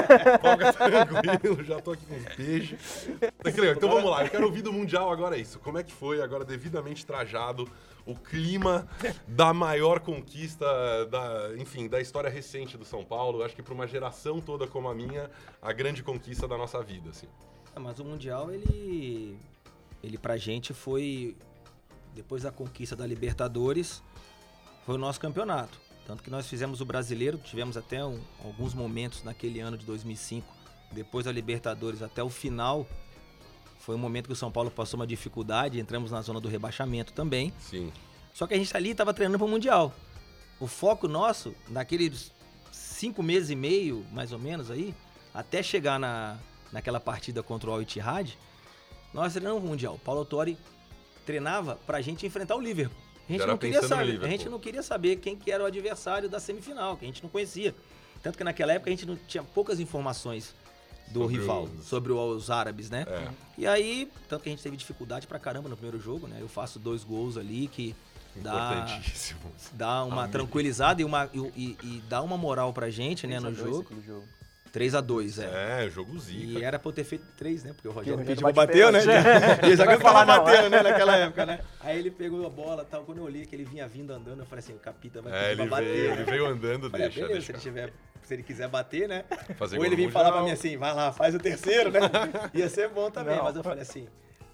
Folga 0.40 0.72
tranquilo, 0.72 1.64
já 1.64 1.81
tô 1.81 1.92
aqui 1.92 2.05
com 2.07 2.16
os 2.16 2.24
peixes. 2.35 3.09
Tá. 3.20 3.50
Então 3.76 3.88
vamos 3.88 4.11
lá, 4.11 4.24
eu 4.24 4.31
quero 4.31 4.44
ouvir 4.44 4.62
do 4.62 4.72
Mundial 4.72 5.11
agora 5.11 5.37
isso. 5.37 5.59
Como 5.59 5.78
é 5.78 5.83
que 5.83 5.92
foi, 5.92 6.22
agora 6.22 6.44
devidamente 6.44 7.05
trajado, 7.05 7.68
o 8.07 8.14
clima 8.14 8.87
da 9.26 9.52
maior 9.52 10.00
conquista, 10.00 10.66
da, 11.07 11.50
enfim, 11.57 11.88
da 11.88 12.00
história 12.00 12.31
recente 12.31 12.76
do 12.76 12.85
São 12.85 13.05
Paulo? 13.05 13.42
Acho 13.42 13.55
que 13.55 13.62
para 13.62 13.74
uma 13.74 13.87
geração 13.87 14.40
toda 14.40 14.66
como 14.66 14.88
a 14.88 14.94
minha, 14.94 15.31
a 15.61 15.72
grande 15.72 16.02
conquista 16.02 16.48
da 16.48 16.57
nossa 16.57 16.83
vida, 16.83 17.11
assim. 17.11 17.26
Ah, 17.74 17.81
mas 17.81 17.98
o 17.98 18.05
Mundial, 18.05 18.50
ele. 18.50 19.38
Ele 20.02 20.18
pra 20.18 20.37
gente 20.37 20.74
foi. 20.74 21.37
Depois 22.14 22.42
da 22.42 22.51
conquista 22.53 22.94
da 22.94 23.07
Libertadores, 23.07 24.03
foi 24.85 24.94
o 24.96 24.98
nosso 24.98 25.18
campeonato. 25.20 25.81
Tanto 26.07 26.22
que 26.22 26.31
nós 26.31 26.46
fizemos 26.46 26.81
o 26.81 26.85
brasileiro, 26.85 27.38
tivemos 27.38 27.77
até 27.77 28.05
um- 28.05 28.20
alguns 28.44 28.75
momentos 28.75 29.22
naquele 29.22 29.61
ano 29.61 29.77
de 29.79 29.85
2005, 29.87 30.46
depois 30.90 31.25
da 31.25 31.33
Libertadores 31.33 32.03
até 32.03 32.22
o 32.22 32.29
final. 32.29 32.87
Foi 33.79 33.94
um 33.94 33.98
momento 33.98 34.27
que 34.27 34.33
o 34.33 34.37
São 34.37 34.51
Paulo 34.51 34.70
passou 34.70 34.98
uma 35.01 35.07
dificuldade, 35.07 35.79
entramos 35.81 36.11
na 36.11 36.20
zona 36.20 36.40
do 36.40 36.48
rebaixamento 36.48 37.12
também. 37.12 37.53
Sim. 37.59 37.92
Só 38.35 38.46
que 38.46 38.55
a 38.55 38.57
gente 38.57 38.77
ali 38.77 38.90
estava 38.90 39.14
treinando 39.14 39.38
para 39.38 39.46
o 39.46 39.51
Mundial. 39.51 39.92
O 40.61 40.66
foco 40.66 41.09
nosso, 41.09 41.55
naqueles 41.68 42.33
cinco 42.70 43.22
meses 43.22 43.51
e 43.51 43.57
meio, 43.57 44.05
mais 44.12 44.33
ou 44.33 44.38
menos 44.38 44.70
aí, 44.70 44.94
até 45.35 45.62
chegar 45.62 45.98
na, 45.98 46.37
naquela 46.72 47.01
partida 47.01 47.42
contra 47.42 47.70
o 47.70 47.72
Al 47.72 47.83
Ittihad, 47.83 48.37
nós 49.14 49.33
treinamos 49.33 49.62
o 49.62 49.66
Mundial. 49.66 49.98
Paulo 50.05 50.20
Autori 50.20 50.57
treinava 51.25 51.77
para 51.87 51.99
a 51.99 52.01
gente 52.01 52.27
enfrentar 52.27 52.57
o 52.57 52.61
Liverpool. 52.61 52.97
A 53.29 53.33
gente, 53.33 53.47
não 53.47 53.57
queria 53.59 53.83
saber, 53.83 54.21
a 54.25 54.29
gente 54.29 54.49
não 54.49 54.59
queria 54.59 54.83
saber 54.83 55.17
quem 55.17 55.37
que 55.37 55.51
era 55.51 55.63
o 55.63 55.67
adversário 55.67 56.29
da 56.29 56.39
semifinal, 56.41 56.97
que 56.97 57.05
a 57.05 57.09
gente 57.09 57.23
não 57.23 57.31
conhecia. 57.31 57.75
Tanto 58.23 58.37
que 58.37 58.45
naquela 58.45 58.73
época 58.73 58.91
a 58.91 58.93
gente 58.93 59.07
não 59.07 59.17
tinha 59.17 59.43
poucas 59.43 59.81
informações 59.81 60.55
do 61.09 61.21
Sobre 61.23 61.39
rival, 61.39 61.63
os- 61.65 61.87
sobre 61.87 62.13
os 62.13 62.51
árabes, 62.51 62.89
né? 62.91 63.05
É. 63.09 63.29
E 63.59 63.67
aí, 63.67 64.11
tanto 64.29 64.43
que 64.43 64.49
a 64.49 64.53
gente 64.53 64.63
teve 64.63 64.77
dificuldade 64.77 65.27
pra 65.27 65.39
caramba 65.39 65.69
no 65.69 65.77
primeiro 65.77 66.01
jogo, 66.01 66.27
né? 66.27 66.39
Eu 66.41 66.49
faço 66.49 66.79
dois 66.79 67.05
gols 67.05 67.37
ali 67.37 67.69
que 67.69 67.95
dá, 68.37 68.99
dá 69.73 70.05
uma 70.05 70.23
Amigo. 70.23 70.33
tranquilizada 70.33 71.03
e, 71.03 71.05
uma, 71.05 71.29
e, 71.33 71.39
e- 71.57 71.77
e 71.83 72.03
dá 72.09 72.23
uma 72.23 72.37
moral 72.37 72.73
pra 72.73 72.91
gente, 72.91 73.27
né, 73.27 73.39
3 73.41 73.45
a 73.45 73.51
no 73.51 73.57
2 73.57 73.77
jogo. 73.77 74.03
jogo. 74.07 74.25
3 74.73 74.95
a 74.95 75.01
2 75.03 75.39
é. 75.39 75.85
É, 75.85 75.91
jogo 75.91 76.19
zica. 76.19 76.59
E 76.59 76.65
era 76.65 76.79
pra 76.79 76.89
eu 76.89 76.93
ter 76.95 77.05
feito 77.05 77.27
3, 77.37 77.65
né? 77.65 77.73
Porque 77.75 77.87
o 77.87 77.91
Rogério 77.93 78.19
Rogério 78.19 78.43
pediu 78.43 78.53
bate 78.53 78.55
pra 78.55 78.67
bateu, 78.67 78.91
né? 78.91 79.01
pênalti. 79.01 79.67
E 79.71 79.77
já 79.77 79.87
que 79.87 79.93
eu 79.93 80.01
falar 80.01 80.25
não, 80.25 80.49
é. 80.49 80.69
né, 80.71 80.83
naquela 80.83 81.17
época, 81.17 81.45
né? 81.45 81.61
Aí 81.81 81.99
ele 81.99 82.11
pegou 82.11 82.47
a 82.47 82.49
bola 82.51 82.83
e 82.83 82.87
tal. 82.87 83.05
Quando 83.05 83.19
eu 83.19 83.25
olhei 83.25 83.45
que 83.45 83.55
ele 83.55 83.65
vinha 83.67 83.87
vindo 83.87 84.11
andando, 84.13 84.41
eu 84.41 84.47
falei 84.47 84.61
assim, 84.61 84.73
o 84.73 84.79
Capita 84.79 85.21
vai 85.21 85.31
pedir 85.31 85.45
É, 85.45 85.49
ele 85.53 85.57
pra 85.57 85.67
bater. 85.67 85.85
veio, 85.93 86.09
né? 86.09 86.15
ele 86.15 86.25
veio 86.25 86.47
andando, 86.47 86.91
falei, 86.91 87.07
deixa, 87.09 87.21
beleza, 87.21 87.41
se 87.47 87.53
deixa. 87.53 87.69
ele, 87.69 87.77
tiver, 87.77 87.93
se 88.23 88.35
ele 88.35 88.43
quiser 88.43 88.69
bater, 88.69 89.07
né? 89.09 89.25
Fazer 89.59 89.79
Ou 89.79 89.85
ele 89.85 89.95
vinha 89.95 90.11
falar 90.11 90.33
pra 90.33 90.43
mim 90.43 90.51
assim, 90.53 90.79
vai 90.79 90.95
lá, 90.95 91.13
faz 91.13 91.35
o 91.35 91.39
terceiro, 91.39 91.91
né? 91.91 92.01
Ia 92.55 92.69
ser 92.71 92.89
bom 92.89 93.11
também, 93.11 93.37
Não. 93.37 93.45
mas 93.45 93.55
eu 93.55 93.63
falei 93.63 93.83
assim, 93.83 94.09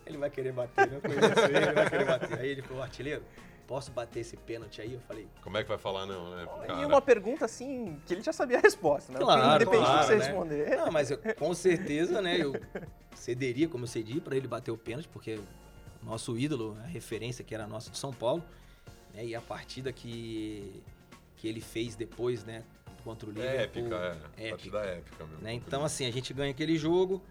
ele 0.04 0.18
vai 0.18 0.30
querer 0.30 0.50
bater, 0.52 0.88
né? 0.90 0.96
eu 0.96 1.00
conheço 1.00 1.40
ele, 1.48 1.56
ele 1.58 1.72
vai 1.72 1.88
querer 1.90 2.04
bater. 2.04 2.38
Aí 2.40 2.48
ele 2.48 2.62
falou, 2.62 2.82
artilheiro, 2.82 3.22
posso 3.68 3.92
bater 3.92 4.20
esse 4.20 4.34
pênalti 4.36 4.80
aí? 4.80 4.94
Eu 4.94 5.00
falei, 5.00 5.28
Como 5.42 5.56
é 5.58 5.62
que 5.62 5.68
vai 5.68 5.76
falar 5.78 6.06
não, 6.06 6.34
né? 6.34 6.48
Cara, 6.66 6.80
E 6.80 6.84
uma 6.86 7.02
pergunta 7.02 7.44
assim, 7.44 8.00
que 8.06 8.14
ele 8.14 8.22
já 8.22 8.32
sabia 8.32 8.56
a 8.56 8.60
resposta, 8.60 9.12
né? 9.12 9.18
Claro, 9.20 9.62
Independente 9.62 9.84
claro, 9.86 9.98
do 9.98 10.00
que 10.00 10.06
você 10.06 10.16
né? 10.18 10.24
responder. 10.24 10.76
Não, 10.78 10.90
mas 10.90 11.10
eu, 11.10 11.18
com 11.38 11.54
certeza, 11.54 12.22
né, 12.22 12.38
eu 12.42 12.54
cederia, 13.14 13.68
como 13.68 13.84
eu 13.84 13.88
cedi, 13.88 14.20
pra 14.20 14.34
ele 14.34 14.48
bater 14.48 14.70
o 14.70 14.76
pênalti, 14.78 15.06
porque 15.08 15.34
o 16.02 16.06
nosso 16.06 16.36
ídolo, 16.38 16.78
a 16.82 16.86
referência 16.86 17.44
que 17.44 17.54
era 17.54 17.66
nossa 17.66 17.90
de 17.90 17.98
São 17.98 18.12
Paulo, 18.12 18.42
né, 19.14 19.24
e 19.24 19.34
a 19.34 19.40
partida 19.40 19.92
que, 19.92 20.82
que 21.36 21.46
ele 21.46 21.60
fez 21.60 21.94
depois, 21.94 22.44
né, 22.44 22.64
contra 23.04 23.28
o 23.28 23.32
Liverpool. 23.32 23.58
É 23.58 23.64
épica, 23.64 23.96
é. 23.96 24.48
épica, 24.48 24.50
Partida 24.50 24.78
épica, 24.80 25.26
meu. 25.26 25.38
né? 25.40 25.52
Então, 25.52 25.84
assim, 25.84 26.06
a 26.06 26.10
gente 26.10 26.32
ganha 26.32 26.50
aquele 26.50 26.78
jogo, 26.78 27.22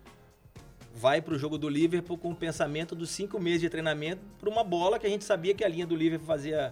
vai 0.98 1.22
pro 1.22 1.38
jogo 1.38 1.58
do 1.60 1.70
Liverpool 1.70 2.18
com 2.18 2.32
o 2.32 2.36
pensamento 2.36 2.96
dos 2.96 3.12
cinco 3.12 3.40
meses 3.40 3.62
de 3.62 3.70
treinamento 3.70 4.22
pra 4.40 4.50
uma 4.50 4.64
bola 4.64 4.98
que 4.98 5.06
a 5.06 5.10
gente 5.10 5.24
sabia 5.24 5.54
que 5.54 5.64
a 5.64 5.68
linha 5.68 5.86
do 5.86 5.96
Liverpool 5.96 6.26
fazia, 6.26 6.72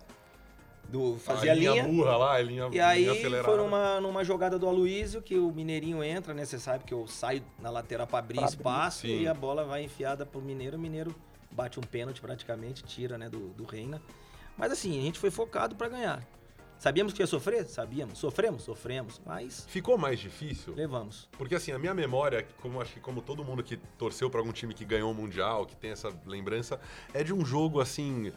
do, 0.90 1.18
fazia 1.20 1.52
a 1.52 1.56
linha, 1.56 1.72
linha 1.74 1.84
burra 1.84 2.18
lá, 2.18 2.34
a 2.34 2.42
linha 2.42 2.66
e 2.66 2.70
linha 2.72 2.88
aí 2.88 3.08
acelerada. 3.08 3.44
foi 3.44 3.58
numa, 3.58 4.02
numa 4.02 4.24
jogada 4.24 4.58
do 4.58 4.68
Aloysio 4.68 5.22
que 5.22 5.38
o 5.38 5.52
Mineirinho 5.52 6.04
entra, 6.04 6.34
né? 6.34 6.44
Você 6.44 6.58
sabe 6.58 6.84
que 6.84 6.94
eu 6.94 7.06
saio 7.08 7.44
na 7.62 7.70
lateral 7.70 8.08
pra 8.08 8.18
abrir 8.20 8.38
Pra 8.38 8.46
abrir, 8.46 8.58
espaço 8.58 9.02
sim. 9.02 9.22
e 9.22 9.28
a 9.28 9.34
bola 9.34 9.64
vai 9.64 9.84
enfiada 9.84 10.26
pro 10.26 10.42
Mineiro. 10.42 10.76
O 10.76 10.80
Mineiro 10.80 11.16
bate 11.52 11.80
um 11.80 11.84
pênalti 11.84 12.20
praticamente, 12.20 12.84
tira, 12.84 13.18
né, 13.20 13.30
do, 13.30 13.50
do 13.50 13.64
Reina. 13.64 14.02
Mas 14.58 14.72
assim, 14.72 14.98
a 15.00 15.04
gente 15.04 15.20
foi 15.20 15.30
focado 15.30 15.76
pra 15.76 15.88
ganhar. 15.88 16.26
Sabíamos 16.86 17.14
que 17.14 17.24
ia 17.24 17.26
sofrer? 17.26 17.66
Sabíamos. 17.66 18.20
Sofremos? 18.20 18.62
Sofremos. 18.62 19.20
Mas 19.26 19.66
Ficou 19.68 19.98
mais 19.98 20.20
difícil? 20.20 20.76
levamos. 20.76 21.28
Porque 21.36 21.56
assim, 21.56 21.72
a 21.72 21.80
minha 21.80 21.96
memória, 21.96 22.46
como 22.62 22.80
acho 22.80 22.94
que 22.94 23.00
como 23.00 23.24
todo 23.24 23.44
mundo 23.44 23.64
que 23.64 23.76
torceu 23.98 24.30
pra 24.30 24.40
algum 24.40 24.52
time 24.52 24.72
que 24.72 24.86
ganhou 24.86 25.10
o 25.12 25.16
Mundial, 25.16 25.66
que 25.66 25.76
tem 25.76 25.90
essa 25.90 26.14
lembrança, 26.28 26.80
é 27.12 27.24
de 27.24 27.34
um 27.34 27.44
jogo 27.44 27.82
assim. 27.82 28.32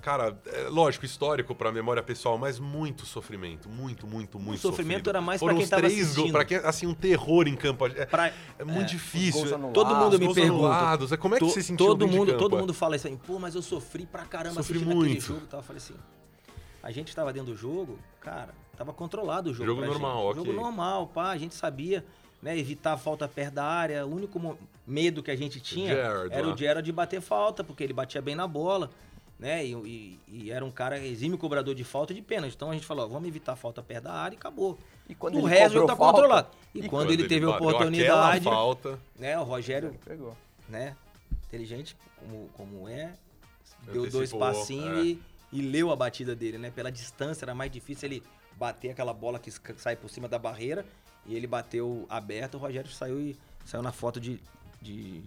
Cara, 0.00 0.34
é, 0.46 0.62
lógico, 0.70 1.04
histórico 1.04 1.54
pra 1.54 1.70
memória 1.70 2.02
pessoal, 2.02 2.38
mas 2.38 2.58
muito 2.58 3.04
sofrimento. 3.04 3.68
Muito, 3.68 4.06
muito, 4.06 4.38
muito 4.38 4.58
sofrimento 4.62 4.92
sofrido. 5.00 5.10
era 5.10 5.20
mais 5.20 5.38
pra 5.38 5.44
Foram 5.48 5.56
quem 5.56 5.64
os 5.64 5.68
tava 5.68 5.82
três 5.82 5.96
gols, 5.98 6.08
assistindo. 6.12 6.32
pra 6.32 6.44
quem, 6.46 6.56
assim, 6.56 6.86
um 6.86 6.94
terror 6.94 7.46
em 7.46 7.54
campo. 7.54 7.84
É, 7.86 8.06
Pra- 8.06 8.32
é 8.58 8.64
muito 8.64 8.80
é, 8.80 8.84
difícil. 8.84 9.40
gols 9.42 9.52
anulados. 9.52 9.74
Todo 9.74 9.94
mundo 9.94 10.18
me 10.18 10.34
pergunta. 10.34 10.54
anulados, 10.54 11.12
é, 11.12 11.18
como 11.18 11.34
é 11.34 11.38
que 11.38 11.44
To- 11.44 11.50
você 11.50 11.62
sentiu 11.62 11.84
todo 11.84 12.08
mundo, 12.08 12.28
campo? 12.28 12.38
todo 12.38 12.56
mundo 12.56 12.72
fala 12.72 12.96
isso 12.96 13.06
aí, 13.08 13.14
pô, 13.26 13.38
mas 13.38 13.54
eu 13.54 13.60
sofri 13.60 14.06
pra 14.06 14.24
caramba 14.24 14.54
Sofri 14.62 14.76
assistindo 14.78 14.98
aquele 14.98 15.10
muito. 15.10 15.22
jogo. 15.22 15.42
Eu 15.52 15.62
falei 15.62 15.82
assim, 15.82 15.94
a 16.82 16.90
gente 16.90 17.14
tava 17.14 17.32
dentro 17.32 17.52
do 17.52 17.56
jogo, 17.56 17.98
cara, 18.20 18.54
tava 18.76 18.92
controlado 18.92 19.50
o 19.50 19.54
jogo. 19.54 19.66
Jogo 19.66 19.84
normal, 19.84 20.28
gente. 20.28 20.40
ok. 20.40 20.52
Jogo 20.52 20.64
normal, 20.64 21.06
pá, 21.08 21.30
a 21.30 21.36
gente 21.38 21.54
sabia, 21.54 22.04
né, 22.42 22.56
evitar 22.58 22.92
a 22.94 22.96
falta 22.96 23.28
perto 23.28 23.54
da 23.54 23.64
área. 23.64 24.06
O 24.06 24.14
único 24.14 24.58
medo 24.86 25.22
que 25.22 25.30
a 25.30 25.36
gente 25.36 25.60
tinha 25.60 25.92
era 25.92 26.46
lá. 26.46 26.54
o 26.54 26.56
Gerard 26.56 26.84
de 26.84 26.92
bater 26.92 27.20
falta, 27.20 27.62
porque 27.62 27.82
ele 27.84 27.92
batia 27.92 28.20
bem 28.22 28.34
na 28.34 28.46
bola. 28.46 28.90
Né, 29.38 29.64
e, 29.64 29.72
e- 29.72 30.18
e 30.28 30.50
era 30.50 30.62
um 30.62 30.70
cara 30.70 30.98
exímio 30.98 31.38
cobrador 31.38 31.74
de 31.74 31.82
falta 31.82 32.12
e 32.12 32.16
de 32.16 32.20
pênalti. 32.20 32.54
Então 32.54 32.70
a 32.70 32.74
gente 32.74 32.84
falou, 32.84 33.06
ó, 33.06 33.08
vamos 33.08 33.26
evitar 33.26 33.52
a 33.52 33.56
falta 33.56 33.82
perto 33.82 34.04
da 34.04 34.12
área 34.12 34.34
e 34.34 34.38
acabou. 34.38 34.78
E 35.08 35.14
quando 35.14 35.36
o 35.36 35.38
ele 35.38 35.48
resto 35.48 35.68
cobrou 35.72 35.86
tá 35.86 35.96
falta, 35.96 36.12
controlado. 36.12 36.48
E, 36.74 36.80
e 36.80 36.88
quando, 36.90 37.10
ele 37.10 37.26
teve 37.26 37.46
a 37.46 37.50
oportunidade, 37.50 38.44
falta, 38.44 38.98
né, 39.18 39.38
o 39.38 39.42
Rogério 39.44 39.88
Ele 39.88 39.98
pegou. 40.04 40.36
né? 40.68 40.94
Inteligente 41.48 41.96
como, 42.18 42.48
como 42.54 42.86
é. 42.86 43.14
Deu 43.90 44.10
dois 44.10 44.30
passinhos 44.30 44.98
é. 44.98 45.02
e, 45.04 45.22
e 45.52 45.60
leu 45.60 45.90
a 45.90 45.96
batida 45.96 46.34
dele, 46.34 46.58
né? 46.58 46.70
Pela 46.70 46.90
distância 46.90 47.44
era 47.44 47.54
mais 47.54 47.70
difícil 47.70 48.08
ele 48.08 48.22
bater 48.56 48.90
aquela 48.90 49.12
bola 49.12 49.38
que 49.38 49.50
sai 49.76 49.96
por 49.96 50.08
cima 50.08 50.28
da 50.28 50.38
barreira. 50.38 50.84
E 51.26 51.34
ele 51.34 51.46
bateu 51.46 52.06
aberto, 52.08 52.54
o 52.54 52.58
Rogério 52.58 52.90
saiu 52.90 53.20
e 53.20 53.36
saiu 53.64 53.82
na 53.82 53.92
foto 53.92 54.20
de. 54.20 54.40
de 54.80 55.22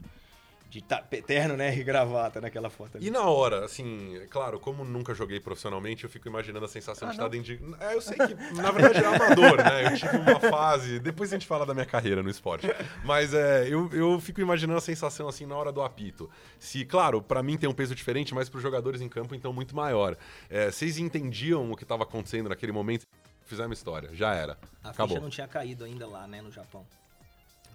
de 0.74 1.22
terno, 1.22 1.56
né? 1.56 1.78
E 1.78 1.84
gravata 1.84 2.42
naquela 2.42 2.70
foto 2.70 2.98
ali. 2.98 3.08
E 3.08 3.12
na 3.12 3.24
hora, 3.24 3.64
assim, 3.64 4.18
é 4.18 4.26
claro, 4.26 4.60
como 4.60 4.84
nunca 4.84 5.14
joguei 5.14 5.40
profissionalmente, 5.40 6.04
eu 6.04 6.10
fico 6.10 6.28
imaginando 6.28 6.66
a 6.66 6.68
sensação 6.68 7.08
Ah, 7.08 7.12
de 7.12 7.18
não? 7.18 7.28
estar 7.28 7.38
dentro 7.38 7.56
de. 7.58 7.84
É, 7.84 7.94
eu 7.96 8.02
sei 8.02 8.18
que, 8.18 8.34
na 8.56 8.72
verdade, 8.72 9.04
é 9.04 9.06
amador, 9.06 9.58
né? 9.58 9.86
Eu 9.94 9.96
tive 9.98 10.18
uma 10.18 10.40
fase. 10.40 11.00
Depois 11.00 11.32
a 11.32 11.36
gente 11.36 11.46
fala 11.46 11.66
da 11.66 11.74
minha 11.74 11.86
carreira 11.86 12.24
no 12.24 12.30
esporte. 12.30 12.66
Mas 13.04 13.34
é, 13.34 13.68
eu, 13.68 13.88
eu 13.94 14.20
fico 14.20 14.42
imaginando 14.42 14.78
a 14.78 14.82
sensação, 14.82 15.28
assim, 15.28 15.46
na 15.46 15.56
hora 15.56 15.72
do 15.72 15.82
apito. 15.82 16.30
Se, 16.60 16.84
claro, 16.86 17.22
pra 17.22 17.44
mim 17.44 17.58
tem 17.58 17.70
um 17.70 17.74
peso 17.74 17.94
diferente, 17.94 18.34
mas 18.34 18.50
pros 18.50 18.64
jogadores 18.64 19.00
em 19.02 19.08
campo, 19.10 19.36
então, 19.36 19.54
muito 19.54 19.76
maior. 19.76 20.18
É, 20.50 20.72
vocês 20.72 20.98
entendiam 20.98 21.72
o 21.72 21.76
que 21.78 21.84
estava 21.84 22.04
acontecendo 22.04 22.50
naquele 22.50 22.72
momento? 22.72 23.06
Fizemos 23.46 23.78
história, 23.78 24.10
já 24.14 24.34
era. 24.34 24.58
A 24.84 24.90
Acabou. 24.90 25.10
ficha 25.10 25.22
não 25.22 25.30
tinha 25.30 25.48
caído 25.48 25.84
ainda 25.84 26.08
lá, 26.08 26.26
né, 26.26 26.42
no 26.42 26.50
Japão. 26.52 26.86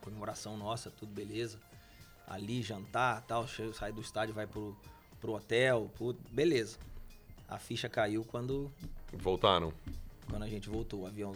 Comemoração 0.00 0.56
nossa, 0.56 0.90
tudo 0.90 1.12
beleza. 1.12 1.58
Ali, 2.28 2.62
jantar, 2.62 3.22
tal, 3.22 3.46
sai 3.72 3.90
do 3.92 4.00
estádio, 4.02 4.34
vai 4.34 4.46
pro, 4.46 4.76
pro 5.20 5.32
hotel, 5.32 5.90
pro- 5.96 6.14
beleza. 6.30 6.76
A 7.48 7.58
ficha 7.58 7.88
caiu 7.88 8.22
quando, 8.24 8.70
Voltaram. 9.14 9.72
quando 10.28 10.42
a 10.42 10.48
gente 10.48 10.68
voltou. 10.68 11.00
O 11.02 11.06
avião 11.06 11.34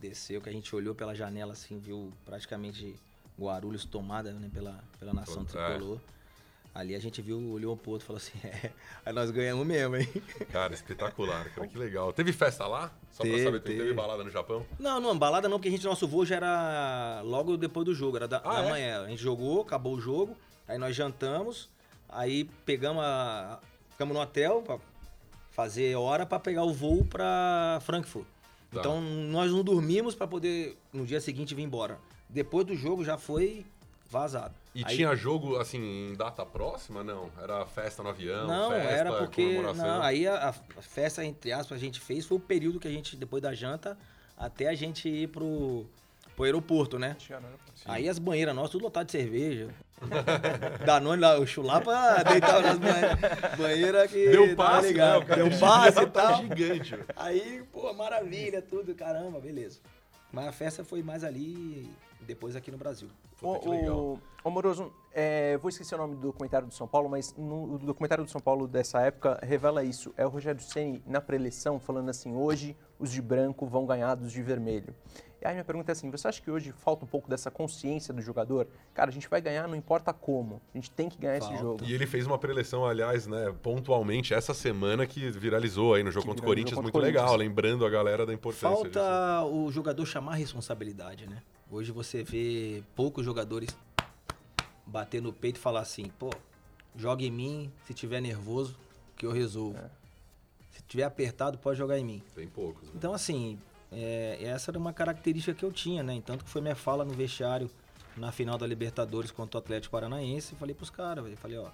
desceu, 0.00 0.40
que 0.40 0.48
a 0.48 0.52
gente 0.52 0.74
olhou 0.76 0.94
pela 0.94 1.14
janela 1.14 1.52
assim, 1.52 1.78
viu 1.78 2.12
praticamente 2.24 2.94
Guarulhos 3.38 3.84
tomada 3.84 4.32
né, 4.32 4.48
pela, 4.52 4.82
pela 5.00 5.12
nação 5.12 5.42
É. 5.42 5.44
tricolor. 5.46 5.98
Ali 6.74 6.94
a 6.94 6.98
gente 6.98 7.20
viu, 7.20 7.38
olhou 7.50 7.76
pro 7.76 7.90
outro 7.92 8.04
e 8.04 8.06
falou 8.06 8.16
assim, 8.16 8.32
é, 8.48 8.70
aí 9.04 9.12
nós 9.12 9.30
ganhamos 9.30 9.66
mesmo, 9.66 9.96
hein? 9.96 10.08
Cara, 10.50 10.72
espetacular, 10.72 11.50
cara, 11.50 11.66
que 11.66 11.76
legal. 11.76 12.12
Teve 12.12 12.32
festa 12.32 12.66
lá? 12.66 12.90
Só 13.10 13.22
Teve, 13.22 13.34
pra 13.36 13.44
saber, 13.44 13.60
teve, 13.60 13.78
teve. 13.80 13.92
balada 13.94 14.24
no 14.24 14.30
Japão? 14.30 14.64
Não, 14.78 14.98
não, 14.98 15.18
balada 15.18 15.48
não, 15.48 15.58
porque 15.58 15.68
a 15.68 15.70
gente, 15.70 15.84
nosso 15.84 16.08
voo 16.08 16.24
já 16.24 16.36
era 16.36 17.20
logo 17.24 17.56
depois 17.58 17.84
do 17.84 17.94
jogo, 17.94 18.16
era 18.16 18.26
da, 18.26 18.38
Ah, 18.38 18.62
da 18.62 18.68
é? 18.68 18.70
manhã. 18.70 19.02
A 19.04 19.08
gente 19.08 19.22
jogou, 19.22 19.60
acabou 19.60 19.94
o 19.96 20.00
jogo, 20.00 20.34
aí 20.66 20.78
nós 20.78 20.96
jantamos, 20.96 21.68
aí 22.08 22.44
pegamos 22.64 23.02
a. 23.04 23.60
Ficamos 23.90 24.14
no 24.16 24.22
hotel, 24.22 24.62
pra 24.62 24.78
fazer 25.50 25.94
hora 25.96 26.24
para 26.24 26.40
pegar 26.40 26.64
o 26.64 26.72
voo 26.72 27.04
para 27.04 27.78
Frankfurt. 27.82 28.24
Tá. 28.70 28.80
Então 28.80 29.02
nós 29.02 29.52
não 29.52 29.62
dormimos 29.62 30.14
para 30.14 30.26
poder 30.26 30.78
no 30.90 31.04
dia 31.04 31.20
seguinte 31.20 31.54
vir 31.54 31.62
embora. 31.64 31.98
Depois 32.30 32.64
do 32.66 32.74
jogo 32.74 33.04
já 33.04 33.18
foi 33.18 33.66
vazado. 34.12 34.54
E 34.74 34.84
aí, 34.84 34.96
tinha 34.96 35.16
jogo, 35.16 35.56
assim, 35.56 36.10
em 36.10 36.14
data 36.14 36.44
próxima? 36.44 37.02
Não. 37.02 37.30
Era 37.42 37.64
festa 37.64 38.02
no 38.02 38.10
avião? 38.10 38.46
Não, 38.46 38.70
festa, 38.70 38.90
era 38.90 39.12
porque. 39.14 39.62
Não, 39.74 40.02
aí 40.02 40.28
a, 40.28 40.50
a, 40.50 40.52
festa, 40.52 41.24
entre 41.24 41.50
aspas, 41.50 41.78
a 41.78 41.80
gente 41.80 41.98
fez 41.98 42.26
foi 42.26 42.36
o 42.36 42.40
período 42.40 42.78
que 42.78 42.86
a 42.86 42.90
gente, 42.90 43.16
depois 43.16 43.42
da 43.42 43.54
janta, 43.54 43.98
até 44.36 44.68
a 44.68 44.74
gente 44.74 45.08
ir 45.08 45.28
pro, 45.28 45.86
pro 46.36 46.44
aeroporto, 46.44 46.98
né? 46.98 47.16
Aí 47.86 48.08
as 48.08 48.18
banheiras 48.18 48.54
nossas, 48.54 48.72
tudo 48.72 48.84
lotado 48.84 49.06
de 49.06 49.12
cerveja. 49.12 49.68
Danone 50.84 51.20
lá, 51.20 51.38
o 51.38 51.46
chulapa 51.46 52.22
deitava 52.24 52.60
nas 52.60 52.78
banheiras. 52.78 53.18
Banheira 53.56 54.08
que. 54.08 54.28
Deu 54.30 54.54
passe, 54.54 54.94
tá 54.94 55.20
né? 55.20 55.36
Deu 55.36 55.58
passe 55.58 56.02
e 56.02 56.06
tal. 56.06 56.36
gigante. 56.36 56.98
Aí, 57.16 57.62
pô, 57.72 57.92
maravilha, 57.94 58.60
tudo, 58.60 58.94
caramba, 58.94 59.40
beleza. 59.40 59.80
Mas 60.30 60.48
a 60.48 60.52
festa 60.52 60.84
foi 60.84 61.02
mais 61.02 61.24
ali 61.24 61.90
depois 62.26 62.56
aqui 62.56 62.70
no 62.70 62.78
Brasil. 62.78 63.08
Puta, 63.40 63.60
que 63.60 63.68
legal. 63.68 63.98
O, 63.98 64.18
o 64.44 64.50
Moroso, 64.50 64.92
é, 65.12 65.56
vou 65.58 65.68
esquecer 65.68 65.94
o 65.94 65.98
nome 65.98 66.16
do 66.16 66.22
documentário 66.22 66.66
do 66.66 66.74
São 66.74 66.88
Paulo, 66.88 67.08
mas 67.08 67.34
no, 67.36 67.74
o 67.74 67.78
documentário 67.78 68.24
do 68.24 68.30
São 68.30 68.40
Paulo 68.40 68.66
dessa 68.66 69.00
época 69.00 69.38
revela 69.42 69.84
isso. 69.84 70.12
É 70.16 70.26
o 70.26 70.28
Rogério 70.28 70.60
Ceni 70.60 71.02
na 71.06 71.20
preleção 71.20 71.78
falando 71.78 72.08
assim: 72.08 72.34
hoje 72.34 72.76
os 72.98 73.10
de 73.10 73.22
branco 73.22 73.66
vão 73.66 73.86
ganhar 73.86 74.14
dos 74.14 74.32
de 74.32 74.42
vermelho. 74.42 74.94
E 75.40 75.46
aí 75.46 75.54
minha 75.54 75.64
pergunta 75.64 75.90
é 75.90 75.92
assim, 75.92 76.08
você 76.08 76.28
acha 76.28 76.40
que 76.40 76.48
hoje 76.50 76.70
falta 76.70 77.04
um 77.04 77.08
pouco 77.08 77.28
dessa 77.28 77.50
consciência 77.50 78.14
do 78.14 78.22
jogador? 78.22 78.68
Cara, 78.94 79.10
a 79.10 79.12
gente 79.12 79.28
vai 79.28 79.40
ganhar 79.40 79.66
não 79.66 79.74
importa 79.74 80.12
como, 80.12 80.62
a 80.72 80.78
gente 80.78 80.88
tem 80.88 81.08
que 81.08 81.18
ganhar 81.18 81.40
falta. 81.40 81.54
esse 81.54 81.62
jogo. 81.62 81.84
E 81.84 81.92
ele 81.92 82.06
fez 82.06 82.28
uma 82.28 82.38
preleção, 82.38 82.86
aliás, 82.86 83.26
né, 83.26 83.52
pontualmente 83.60 84.32
essa 84.34 84.54
semana 84.54 85.04
que 85.04 85.30
viralizou 85.32 85.94
aí 85.94 86.04
no 86.04 86.12
jogo 86.12 86.22
que 86.22 86.28
contra 86.28 86.44
o 86.44 86.46
Corinthians, 86.46 86.78
muito 86.78 86.92
Corinthians. 86.92 87.22
legal, 87.22 87.34
lembrando 87.34 87.84
a 87.84 87.90
galera 87.90 88.24
da 88.24 88.32
importância 88.32 88.68
Falta 88.68 88.88
disso. 88.88 89.52
o 89.52 89.72
jogador 89.72 90.06
chamar 90.06 90.32
a 90.32 90.36
responsabilidade, 90.36 91.28
né? 91.28 91.42
Hoje 91.68 91.90
você 91.90 92.22
vê 92.22 92.82
poucos 92.94 93.24
jogadores 93.24 93.76
bater 94.86 95.20
no 95.22 95.32
peito 95.32 95.56
e 95.56 95.60
falar 95.60 95.80
assim, 95.80 96.06
pô, 96.18 96.30
joga 96.96 97.24
em 97.24 97.30
mim, 97.30 97.72
se 97.86 97.94
tiver 97.94 98.20
nervoso, 98.20 98.76
que 99.16 99.26
eu 99.26 99.32
resolvo. 99.32 99.78
É. 99.78 99.90
Se 100.70 100.82
tiver 100.82 101.04
apertado, 101.04 101.58
pode 101.58 101.78
jogar 101.78 101.98
em 101.98 102.04
mim. 102.04 102.22
Tem 102.34 102.48
poucos. 102.48 102.88
Né? 102.88 102.94
Então, 102.96 103.12
assim, 103.12 103.58
é, 103.90 104.38
essa 104.42 104.70
era 104.70 104.78
uma 104.78 104.92
característica 104.92 105.54
que 105.54 105.64
eu 105.64 105.70
tinha, 105.70 106.02
né? 106.02 106.20
Tanto 106.24 106.44
que 106.44 106.50
foi 106.50 106.62
minha 106.62 106.74
fala 106.74 107.04
no 107.04 107.12
vestiário 107.12 107.70
na 108.16 108.32
final 108.32 108.56
da 108.56 108.66
Libertadores 108.66 109.30
contra 109.30 109.58
o 109.58 109.60
Atlético 109.60 109.92
Paranaense. 109.92 110.54
Falei 110.54 110.74
pros 110.74 110.90
caras, 110.90 111.26
eu 111.26 111.36
falei, 111.36 111.58
ó, 111.58 111.70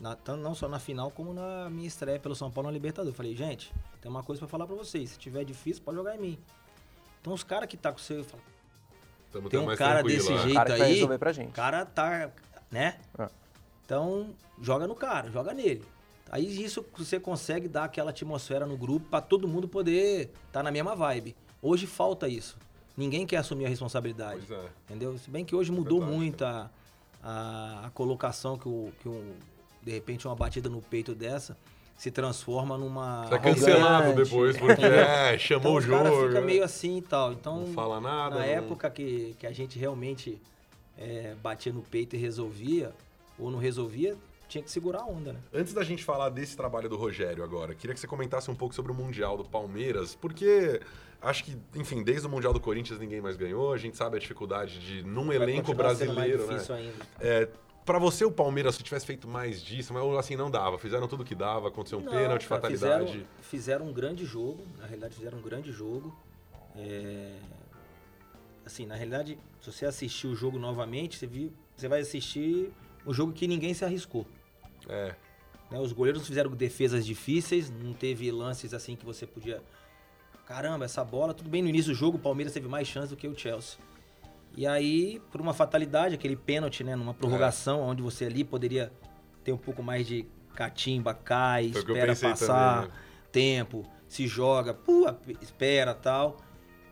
na, 0.00 0.16
não 0.36 0.54
só 0.54 0.68
na 0.68 0.78
final, 0.78 1.10
como 1.10 1.32
na 1.32 1.68
minha 1.70 1.88
estreia 1.88 2.18
pelo 2.18 2.34
São 2.34 2.50
Paulo 2.50 2.68
na 2.68 2.72
Libertadores. 2.72 3.16
falei, 3.16 3.34
gente, 3.34 3.72
tem 4.00 4.10
uma 4.10 4.22
coisa 4.22 4.38
para 4.38 4.48
falar 4.48 4.66
para 4.66 4.76
vocês. 4.76 5.10
Se 5.10 5.18
tiver 5.18 5.44
difícil, 5.44 5.82
pode 5.82 5.96
jogar 5.96 6.16
em 6.16 6.20
mim. 6.20 6.38
Então 7.20 7.32
os 7.32 7.42
caras 7.42 7.68
que 7.68 7.76
tá 7.76 7.92
com 7.92 7.98
você, 7.98 8.24
tem 9.48 9.60
um 9.60 9.76
cara 9.76 10.02
desse 10.02 10.36
jeito 10.38 10.54
cara 10.54 10.74
aí, 10.74 11.04
o 11.04 11.50
cara 11.52 11.86
tá, 11.86 12.30
né? 12.70 12.98
É. 13.18 13.28
Então, 13.84 14.30
joga 14.60 14.86
no 14.86 14.94
cara, 14.94 15.30
joga 15.30 15.52
nele. 15.52 15.84
Aí 16.30 16.62
isso 16.62 16.84
você 16.96 17.18
consegue 17.18 17.66
dar 17.66 17.84
aquela 17.84 18.10
atmosfera 18.10 18.64
no 18.64 18.76
grupo 18.76 19.06
para 19.10 19.20
todo 19.20 19.48
mundo 19.48 19.66
poder 19.66 20.22
estar 20.22 20.34
tá 20.52 20.62
na 20.62 20.70
mesma 20.70 20.94
vibe. 20.94 21.34
Hoje 21.60 21.86
falta 21.86 22.28
isso. 22.28 22.56
Ninguém 22.96 23.26
quer 23.26 23.38
assumir 23.38 23.66
a 23.66 23.68
responsabilidade. 23.68 24.42
É. 24.52 24.68
Entendeu? 24.84 25.18
Se 25.18 25.28
bem 25.30 25.44
que 25.44 25.54
hoje 25.54 25.72
mudou 25.72 25.98
Verdade, 25.98 26.18
muito 26.18 26.44
a, 26.44 26.70
a, 27.22 27.86
a, 27.86 27.90
colocação 27.90 28.56
que, 28.56 28.68
o, 28.68 28.92
que 29.00 29.08
o, 29.08 29.34
de 29.82 29.90
repente 29.90 30.26
uma 30.26 30.36
batida 30.36 30.68
no 30.68 30.80
peito 30.80 31.14
dessa 31.14 31.56
se 32.00 32.10
transforma 32.10 32.78
numa. 32.78 33.26
Tá 33.28 33.38
cancelado 33.38 34.14
depois, 34.14 34.56
porque 34.56 34.82
é, 34.82 35.36
chamou 35.36 35.72
então, 35.72 35.74
o 35.74 35.80
jogo. 35.82 36.08
O 36.08 36.12
cara 36.12 36.28
fica 36.28 36.40
meio 36.40 36.64
assim 36.64 36.96
e 36.96 37.02
tal. 37.02 37.30
Então, 37.30 37.60
não 37.60 37.74
fala 37.74 38.00
nada. 38.00 38.36
Na 38.36 38.40
não... 38.40 38.48
época 38.50 38.88
que, 38.88 39.36
que 39.38 39.46
a 39.46 39.52
gente 39.52 39.78
realmente 39.78 40.40
é, 40.96 41.34
batia 41.42 41.70
no 41.70 41.82
peito 41.82 42.16
e 42.16 42.18
resolvia, 42.18 42.90
ou 43.38 43.50
não 43.50 43.58
resolvia, 43.58 44.16
tinha 44.48 44.64
que 44.64 44.70
segurar 44.70 45.00
a 45.00 45.04
onda, 45.04 45.34
né? 45.34 45.40
Antes 45.52 45.74
da 45.74 45.84
gente 45.84 46.02
falar 46.02 46.30
desse 46.30 46.56
trabalho 46.56 46.88
do 46.88 46.96
Rogério 46.96 47.44
agora, 47.44 47.74
queria 47.74 47.92
que 47.92 48.00
você 48.00 48.06
comentasse 48.06 48.50
um 48.50 48.54
pouco 48.54 48.74
sobre 48.74 48.90
o 48.92 48.94
Mundial 48.94 49.36
do 49.36 49.44
Palmeiras, 49.44 50.14
porque 50.14 50.80
acho 51.20 51.44
que, 51.44 51.54
enfim, 51.74 52.02
desde 52.02 52.26
o 52.26 52.30
Mundial 52.30 52.54
do 52.54 52.60
Corinthians 52.60 52.98
ninguém 52.98 53.20
mais 53.20 53.36
ganhou, 53.36 53.74
a 53.74 53.76
gente 53.76 53.98
sabe 53.98 54.16
a 54.16 54.18
dificuldade 54.18 54.78
de, 54.78 55.02
num 55.02 55.26
Vai 55.26 55.36
elenco 55.36 55.74
brasileiro, 55.74 56.46
né? 56.46 56.64
Ainda. 56.70 57.06
É, 57.20 57.46
para 57.90 57.98
você, 57.98 58.24
o 58.24 58.30
Palmeiras, 58.30 58.76
se 58.76 58.84
tivesse 58.84 59.04
feito 59.04 59.26
mais 59.26 59.60
disso, 59.60 59.92
mas 59.92 60.04
assim, 60.16 60.36
não 60.36 60.48
dava. 60.48 60.78
Fizeram 60.78 61.08
tudo 61.08 61.24
o 61.24 61.26
que 61.26 61.34
dava, 61.34 61.66
aconteceu 61.66 61.98
um 61.98 62.02
não, 62.02 62.12
pênalti, 62.12 62.46
cara, 62.46 62.60
fatalidade. 62.60 63.06
Fizeram, 63.06 63.26
fizeram, 63.42 63.86
um 63.88 63.92
grande 63.92 64.24
jogo, 64.24 64.64
na 64.78 64.86
realidade, 64.86 65.16
fizeram 65.16 65.38
um 65.38 65.42
grande 65.42 65.72
jogo. 65.72 66.16
É... 66.76 67.34
Assim, 68.64 68.86
na 68.86 68.94
realidade, 68.94 69.36
se 69.60 69.72
você 69.72 69.86
assistir 69.86 70.28
o 70.28 70.36
jogo 70.36 70.56
novamente, 70.56 71.16
você, 71.16 71.26
viu, 71.26 71.52
você 71.76 71.88
vai 71.88 71.98
assistir 71.98 72.72
o 73.04 73.12
jogo 73.12 73.32
que 73.32 73.48
ninguém 73.48 73.74
se 73.74 73.84
arriscou. 73.84 74.24
É. 74.88 75.16
Né, 75.68 75.80
os 75.80 75.92
goleiros 75.92 76.24
fizeram 76.24 76.52
defesas 76.52 77.04
difíceis, 77.04 77.70
não 77.70 77.92
teve 77.92 78.30
lances 78.30 78.72
assim 78.72 78.94
que 78.94 79.04
você 79.04 79.26
podia. 79.26 79.60
Caramba, 80.46 80.84
essa 80.84 81.02
bola, 81.02 81.34
tudo 81.34 81.50
bem 81.50 81.60
no 81.60 81.68
início 81.68 81.90
do 81.90 81.98
jogo, 81.98 82.18
o 82.18 82.20
Palmeiras 82.20 82.54
teve 82.54 82.68
mais 82.68 82.86
chance 82.86 83.08
do 83.08 83.16
que 83.16 83.26
o 83.26 83.36
Chelsea. 83.36 83.80
E 84.56 84.66
aí, 84.66 85.20
por 85.30 85.40
uma 85.40 85.54
fatalidade, 85.54 86.14
aquele 86.14 86.36
pênalti, 86.36 86.82
né, 86.82 86.96
numa 86.96 87.14
prorrogação, 87.14 87.80
é. 87.80 87.82
onde 87.84 88.02
você 88.02 88.24
ali 88.24 88.44
poderia 88.44 88.92
ter 89.44 89.52
um 89.52 89.58
pouco 89.58 89.82
mais 89.82 90.06
de 90.06 90.26
catimba, 90.54 91.14
cai, 91.14 91.70
Foi 91.70 91.80
espera 91.80 92.16
passar 92.16 92.74
também, 92.74 92.90
né? 92.90 92.96
tempo, 93.32 93.86
se 94.08 94.26
joga, 94.26 94.74
pua, 94.74 95.18
espera 95.40 95.94
tal. 95.94 96.36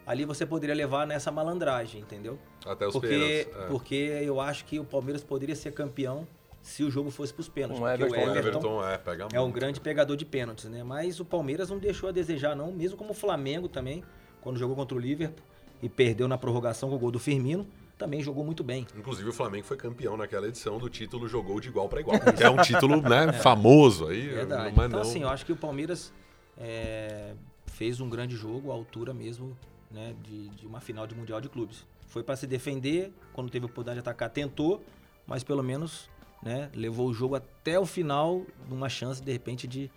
Ali 0.06 0.24
você 0.24 0.46
poderia 0.46 0.74
levar 0.74 1.06
nessa 1.06 1.30
malandragem, 1.30 2.00
entendeu? 2.00 2.38
Até 2.64 2.86
os 2.86 2.94
porque, 2.94 3.09
pênaltis. 3.09 3.62
É. 3.62 3.66
Porque 3.66 3.94
eu 4.22 4.40
acho 4.40 4.64
que 4.64 4.78
o 4.78 4.84
Palmeiras 4.84 5.22
poderia 5.22 5.54
ser 5.54 5.72
campeão 5.72 6.26
se 6.62 6.82
o 6.82 6.90
jogo 6.90 7.11
fosse 7.11 7.34
para 7.34 7.42
os 7.42 7.48
pênaltis. 7.48 7.82
Um 7.82 7.86
Everton, 7.86 8.14
o 8.14 8.18
Everton, 8.18 8.38
Everton 8.38 8.88
é, 8.88 8.98
pega 8.98 9.28
é 9.32 9.40
um 9.40 9.50
grande 9.50 9.80
pegador 9.80 10.16
de 10.16 10.24
pênaltis, 10.24 10.64
né? 10.66 10.82
Mas 10.82 11.20
o 11.20 11.24
Palmeiras 11.24 11.68
não 11.68 11.78
deixou 11.78 12.09
a 12.09 12.12
desejar, 12.12 12.56
não, 12.56 12.72
mesmo 12.72 12.96
como 12.96 13.11
o 13.11 13.14
Flamengo 13.14 13.68
também, 13.68 14.02
quando 14.40 14.59
jogou 14.59 14.74
contra 14.74 14.96
o 14.96 15.00
Liverpool 15.00 15.44
e 15.83 15.89
perdeu 15.89 16.29
na 16.29 16.39
prorrogação 16.39 16.89
com 16.89 16.97
o 16.97 16.99
gol 16.99 17.11
do 17.11 17.18
Firmino, 17.18 17.66
também 17.99 18.22
jogou 18.22 18.45
muito 18.45 18.62
bem. 18.62 18.87
Inclusive 18.97 19.29
o 19.29 19.33
Flamengo 19.33 19.66
foi 19.66 19.76
campeão 19.76 20.16
naquela 20.16 20.47
edição 20.47 20.79
do 20.79 20.89
título 20.89 21.29
jogou 21.29 21.61
de 21.61 21.68
igual 21.68 21.89
para 21.89 22.01
igual. 22.01 22.16
é 22.16 22.49
um 22.49 22.57
título 22.62 23.03
né, 23.03 23.26
é. 23.26 23.33
famoso 23.33 24.07
aí. 24.07 24.29
Verdade. 24.29 24.72
Mas 24.76 24.87
então, 24.87 25.01
não... 25.01 25.01
assim, 25.01 25.22
eu 25.22 25.29
acho 25.29 25.45
que 25.45 25.53
o 25.53 25.57
Palmeiras 25.57 26.12
é, 26.57 27.35
fez 27.66 28.01
um 28.01 28.09
grande 28.09 28.37
jogo, 28.37 28.70
à 28.70 28.74
altura 28.74 29.12
mesmo 29.12 29.57
né, 29.91 30.14
de, 30.22 30.49
de 30.51 30.66
uma 30.66 30.81
final 30.81 31.07
de 31.07 31.14
Mundial 31.14 31.41
de 31.41 31.49
Clubes. 31.49 31.85
Foi 32.07 32.22
para 32.22 32.37
se 32.37 32.47
defender, 32.47 33.12
quando 33.33 33.51
teve 33.51 33.64
a 33.64 33.66
oportunidade 33.66 33.97
de 33.97 34.01
atacar, 34.01 34.31
tentou, 34.31 34.83
mas 35.26 35.43
pelo 35.43 35.62
menos 35.62 36.09
né, 36.43 36.70
levou 36.74 37.09
o 37.09 37.12
jogo 37.12 37.35
até 37.35 37.79
o 37.79 37.85
final, 37.85 38.43
numa 38.68 38.89
chance, 38.89 39.20
de 39.20 39.33
repente, 39.33 39.66
de, 39.66 39.91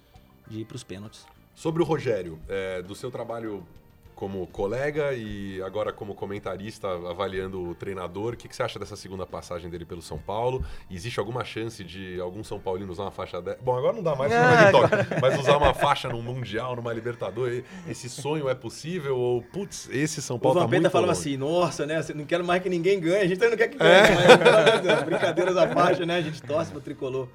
de 0.47 0.61
ir 0.61 0.65
para 0.65 0.75
os 0.75 0.83
pênaltis. 0.83 1.25
Sobre 1.53 1.81
o 1.81 1.85
Rogério, 1.85 2.39
é, 2.49 2.81
do 2.81 2.95
seu 2.95 3.11
trabalho 3.11 3.63
como 4.21 4.45
colega 4.45 5.13
e 5.13 5.59
agora 5.63 5.91
como 5.91 6.13
comentarista 6.13 6.87
avaliando 7.09 7.59
o 7.59 7.73
treinador. 7.73 8.35
O 8.35 8.37
que, 8.37 8.47
que, 8.47 8.55
você 8.55 8.61
acha 8.61 8.77
dessa 8.77 8.95
segunda 8.95 9.25
passagem 9.25 9.67
dele 9.67 9.83
pelo 9.83 9.99
São 9.99 10.19
Paulo? 10.19 10.63
Existe 10.91 11.19
alguma 11.19 11.43
chance 11.43 11.83
de 11.83 12.21
algum 12.21 12.43
São 12.43 12.59
Paulino 12.59 12.91
usar 12.91 13.05
uma 13.05 13.11
faixa 13.11 13.41
dessa? 13.41 13.57
Bom, 13.63 13.75
agora 13.75 13.93
não 13.93 14.03
dá 14.03 14.15
mais, 14.15 14.31
é, 14.31 14.71
mas 15.19 15.39
usar 15.39 15.57
uma 15.57 15.73
faixa 15.73 16.07
num 16.07 16.21
Mundial, 16.21 16.75
numa 16.75 16.93
Libertadores, 16.93 17.63
esse 17.87 18.07
sonho 18.07 18.47
é 18.47 18.53
possível? 18.53 19.17
Ou, 19.17 19.41
putz, 19.41 19.89
esse 19.91 20.21
São 20.21 20.37
Paulo 20.37 20.59
o 20.59 20.61
tá 20.61 20.67
muito 20.67 20.91
falava 20.91 21.13
assim, 21.13 21.35
nossa, 21.35 21.87
né, 21.87 21.99
não 22.13 22.23
quero 22.23 22.45
mais 22.45 22.61
que 22.61 22.69
ninguém 22.69 22.99
ganhe, 22.99 23.23
a 23.23 23.27
gente 23.27 23.43
não 23.43 23.57
quer 23.57 23.69
que 23.69 23.79
ganhe, 23.79 23.91
é. 23.91 24.85
mas 24.85 25.03
brincadeiras 25.03 25.57
à 25.57 25.67
faixa, 25.67 26.05
né, 26.05 26.17
a 26.17 26.21
gente 26.21 26.43
torce 26.43 26.69
pro 26.71 26.79
Tricolor 26.79 27.27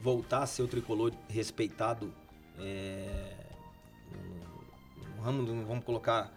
voltar 0.00 0.44
a 0.44 0.46
ser 0.46 0.62
o 0.62 0.68
Tricolor 0.68 1.10
respeitado 1.28 2.14
é 2.60 3.27
vamos, 5.30 5.66
vamos 5.66 5.84
colocar, 5.84 6.32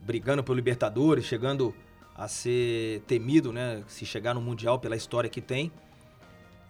brigando 0.00 0.42
pelo 0.42 0.56
Libertadores, 0.56 1.24
chegando 1.24 1.74
a 2.14 2.26
ser 2.26 3.02
temido, 3.02 3.52
né? 3.52 3.84
Se 3.86 4.04
chegar 4.04 4.34
no 4.34 4.40
Mundial 4.40 4.78
pela 4.78 4.96
história 4.96 5.28
que 5.28 5.40
tem. 5.40 5.70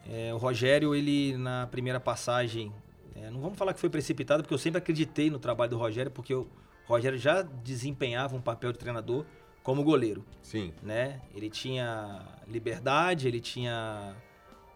É, 0.09 0.33
o 0.33 0.37
Rogério, 0.37 0.95
ele 0.95 1.37
na 1.37 1.67
primeira 1.67 2.01
passagem, 2.01 2.73
é, 3.15 3.31
não 3.31 3.41
vamos 3.41 3.59
falar 3.59 3.73
que 3.73 3.81
foi 3.81 3.91
precipitado, 3.91 4.43
porque 4.43 4.55
eu 4.55 4.59
sempre 4.59 4.79
acreditei 4.79 5.31
no 5.31 5.39
trabalho 5.39 5.71
do 5.71 5.79
Rogério, 5.79 6.11
porque 6.11 6.35
o 6.35 6.47
Rogério 6.87 7.19
já 7.19 7.43
desempenhava 7.43 8.35
um 8.35 8.41
papel 8.41 8.73
de 8.73 8.79
treinador 8.79 9.25
como 9.63 9.85
goleiro. 9.85 10.25
Sim. 10.43 10.73
Né? 10.83 11.21
Ele 11.35 11.51
tinha 11.51 12.23
liberdade, 12.47 13.29
ele 13.29 13.41
tinha 13.41 14.15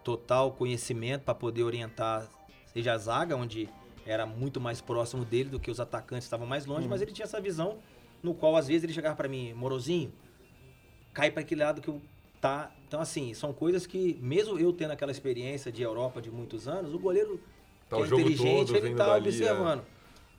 total 0.03 0.51
conhecimento 0.51 1.23
para 1.23 1.33
poder 1.33 1.63
orientar, 1.63 2.27
seja 2.65 2.93
a 2.93 2.97
zaga, 2.97 3.35
onde 3.35 3.69
era 4.05 4.25
muito 4.25 4.59
mais 4.59 4.81
próximo 4.81 5.23
dele 5.23 5.49
do 5.49 5.59
que 5.59 5.71
os 5.71 5.79
atacantes 5.79 6.25
estavam 6.25 6.45
mais 6.45 6.65
longe, 6.65 6.83
uhum. 6.83 6.89
mas 6.89 7.01
ele 7.01 7.11
tinha 7.11 7.25
essa 7.25 7.39
visão 7.39 7.77
no 8.21 8.33
qual 8.33 8.55
às 8.55 8.67
vezes 8.67 8.83
ele 8.83 8.93
chegava 8.93 9.15
para 9.15 9.27
mim, 9.27 9.53
morozinho, 9.53 10.11
cai 11.13 11.29
para 11.29 11.41
aquele 11.41 11.63
lado 11.63 11.81
que 11.81 11.89
eu 11.89 12.01
tá. 12.39 12.71
Então 12.87 13.01
assim, 13.01 13.33
são 13.33 13.53
coisas 13.53 13.85
que 13.85 14.17
mesmo 14.21 14.57
eu 14.59 14.71
tendo 14.73 14.91
aquela 14.91 15.11
experiência 15.11 15.71
de 15.71 15.81
Europa 15.81 16.21
de 16.21 16.31
muitos 16.31 16.67
anos, 16.67 16.93
o 16.93 16.99
goleiro 16.99 17.39
Tá 17.89 17.97
que 17.97 18.01
o 18.01 18.05
é 18.05 18.07
inteligente, 18.07 18.67
todo 18.67 18.77
ele 18.77 18.95
tá 18.95 19.15
observando. 19.15 19.83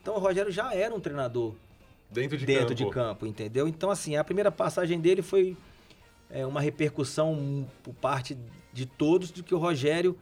Então 0.00 0.14
o 0.14 0.18
Rogério 0.18 0.50
já 0.50 0.74
era 0.74 0.94
um 0.94 1.00
treinador 1.00 1.54
Dentro 2.10 2.36
de 2.36 2.46
dentro 2.46 2.68
campo. 2.68 2.74
de 2.74 2.90
campo, 2.90 3.26
entendeu? 3.26 3.66
Então, 3.66 3.90
assim, 3.90 4.16
a 4.16 4.22
primeira 4.22 4.52
passagem 4.52 5.00
dele 5.00 5.20
foi 5.20 5.56
é, 6.30 6.46
uma 6.46 6.60
repercussão 6.60 7.66
por 7.82 7.92
parte 7.94 8.36
de 8.72 8.86
todos 8.86 9.32
de 9.32 9.42
que 9.42 9.54
o 9.54 9.58
Rogério, 9.58 10.16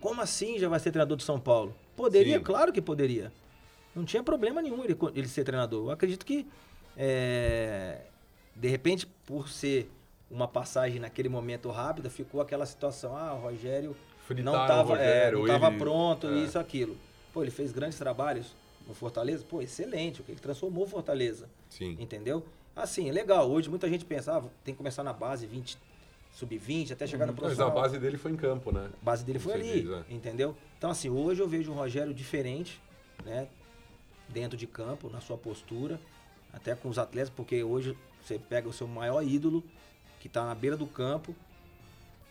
como 0.00 0.20
assim 0.20 0.58
já 0.58 0.68
vai 0.68 0.80
ser 0.80 0.90
treinador 0.90 1.16
do 1.16 1.22
São 1.22 1.38
Paulo? 1.38 1.74
Poderia, 1.96 2.38
Sim. 2.38 2.44
claro 2.44 2.72
que 2.72 2.80
poderia. 2.82 3.32
Não 3.94 4.04
tinha 4.04 4.22
problema 4.22 4.60
nenhum 4.60 4.84
ele, 4.84 4.96
ele 5.14 5.28
ser 5.28 5.44
treinador. 5.44 5.86
Eu 5.86 5.90
acredito 5.90 6.24
que, 6.26 6.46
é, 6.96 8.00
de 8.54 8.68
repente, 8.68 9.06
por 9.24 9.48
ser 9.48 9.90
uma 10.30 10.46
passagem 10.48 10.98
naquele 11.00 11.28
momento 11.28 11.70
rápida, 11.70 12.10
ficou 12.10 12.40
aquela 12.40 12.66
situação, 12.66 13.16
ah, 13.16 13.32
o 13.34 13.40
Rogério 13.40 13.96
Fritaram 14.26 14.52
não 14.52 14.58
o 14.60 14.62
estava 14.62 14.96
não 15.38 15.46
tava 15.46 15.68
ele- 15.68 15.78
pronto, 15.78 16.26
é. 16.26 16.38
isso, 16.40 16.58
aquilo. 16.58 16.96
Pô, 17.32 17.42
ele 17.42 17.50
fez 17.50 17.70
grandes 17.72 17.96
trabalhos 17.98 18.54
no 18.88 18.94
Fortaleza, 18.94 19.44
pô, 19.48 19.62
excelente, 19.62 20.16
porque 20.18 20.32
ele 20.32 20.40
transformou 20.40 20.84
o 20.84 20.86
Fortaleza. 20.86 21.48
Sim. 21.70 21.96
Entendeu? 22.00 22.44
Assim, 22.74 23.08
é 23.08 23.12
legal. 23.12 23.48
Hoje 23.50 23.70
muita 23.70 23.88
gente 23.88 24.04
pensa, 24.04 24.36
ah, 24.36 24.42
tem 24.64 24.74
que 24.74 24.78
começar 24.78 25.02
na 25.02 25.12
base 25.12 25.46
20, 25.46 25.78
sub-20, 26.40 26.92
até 26.92 27.06
chegar 27.06 27.24
no 27.26 27.32
Mas 27.32 27.38
a 27.38 27.42
profissional. 27.42 27.74
base 27.74 27.98
dele 27.98 28.18
foi 28.18 28.30
em 28.30 28.36
campo, 28.36 28.70
né? 28.70 28.90
A 29.00 29.04
base 29.04 29.24
dele 29.24 29.38
foi 29.38 29.52
Como 29.54 29.64
ali, 29.64 29.80
diz, 29.82 29.90
é. 29.90 30.04
entendeu? 30.14 30.54
Então, 30.76 30.90
assim, 30.90 31.08
hoje 31.08 31.40
eu 31.40 31.48
vejo 31.48 31.72
um 31.72 31.74
Rogério 31.74 32.12
diferente, 32.12 32.78
né? 33.24 33.48
Dentro 34.28 34.56
de 34.56 34.66
campo, 34.66 35.08
na 35.08 35.20
sua 35.20 35.38
postura, 35.38 35.98
até 36.52 36.74
com 36.74 36.88
os 36.90 36.98
atletas, 36.98 37.30
porque 37.34 37.62
hoje 37.64 37.96
você 38.22 38.38
pega 38.38 38.68
o 38.68 38.72
seu 38.72 38.86
maior 38.86 39.22
ídolo, 39.22 39.64
que 40.20 40.28
tá 40.28 40.44
na 40.44 40.54
beira 40.54 40.76
do 40.76 40.86
campo, 40.86 41.34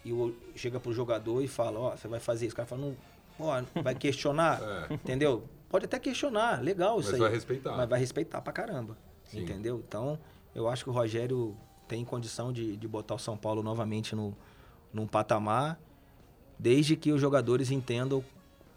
e 0.03 0.14
o- 0.14 0.36
chega 0.56 0.80
pro 0.80 0.93
jogador 0.93 1.41
e 1.41 1.47
fala, 1.47 1.80
ó, 1.80 1.97
você 1.97 2.08
vai 2.08 2.20
fazer 2.20 2.45
isso. 2.45 2.53
O 2.53 2.58
cara 2.58 2.68
fala, 2.68 2.82
não, 2.82 2.95
ó, 3.39 3.64
vai 3.82 3.95
questionar, 3.95 4.62
É. 4.91 4.93
entendeu? 4.93 5.49
Pode 5.68 5.86
até 5.86 5.97
questionar, 5.97 6.62
legal 6.62 6.99
isso 6.99 7.10
Mas 7.10 7.16
aí. 7.16 7.22
vai 7.22 7.32
respeitar. 7.32 7.76
Mas 7.76 7.89
vai 7.89 7.99
respeitar 7.99 8.39
pra 8.41 8.53
caramba, 8.53 8.95
Sim. 9.24 9.41
entendeu? 9.41 9.84
Então, 9.88 10.20
eu 10.53 10.70
acho 10.70 10.84
que 10.84 10.91
o 10.91 10.93
Rogério 10.93 11.58
tem 11.88 12.04
condição 12.04 12.52
de, 12.52 12.76
de 12.76 12.88
botar 12.88 13.16
o 13.16 13.20
São 13.20 13.38
Paulo 13.38 13.62
novamente 13.62 14.16
no, 14.16 14.36
num 14.94 15.06
patamar, 15.06 15.80
desde 16.58 16.96
que 16.96 17.12
os 17.12 17.22
jogadores 17.22 17.72
entendam 17.72 18.24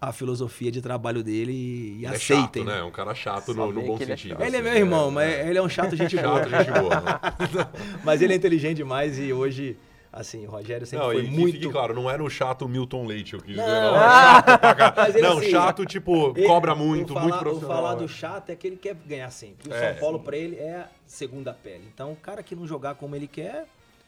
a 0.00 0.12
filosofia 0.12 0.70
de 0.70 0.80
trabalho 0.80 1.22
dele 1.24 1.52
e, 1.52 2.00
e 2.00 2.06
é 2.06 2.10
aceitem. 2.10 2.62
chato, 2.62 2.64
né? 2.64 2.78
É 2.78 2.84
um 2.84 2.90
cara 2.90 3.14
chato 3.14 3.52
no, 3.52 3.72
no 3.72 3.82
bom 3.82 3.96
ele 3.96 4.04
é 4.04 4.16
sentido. 4.16 4.30
chato. 4.30 4.42
Ele 4.42 4.56
é 4.56 4.62
meu 4.62 4.74
irmão, 4.74 5.08
é, 5.08 5.12
mas 5.12 5.32
é. 5.32 5.48
ele 5.48 5.58
é 5.58 5.62
um 5.62 5.68
chato 5.68 5.96
gente 5.96 6.14
boa. 6.22 6.38
Chato, 6.38 6.50
gente 6.50 6.80
boa, 6.80 7.00
né? 7.00 7.68
Mas 8.04 8.22
ele 8.22 8.32
é 8.32 8.36
inteligente 8.36 8.76
demais 8.76 9.18
e 9.18 9.32
hoje, 9.32 9.76
assim, 10.12 10.46
o 10.46 10.50
Rogério 10.50 10.86
sempre 10.86 11.04
Não, 11.06 11.12
foi 11.12 11.24
e 11.24 11.30
muito... 11.30 11.70
claro, 11.70 11.94
não 11.94 12.10
era 12.10 12.22
o 12.22 12.28
chato 12.30 12.68
Milton 12.68 13.06
Leite, 13.06 13.34
eu 13.34 13.40
quis 13.40 13.50
dizer. 13.56 13.66
Não. 13.66 13.92
Não, 13.92 13.98
chato 14.00 15.08
ele, 15.08 15.20
não 15.22 15.38
assim, 15.38 15.50
chato, 15.50 15.86
tipo, 15.86 16.32
Ele- 16.36 16.46
cobra 16.46 16.72
o 16.74 16.76
muito, 16.76 17.12
falar, 17.14 17.22
muito 17.24 17.36
O 17.36 17.38
profissional. 17.40 17.76
falar 17.76 17.92
né? 17.94 17.98
do 18.02 18.08
chato 18.08 18.50
é 18.50 18.56
que 18.56 18.66
ele 18.66 18.76
quer 18.76 18.94
ganhar 18.94 19.30
sempre. 19.30 19.70
O 19.70 19.74
É. 19.74 19.92
São 19.92 20.00
Paulo, 20.00 20.20
pra 20.20 20.36
ele, 20.36 20.56
é 20.56 20.76
a 20.76 20.88
segunda 21.06 21.52
pele. 21.52 21.84
Então, 21.92 22.12
o 22.12 22.16
cara 22.16 22.42
que 22.42 22.54
não 22.54 22.66
jogar 22.66 22.94
como 22.94 23.14
ele 23.16 23.26
quer, 23.28 23.66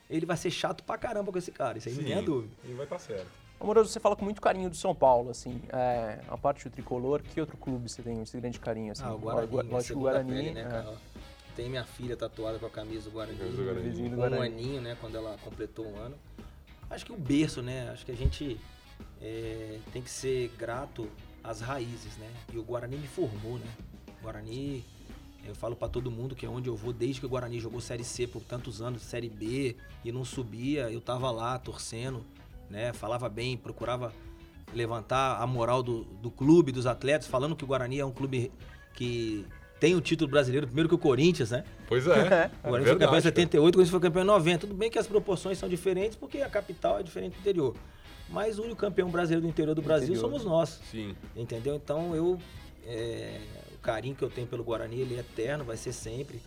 ele 0.09 0.27
vai 0.27 0.37
ser 0.37 0.51
chato 0.51 0.83
pra 0.85 0.97
caramba 0.99 1.31
com 1.31 1.39
esse 1.39 1.53
cara. 1.53 1.79
Isso 1.79 1.89
aí 1.89 1.95
não 1.95 2.03
Sim, 2.03 2.09
tem 2.15 2.25
dúvida. 2.25 2.53
E 2.65 2.73
vai 2.73 2.85
estar 2.85 2.99
certo. 2.99 3.27
Amoroso, 3.61 3.91
você 3.91 4.01
fala 4.01 4.17
com 4.17 4.25
muito 4.25 4.41
carinho 4.41 4.71
do 4.71 4.77
São 4.77 4.95
Paulo, 4.95 5.29
assim, 5.31 5.61
é, 5.71 6.21
a 6.31 6.39
parte 6.39 6.67
do 6.67 6.73
tricolor, 6.73 7.21
que 7.23 7.39
outro 7.39 7.59
clube 7.59 7.91
você 7.91 8.01
tem 8.01 8.23
esse 8.23 8.35
grande 8.41 8.59
carinho, 8.59 8.91
assim? 8.93 9.03
Ah, 9.05 9.13
o 9.13 9.19
Guarani, 9.19 9.49
Lógico, 9.53 9.77
o 9.77 9.81
segunda 9.83 10.11
Guarani, 10.13 10.33
pele, 10.33 10.51
né, 10.53 10.61
é. 10.63 11.21
Tem 11.61 11.69
minha 11.69 11.85
filha 11.85 12.17
tatuada 12.17 12.59
com 12.59 12.65
a 12.65 12.71
camisa 12.71 13.05
do 13.05 13.11
Guarani. 13.11 13.37
Camisa 13.37 13.59
do 13.59 13.65
Guarani. 14.17 14.17
Com 14.17 14.41
um 14.41 14.43
aninho, 14.43 14.81
né? 14.81 14.97
Quando 14.99 15.17
ela 15.17 15.37
completou 15.45 15.87
um 15.87 15.99
ano. 15.99 16.17
Acho 16.89 17.05
que 17.05 17.13
o 17.13 17.19
berço, 17.19 17.61
né? 17.61 17.91
Acho 17.91 18.07
que 18.07 18.13
a 18.13 18.17
gente 18.17 18.59
é, 19.21 19.79
tem 19.93 20.01
que 20.01 20.09
ser 20.09 20.51
grato 20.57 21.07
às 21.45 21.61
raízes, 21.61 22.17
né? 22.17 22.31
E 22.51 22.57
o 22.57 22.63
Guarani 22.63 22.97
me 22.97 23.07
formou, 23.07 23.59
né? 23.59 23.67
O 24.21 24.23
Guarani, 24.23 24.83
eu 25.45 25.55
falo 25.55 25.77
pra 25.77 25.87
todo 25.87 26.11
mundo 26.11 26.35
que 26.35 26.47
é 26.47 26.49
onde 26.49 26.71
eu 26.71 26.75
vou, 26.75 26.95
desde 26.95 27.21
que 27.21 27.27
o 27.27 27.29
Guarani 27.29 27.61
jogou 27.61 27.79
Série 27.79 28.05
C 28.05 28.27
por 28.27 28.43
tantos 28.43 28.81
anos, 28.81 29.03
Série 29.03 29.29
B, 29.29 29.77
e 30.03 30.11
não 30.11 30.25
subia, 30.25 30.91
eu 30.91 31.03
tava 31.03 31.31
lá 31.31 31.59
torcendo, 31.59 32.25
né? 32.71 32.95
Falava 32.95 33.29
bem, 33.29 33.59
procurava 33.59 34.15
levantar 34.73 35.43
a 35.43 35.47
moral 35.47 35.83
do, 35.83 36.05
do 36.05 36.31
clube, 36.31 36.73
dos 36.73 36.87
atletas, 36.87 37.29
falando 37.29 37.55
que 37.55 37.65
o 37.65 37.67
Guarani 37.67 37.99
é 37.99 38.07
um 38.07 38.13
clube 38.13 38.51
que 38.95 39.45
tem 39.81 39.97
o 39.97 40.01
título 40.01 40.31
brasileiro, 40.31 40.67
primeiro 40.67 40.89
que 40.89 40.95
o 40.95 40.99
Corinthians, 40.99 41.51
né? 41.51 41.65
Pois 41.89 42.07
é. 42.07 42.11
O 42.11 42.13
é 42.15 42.51
Guarani 42.63 42.85
foi 42.85 42.99
campeão 42.99 43.09
em 43.09 43.23
verdade, 43.23 43.23
78, 43.23 43.57
o 43.57 43.73
Corinthians 43.73 43.91
foi 43.91 44.01
campeão 44.01 44.23
em 44.23 44.27
90. 44.27 44.59
Tudo 44.59 44.75
bem 44.75 44.91
que 44.91 44.99
as 44.99 45.07
proporções 45.07 45.57
são 45.57 45.69
diferentes, 45.69 46.17
porque 46.17 46.43
a 46.43 46.51
capital 46.51 47.01
é 47.01 47.03
diferente 47.03 47.33
do 47.33 47.41
interior. 47.41 47.75
Mas 48.29 48.59
o 48.59 48.63
único 48.63 48.77
campeão 48.77 49.11
brasileiro 49.11 49.43
do 49.43 49.49
interior 49.49 49.75
do 49.75 49.83
Brasil 49.83 50.11
Interior. 50.11 50.21
somos 50.21 50.45
nós. 50.45 50.79
Sim. 50.91 51.17
Entendeu? 51.35 51.75
Então 51.77 52.15
eu. 52.15 52.39
é, 52.87 53.41
o 53.75 53.79
carinho 53.79 54.15
que 54.15 54.23
eu 54.23 54.29
tenho 54.29 54.47
pelo 54.47 54.63
Guarani, 54.63 55.01
ele 55.01 55.17
é 55.17 55.21
eterno, 55.21 55.65
vai 55.65 55.77
ser 55.77 55.93
sempre. 55.93 56.41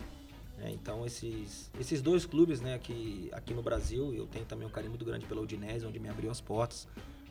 né? 0.56 0.70
então 0.72 1.04
esses, 1.04 1.68
esses 1.78 2.00
dois 2.00 2.24
clubes, 2.24 2.60
né, 2.60 2.78
que 2.80 3.28
aqui 3.32 3.52
no 3.52 3.60
Brasil, 3.60 4.14
eu 4.14 4.26
tenho 4.26 4.44
também 4.44 4.66
um 4.66 4.70
carinho 4.70 4.90
muito 4.90 5.04
grande 5.04 5.26
pela 5.26 5.40
Udinese, 5.40 5.84
onde 5.84 5.98
me 5.98 6.08
abriu 6.08 6.30
as 6.30 6.40
portas. 6.40 6.86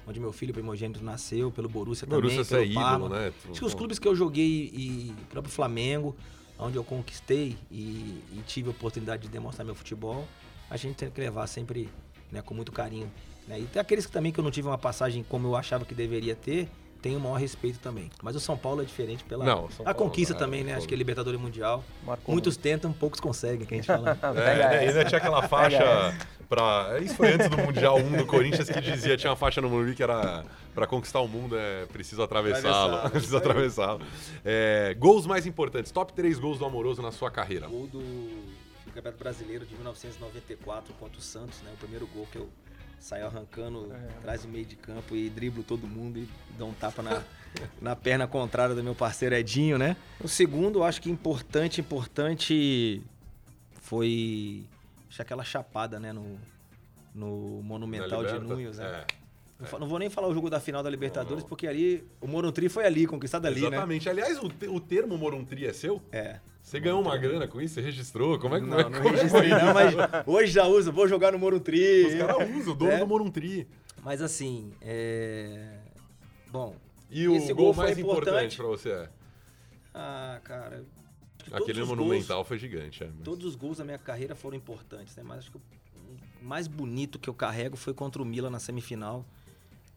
Onde 0.06 0.20
meu 0.20 0.34
filho 0.34 0.54
primogênito 0.54 1.04
nasceu, 1.04 1.50
pelo 1.52 1.70
Borussia, 1.70 2.06
Borussia, 2.06 2.44
também, 2.44 2.46
você 2.46 2.56
é 2.56 2.60
pelo 2.60 2.74
Parma. 2.74 3.06
ídolo, 3.06 3.10
né? 3.10 3.34
Acho 3.50 3.60
que 3.60 3.66
os 3.66 3.74
clubes 3.74 4.00
que 4.00 4.08
eu 4.08 4.16
joguei 4.16 4.70
e 4.74 5.16
o 5.24 5.26
próprio 5.28 5.54
Flamengo, 5.54 6.16
onde 6.60 6.76
eu 6.76 6.84
conquistei 6.84 7.58
e, 7.72 8.22
e 8.32 8.44
tive 8.46 8.68
a 8.68 8.72
oportunidade 8.72 9.24
de 9.24 9.30
demonstrar 9.30 9.66
meu 9.66 9.76
futebol, 9.76 10.28
a 10.70 10.76
gente 10.78 10.96
tem 10.96 11.10
que 11.10 11.22
levar 11.22 11.48
sempre 11.48 11.90
né, 12.32 12.42
com 12.42 12.54
muito 12.54 12.72
carinho. 12.72 13.10
né? 13.48 13.60
E 13.60 13.64
tem 13.66 13.82
aqueles 13.82 14.06
que 14.06 14.12
também 14.12 14.32
que 14.32 14.40
eu 14.40 14.44
não 14.44 14.52
tive 14.52 14.68
uma 14.68 14.78
passagem 14.78 15.24
como 15.24 15.48
eu 15.48 15.56
achava 15.56 15.86
que 15.86 15.96
deveria 15.96 16.36
ter, 16.36 16.70
tenho 17.04 17.20
o 17.20 17.22
maior 17.22 17.36
respeito 17.36 17.80
também. 17.80 18.10
Mas 18.24 18.34
o 18.34 18.40
São 18.40 18.58
Paulo 18.58 18.82
é 18.82 18.86
diferente 18.86 19.26
pela 19.26 19.46
Não, 19.46 19.66
a 19.66 19.84
Paulo, 19.84 19.94
conquista 19.94 20.34
é, 20.34 20.38
também, 20.38 20.62
né? 20.62 20.68
Paulo. 20.68 20.78
Acho 20.78 20.88
que 20.88 20.94
é 20.94 20.98
Libertadores 20.98 21.40
Mundial. 21.40 21.84
Marcou 22.06 22.34
Muitos 22.34 22.56
tentam, 22.56 22.94
poucos 22.94 23.20
conseguem, 23.20 23.68
que 23.68 23.74
a 23.74 23.78
gente 23.78 23.88
fala. 23.88 24.18
É, 24.24 24.56
né? 24.56 24.80
ainda 24.80 25.06
tinha 25.06 25.18
aquela 25.18 25.48
faixa 25.48 26.16
pra. 26.48 26.98
Isso 27.02 27.16
foi 27.16 27.34
antes 27.34 27.50
do 27.50 27.58
Mundial 27.58 27.98
1 27.98 28.18
do 28.18 28.26
Corinthians 28.26 28.70
que 28.70 28.80
dizia, 28.80 29.18
tinha 29.18 29.32
uma 29.32 29.36
faixa 29.36 29.60
no 29.60 29.70
Morumbi 29.70 29.94
que 29.94 30.02
era 30.02 30.46
pra 30.74 30.88
conquistar 30.88 31.20
o 31.20 31.28
mundo 31.28 31.58
é 31.58 31.86
preciso 31.88 32.24
atravessá-lo. 32.24 32.96
Atravessá-lo, 32.96 33.12
Preciso 33.12 33.38
atravessá-lo. 33.38 34.02
É, 34.46 34.96
gols 34.98 35.28
mais 35.28 35.46
importantes, 35.46 35.92
top 35.92 36.14
3 36.14 36.40
gols 36.40 36.58
do 36.58 36.66
Amoroso 36.66 37.02
na 37.02 37.12
sua 37.12 37.30
carreira. 37.30 37.68
Gol 37.68 37.88
do, 37.88 38.00
do 38.00 38.92
Campeonato 38.94 39.22
Brasileiro 39.22 39.66
de 39.66 39.74
1994 39.76 40.94
contra 40.94 41.20
o 41.20 41.22
Santos, 41.22 41.62
né? 41.64 41.72
O 41.74 41.78
primeiro 41.78 42.08
gol 42.08 42.28
que 42.32 42.38
eu 42.38 42.50
saio 43.04 43.26
arrancando 43.28 43.92
É. 43.94 44.18
atrás 44.18 44.44
do 44.44 44.48
meio 44.48 44.66
de 44.66 44.78
campo 44.78 45.14
e 45.14 45.30
driblo 45.30 45.62
todo 45.62 45.86
mundo 45.86 46.18
e 46.18 46.28
dou 46.58 46.70
um 46.70 46.74
tapa 46.74 47.02
na, 47.02 47.22
na 47.82 47.96
perna 47.98 48.26
contrária 48.28 48.74
do 48.74 48.82
meu 48.82 48.96
parceiro 48.96 49.36
Edinho, 49.36 49.78
né? 49.78 49.98
O 50.22 50.28
segundo, 50.28 50.82
acho 50.84 51.02
que 51.02 51.12
importante, 51.12 51.82
importante 51.82 53.02
foi 53.82 54.64
acho 55.10 55.18
que 55.18 55.22
aquela 55.22 55.44
chapada, 55.44 56.00
né? 56.00 56.14
No, 56.14 56.40
no 57.14 57.62
Monumental 57.62 58.24
de? 58.24 58.40
Núñez, 58.40 58.78
né? 58.78 58.86
É, 58.86 59.06
Não 59.72 59.80
Não 59.80 59.88
vou 59.88 60.00
nem 60.00 60.10
falar 60.10 60.28
o 60.28 60.34
jogo 60.34 60.50
da 60.50 60.60
final 60.60 60.82
da 60.84 60.90
Libertadores, 60.90 61.44
não. 61.44 61.50
porque 61.50 61.68
ali 61.68 62.04
o 62.22 62.28
Morumbi 62.28 62.70
foi 62.70 62.86
ali, 62.86 63.06
conquistado 63.08 63.46
ali, 63.46 63.62
né? 63.62 63.68
Exatamente. 63.68 64.10
Aliás, 64.10 64.38
o, 64.42 64.50
te- 64.50 64.68
o 64.68 64.80
termo 64.80 65.18
Moruntri 65.18 65.66
é 65.66 65.74
seu? 65.74 66.02
É. 66.12 66.40
Você 66.62 66.80
ganhou 66.80 67.02
uma 67.02 67.18
grana 67.18 67.48
com 67.48 67.60
isso? 67.62 67.74
Você 67.76 67.82
registrou? 67.82 68.40
Como 68.40 68.56
é 68.56 68.60
que 68.62 68.66
Não, 68.66 68.80
é- 68.80 68.90
não 68.90 68.98
é 69.00 69.02
não, 69.02 69.74
mas 69.74 69.94
hoje 70.26 70.52
já 70.54 70.66
uso, 70.66 70.92
vou 70.92 71.08
jogar 71.08 71.32
no 71.32 71.40
Morumbi. 71.40 72.06
Os 72.08 72.14
caras 72.16 72.50
usam, 72.56 72.74
o 72.74 72.76
dono 72.76 72.92
É. 72.92 73.00
do 73.00 73.08
Moruntri. 73.08 73.68
Mas 74.02 74.22
assim, 74.22 74.72
é... 74.82 75.78
Bom, 76.52 76.76
E 77.10 77.28
o 77.28 77.36
Esse 77.36 77.54
gol, 77.54 77.66
gol 77.66 77.74
mais 77.76 77.98
importante 77.98 78.56
importante. 78.56 78.58
pra 78.58 78.66
você 78.68 78.90
é? 78.90 79.10
ah, 79.94 80.40
cara... 80.44 80.84
Aquele 81.52 81.84
monumental 81.84 82.38
gols- 82.38 82.48
foi 82.48 82.58
gigante. 82.58 83.04
É, 83.04 83.08
mas- 83.08 83.24
todos 83.24 83.46
os 83.46 83.56
gols 83.56 83.78
da 83.78 83.84
minha 83.84 83.98
carreira 83.98 84.34
foram 84.34 84.56
importantes, 84.58 85.16
né? 85.16 85.24
Mas 85.26 85.40
acho 85.40 85.52
que 85.52 85.58
o 85.58 85.62
mais 86.42 86.68
bonito 86.68 87.20
que 87.20 87.30
eu 87.30 87.34
carrego 87.34 87.76
foi 87.76 87.94
contra 87.94 88.22
o 88.22 88.26
Milan 88.26 88.50
na 88.50 88.60
semifinal, 88.60 89.26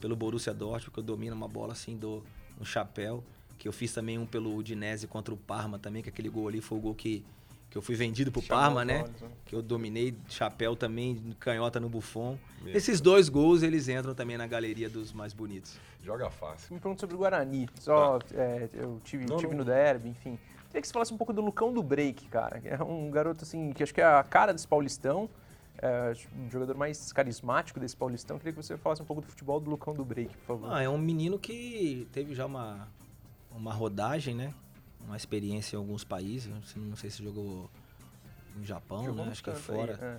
pelo 0.00 0.14
Borussia 0.16 0.52
Dortmund, 0.54 0.90
que 0.90 0.98
eu 0.98 1.02
domino 1.04 1.34
uma 1.34 1.48
bola 1.48 1.72
assim, 1.72 1.96
dou 1.96 2.22
um 2.60 2.64
chapéu. 2.64 3.22
Que 3.58 3.66
eu 3.66 3.72
fiz 3.72 3.92
também 3.92 4.18
um 4.18 4.26
pelo 4.26 4.54
Udinese 4.54 5.06
contra 5.06 5.32
o 5.32 5.36
Parma 5.36 5.78
também, 5.78 6.02
que 6.02 6.08
aquele 6.10 6.28
gol 6.28 6.46
ali 6.48 6.60
foi 6.60 6.76
o 6.76 6.80
gol 6.80 6.94
que, 6.94 7.24
que 7.70 7.78
eu 7.78 7.80
fui 7.80 7.94
vendido 7.94 8.30
pro 8.30 8.42
Chamou 8.42 8.62
Parma, 8.62 8.84
né? 8.84 9.02
olhos, 9.04 9.20
né? 9.22 9.28
que 9.46 9.54
eu 9.56 9.62
dominei 9.62 10.14
chapéu 10.28 10.76
também, 10.76 11.34
canhota 11.40 11.80
no 11.80 11.88
Buffon. 11.88 12.38
Meu 12.60 12.76
Esses 12.76 13.00
dois 13.00 13.30
gols, 13.30 13.62
eles 13.62 13.88
entram 13.88 14.14
também 14.14 14.36
na 14.36 14.46
galeria 14.46 14.90
dos 14.90 15.10
mais 15.10 15.32
bonitos. 15.32 15.78
Joga 16.04 16.28
fácil. 16.30 16.74
Me 16.74 16.78
pergunta 16.80 17.00
sobre 17.00 17.16
o 17.16 17.18
Guarani. 17.18 17.66
Só, 17.80 18.18
é, 18.34 18.68
eu 18.74 19.00
tive, 19.02 19.24
Não, 19.24 19.38
tive 19.38 19.52
não- 19.52 19.58
no 19.58 19.64
derby, 19.64 20.10
enfim. 20.10 20.38
Queria 20.66 20.82
que 20.82 20.86
você 20.86 20.92
falasse 20.92 21.14
um 21.14 21.16
pouco 21.16 21.32
do 21.32 21.40
Lucão 21.40 21.72
do 21.72 21.82
Break, 21.82 22.28
cara. 22.28 22.60
É 22.62 22.82
um 22.82 23.10
garoto, 23.10 23.42
assim, 23.42 23.72
que 23.72 23.82
acho 23.82 23.94
que 23.94 24.02
é 24.02 24.04
a 24.04 24.22
cara 24.22 24.52
desse 24.52 24.68
Paulistão. 24.68 25.30
É 25.82 26.12
um 26.38 26.50
jogador 26.50 26.76
mais 26.76 27.12
carismático 27.12 27.78
desse 27.78 27.96
Paulistão. 27.96 28.38
Queria 28.38 28.52
que 28.52 28.62
você 28.62 28.76
falasse 28.78 29.02
um 29.02 29.04
pouco 29.04 29.20
do 29.22 29.28
futebol 29.28 29.60
do 29.60 29.68
Lucão 29.70 29.94
do 29.94 30.04
Break, 30.04 30.34
por 30.38 30.44
favor. 30.46 30.72
Ah, 30.72 30.82
é 30.82 30.88
um 30.88 30.96
menino 30.98 31.38
que 31.38 32.08
teve 32.12 32.34
já 32.34 32.46
uma, 32.46 32.88
uma 33.54 33.72
rodagem, 33.74 34.34
né? 34.34 34.54
Uma 35.06 35.16
experiência 35.16 35.76
em 35.76 35.78
alguns 35.78 36.02
países. 36.04 36.50
Não 36.76 36.96
sei- 36.96 37.10
se 37.10 37.22
jogou 37.22 37.70
no 38.56 38.64
Japão, 38.64 39.04
Jogou 39.04 39.24
né? 39.26 39.30
Acho 39.32 39.44
que 39.44 39.50
é 39.50 39.52
cantos 39.52 39.70
aí, 39.70 39.76
fora. 39.76 39.92
é. 40.02 40.18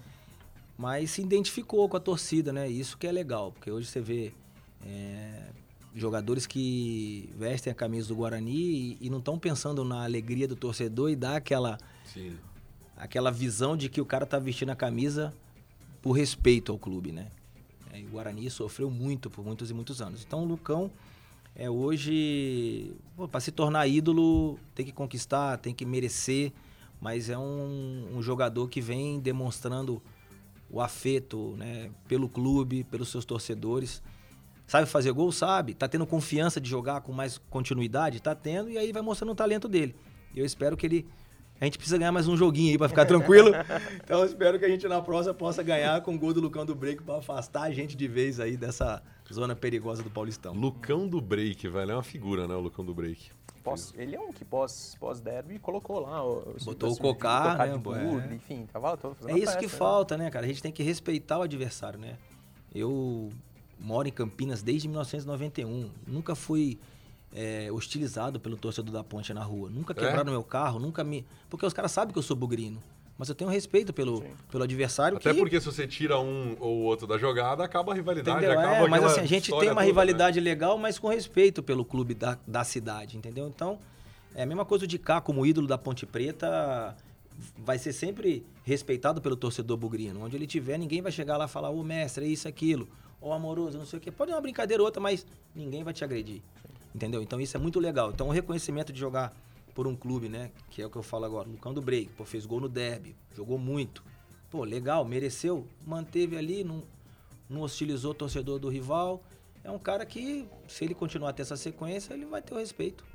Mas 0.77 1.09
se 1.11 1.21
identificou 1.23 1.89
com 1.89 1.97
a 1.97 1.99
torcida, 1.99 2.53
né? 2.53 2.69
Isso 2.69 2.97
que 2.97 3.07
é 3.07 3.11
legal, 3.11 3.51
porque 3.51 3.71
hoje 3.71 3.87
você 3.87 3.99
vê 3.99 4.31
é, 4.85 5.49
jogadores 5.95 6.45
que 6.45 7.33
vestem 7.35 7.71
a 7.71 7.75
camisa 7.75 8.09
do 8.09 8.15
Guarani 8.15 8.51
e, 8.53 8.97
e 9.01 9.09
não 9.09 9.17
estão 9.17 9.39
pensando 9.39 9.83
na 9.83 10.03
alegria 10.03 10.47
do 10.47 10.55
torcedor 10.55 11.09
e 11.09 11.15
dá 11.15 11.35
aquela, 11.37 11.79
Sim. 12.05 12.37
aquela 12.95 13.31
visão 13.31 13.75
de 13.75 13.89
que 13.89 13.99
o 13.99 14.05
cara 14.05 14.23
tá 14.23 14.37
vestindo 14.37 14.69
a 14.69 14.75
camisa 14.75 15.33
por 16.07 16.13
respeito 16.13 16.71
ao 16.71 16.79
clube, 16.79 17.11
né? 17.11 17.27
É, 17.91 17.99
o 17.99 18.07
Guarani 18.07 18.49
sofreu 18.49 18.89
muito 18.89 19.29
por 19.29 19.43
muitos 19.43 19.69
e 19.69 19.73
muitos 19.73 20.01
anos. 20.01 20.23
Então 20.25 20.43
o 20.43 20.45
Lucão 20.45 20.89
é 21.53 21.69
hoje, 21.69 22.95
para 23.29 23.41
se 23.41 23.51
tornar 23.51 23.89
ídolo, 23.89 24.57
tem 24.73 24.85
que 24.85 24.93
conquistar, 24.93 25.57
tem 25.57 25.73
que 25.73 25.85
merecer, 25.85 26.53
mas 27.01 27.29
é 27.29 27.37
um, 27.37 28.07
um 28.15 28.21
jogador 28.21 28.69
que 28.69 28.79
vem 28.79 29.19
demonstrando 29.19 30.01
o 30.69 30.79
afeto 30.79 31.55
né, 31.57 31.91
pelo 32.07 32.29
clube, 32.29 32.85
pelos 32.85 33.09
seus 33.09 33.25
torcedores. 33.25 34.01
Sabe 34.65 34.87
fazer 34.87 35.11
gol? 35.11 35.29
Sabe. 35.33 35.73
Tá 35.73 35.89
tendo 35.89 36.07
confiança 36.07 36.61
de 36.61 36.69
jogar 36.69 37.01
com 37.01 37.11
mais 37.11 37.37
continuidade? 37.49 38.21
Tá 38.21 38.33
tendo, 38.33 38.69
e 38.69 38.77
aí 38.77 38.93
vai 38.93 39.01
mostrando 39.01 39.33
o 39.33 39.35
talento 39.35 39.67
dele. 39.67 39.93
Eu 40.33 40.45
espero 40.45 40.77
que 40.77 40.85
ele. 40.85 41.05
A 41.59 41.65
gente 41.65 41.77
precisa 41.77 41.97
ganhar 41.97 42.11
mais 42.11 42.27
um 42.27 42.37
joguinho 42.37 42.71
aí 42.71 42.77
pra 42.77 42.87
ficar 42.87 43.05
tranquilo. 43.05 43.51
Então 44.03 44.19
eu 44.19 44.25
espero 44.25 44.57
que 44.57 44.63
a 44.63 44.69
gente 44.69 44.87
na 44.87 45.01
próxima 45.01 45.33
possa 45.33 45.61
ganhar 45.61 46.01
com 46.01 46.15
o 46.15 46.17
gol 46.19 46.33
do 46.33 46.39
Lucão 46.39 46.65
do 46.65 46.73
Break 46.73 47.03
pra 47.03 47.17
afastar 47.17 47.63
a 47.63 47.71
gente 47.71 47.95
de 47.97 48.07
vez 48.07 48.39
aí 48.39 48.55
dessa 48.55 49.01
zona 49.33 49.55
perigosa 49.55 50.01
do 50.01 50.09
Paulistão. 50.09 50.53
Lucão 50.53 51.07
do 51.07 51.19
Break, 51.19 51.67
velho. 51.67 51.91
É 51.91 51.93
uma 51.95 52.03
figura, 52.03 52.47
né? 52.47 52.55
O 52.55 52.61
Lucão 52.61 52.85
do 52.85 52.93
Break. 52.93 53.31
Pós, 53.63 53.93
ele 53.97 54.15
é 54.15 54.19
um 54.19 54.31
que 54.31 54.45
pós, 54.45 54.95
pós-derby 54.97 55.59
colocou 55.59 55.99
lá. 55.99 56.23
O, 56.25 56.55
Botou 56.63 56.91
o 56.91 56.97
Cocá, 56.97 57.57
né, 57.57 57.73
tudo, 57.73 57.95
é. 57.95 58.35
enfim, 58.35 58.65
tava 58.71 58.95
todo 58.95 59.15
fazendo 59.15 59.35
É 59.35 59.37
isso 59.37 59.47
festa, 59.47 59.59
que 59.59 59.65
né? 59.65 59.71
falta, 59.71 60.17
né, 60.17 60.29
cara? 60.31 60.45
A 60.45 60.47
gente 60.47 60.63
tem 60.63 60.71
que 60.71 60.83
respeitar 60.83 61.39
o 61.39 61.41
adversário, 61.41 61.99
né? 61.99 62.15
Eu 62.73 63.29
moro 63.77 64.07
em 64.07 64.11
Campinas 64.11 64.63
desde 64.63 64.87
1991. 64.87 65.89
Nunca 66.07 66.33
fui 66.33 66.79
é, 67.37 67.71
hostilizado 67.71 68.39
pelo 68.39 68.57
torcedor 68.57 68.91
da 68.91 69.03
ponte 69.03 69.31
na 69.31 69.43
rua. 69.43 69.69
Nunca 69.69 69.93
quebraram 69.93 70.31
meu 70.31 70.43
carro, 70.43 70.79
nunca 70.79 71.03
me. 71.03 71.23
Porque 71.47 71.63
os 71.63 71.71
caras 71.71 71.91
sabem 71.91 72.11
que 72.11 72.17
eu 72.17 72.23
sou 72.23 72.35
bugrino. 72.35 72.81
Mas 73.15 73.29
eu 73.29 73.35
tenho 73.35 73.49
respeito 73.49 73.93
pelo, 73.93 74.23
pelo 74.51 74.63
adversário. 74.63 75.17
Até 75.17 75.33
que, 75.33 75.39
porque 75.39 75.59
se 75.59 75.65
você 75.67 75.87
tira 75.87 76.19
um 76.19 76.55
ou 76.59 76.79
outro 76.79 77.05
da 77.05 77.17
jogada, 77.17 77.63
acaba 77.63 77.91
a 77.91 77.95
rivalidade. 77.95 78.37
Entendeu? 78.37 78.59
Acaba 78.59 78.85
É, 78.85 78.87
mas 78.87 79.03
assim, 79.03 79.21
a 79.21 79.25
gente 79.25 79.51
tem 79.51 79.55
uma 79.55 79.67
toda, 79.67 79.81
né? 79.81 79.85
rivalidade 79.85 80.39
legal, 80.39 80.77
mas 80.79 80.97
com 80.97 81.07
respeito 81.09 81.61
pelo 81.61 81.85
clube 81.85 82.15
da, 82.15 82.39
da 82.47 82.63
cidade, 82.63 83.17
entendeu? 83.17 83.47
Então, 83.47 83.79
é 84.33 84.41
a 84.41 84.45
mesma 84.45 84.65
coisa 84.65 84.87
de 84.87 84.97
cá, 84.97 85.21
como 85.21 85.45
ídolo 85.45 85.67
da 85.67 85.77
Ponte 85.77 86.05
Preta, 86.05 86.95
vai 87.57 87.77
ser 87.77 87.93
sempre 87.93 88.43
respeitado 88.63 89.21
pelo 89.21 89.35
torcedor 89.35 89.77
bugrino. 89.77 90.23
Onde 90.23 90.35
ele 90.35 90.47
tiver, 90.47 90.77
ninguém 90.77 91.01
vai 91.01 91.11
chegar 91.11 91.37
lá 91.37 91.45
e 91.45 91.47
falar, 91.47 91.69
ô 91.69 91.83
mestre, 91.83 92.25
é 92.25 92.27
isso, 92.27 92.47
aquilo, 92.47 92.87
ô 93.19 93.31
amoroso, 93.31 93.77
não 93.77 93.85
sei 93.85 93.97
o 93.97 94.01
quê. 94.01 94.11
Pode 94.11 94.31
uma 94.31 94.41
brincadeira 94.41 94.81
ou 94.81 94.85
outra, 94.85 95.01
mas 95.01 95.25
ninguém 95.55 95.83
vai 95.83 95.93
te 95.93 96.03
agredir. 96.03 96.41
Entendeu? 96.97 97.21
Então 97.21 97.39
isso 97.39 97.55
é 97.55 97.59
muito 97.59 97.79
legal. 97.79 98.09
Então 98.09 98.27
o 98.27 98.31
reconhecimento 98.31 98.91
de 98.91 98.99
jogar 98.99 99.31
por 99.75 99.85
um 99.85 99.95
clube, 99.95 100.27
né? 100.27 100.49
Que 100.71 100.81
é 100.81 100.85
o 100.87 100.89
que 100.89 100.97
eu 100.97 101.03
falo 101.03 101.25
agora, 101.25 101.47
Lucão 101.47 101.71
do 101.71 101.79
Break, 101.79 102.11
pô, 102.13 102.25
fez 102.25 102.43
gol 102.43 102.59
no 102.59 102.67
derby, 102.67 103.15
jogou 103.35 103.59
muito. 103.59 104.03
Pô, 104.49 104.63
legal, 104.63 105.05
mereceu, 105.05 105.67
manteve 105.85 106.35
ali, 106.35 106.63
não, 106.63 106.81
não 107.47 107.61
hostilizou 107.61 108.11
o 108.11 108.15
torcedor 108.15 108.57
do 108.57 108.67
rival. 108.67 109.21
É 109.63 109.69
um 109.69 109.77
cara 109.77 110.07
que, 110.07 110.47
se 110.67 110.85
ele 110.85 110.95
continuar 110.95 111.29
a 111.29 111.33
ter 111.33 111.43
essa 111.43 111.55
sequência, 111.55 112.15
ele 112.15 112.25
vai 112.25 112.41
ter 112.41 112.55
o 112.55 112.57
respeito. 112.57 113.05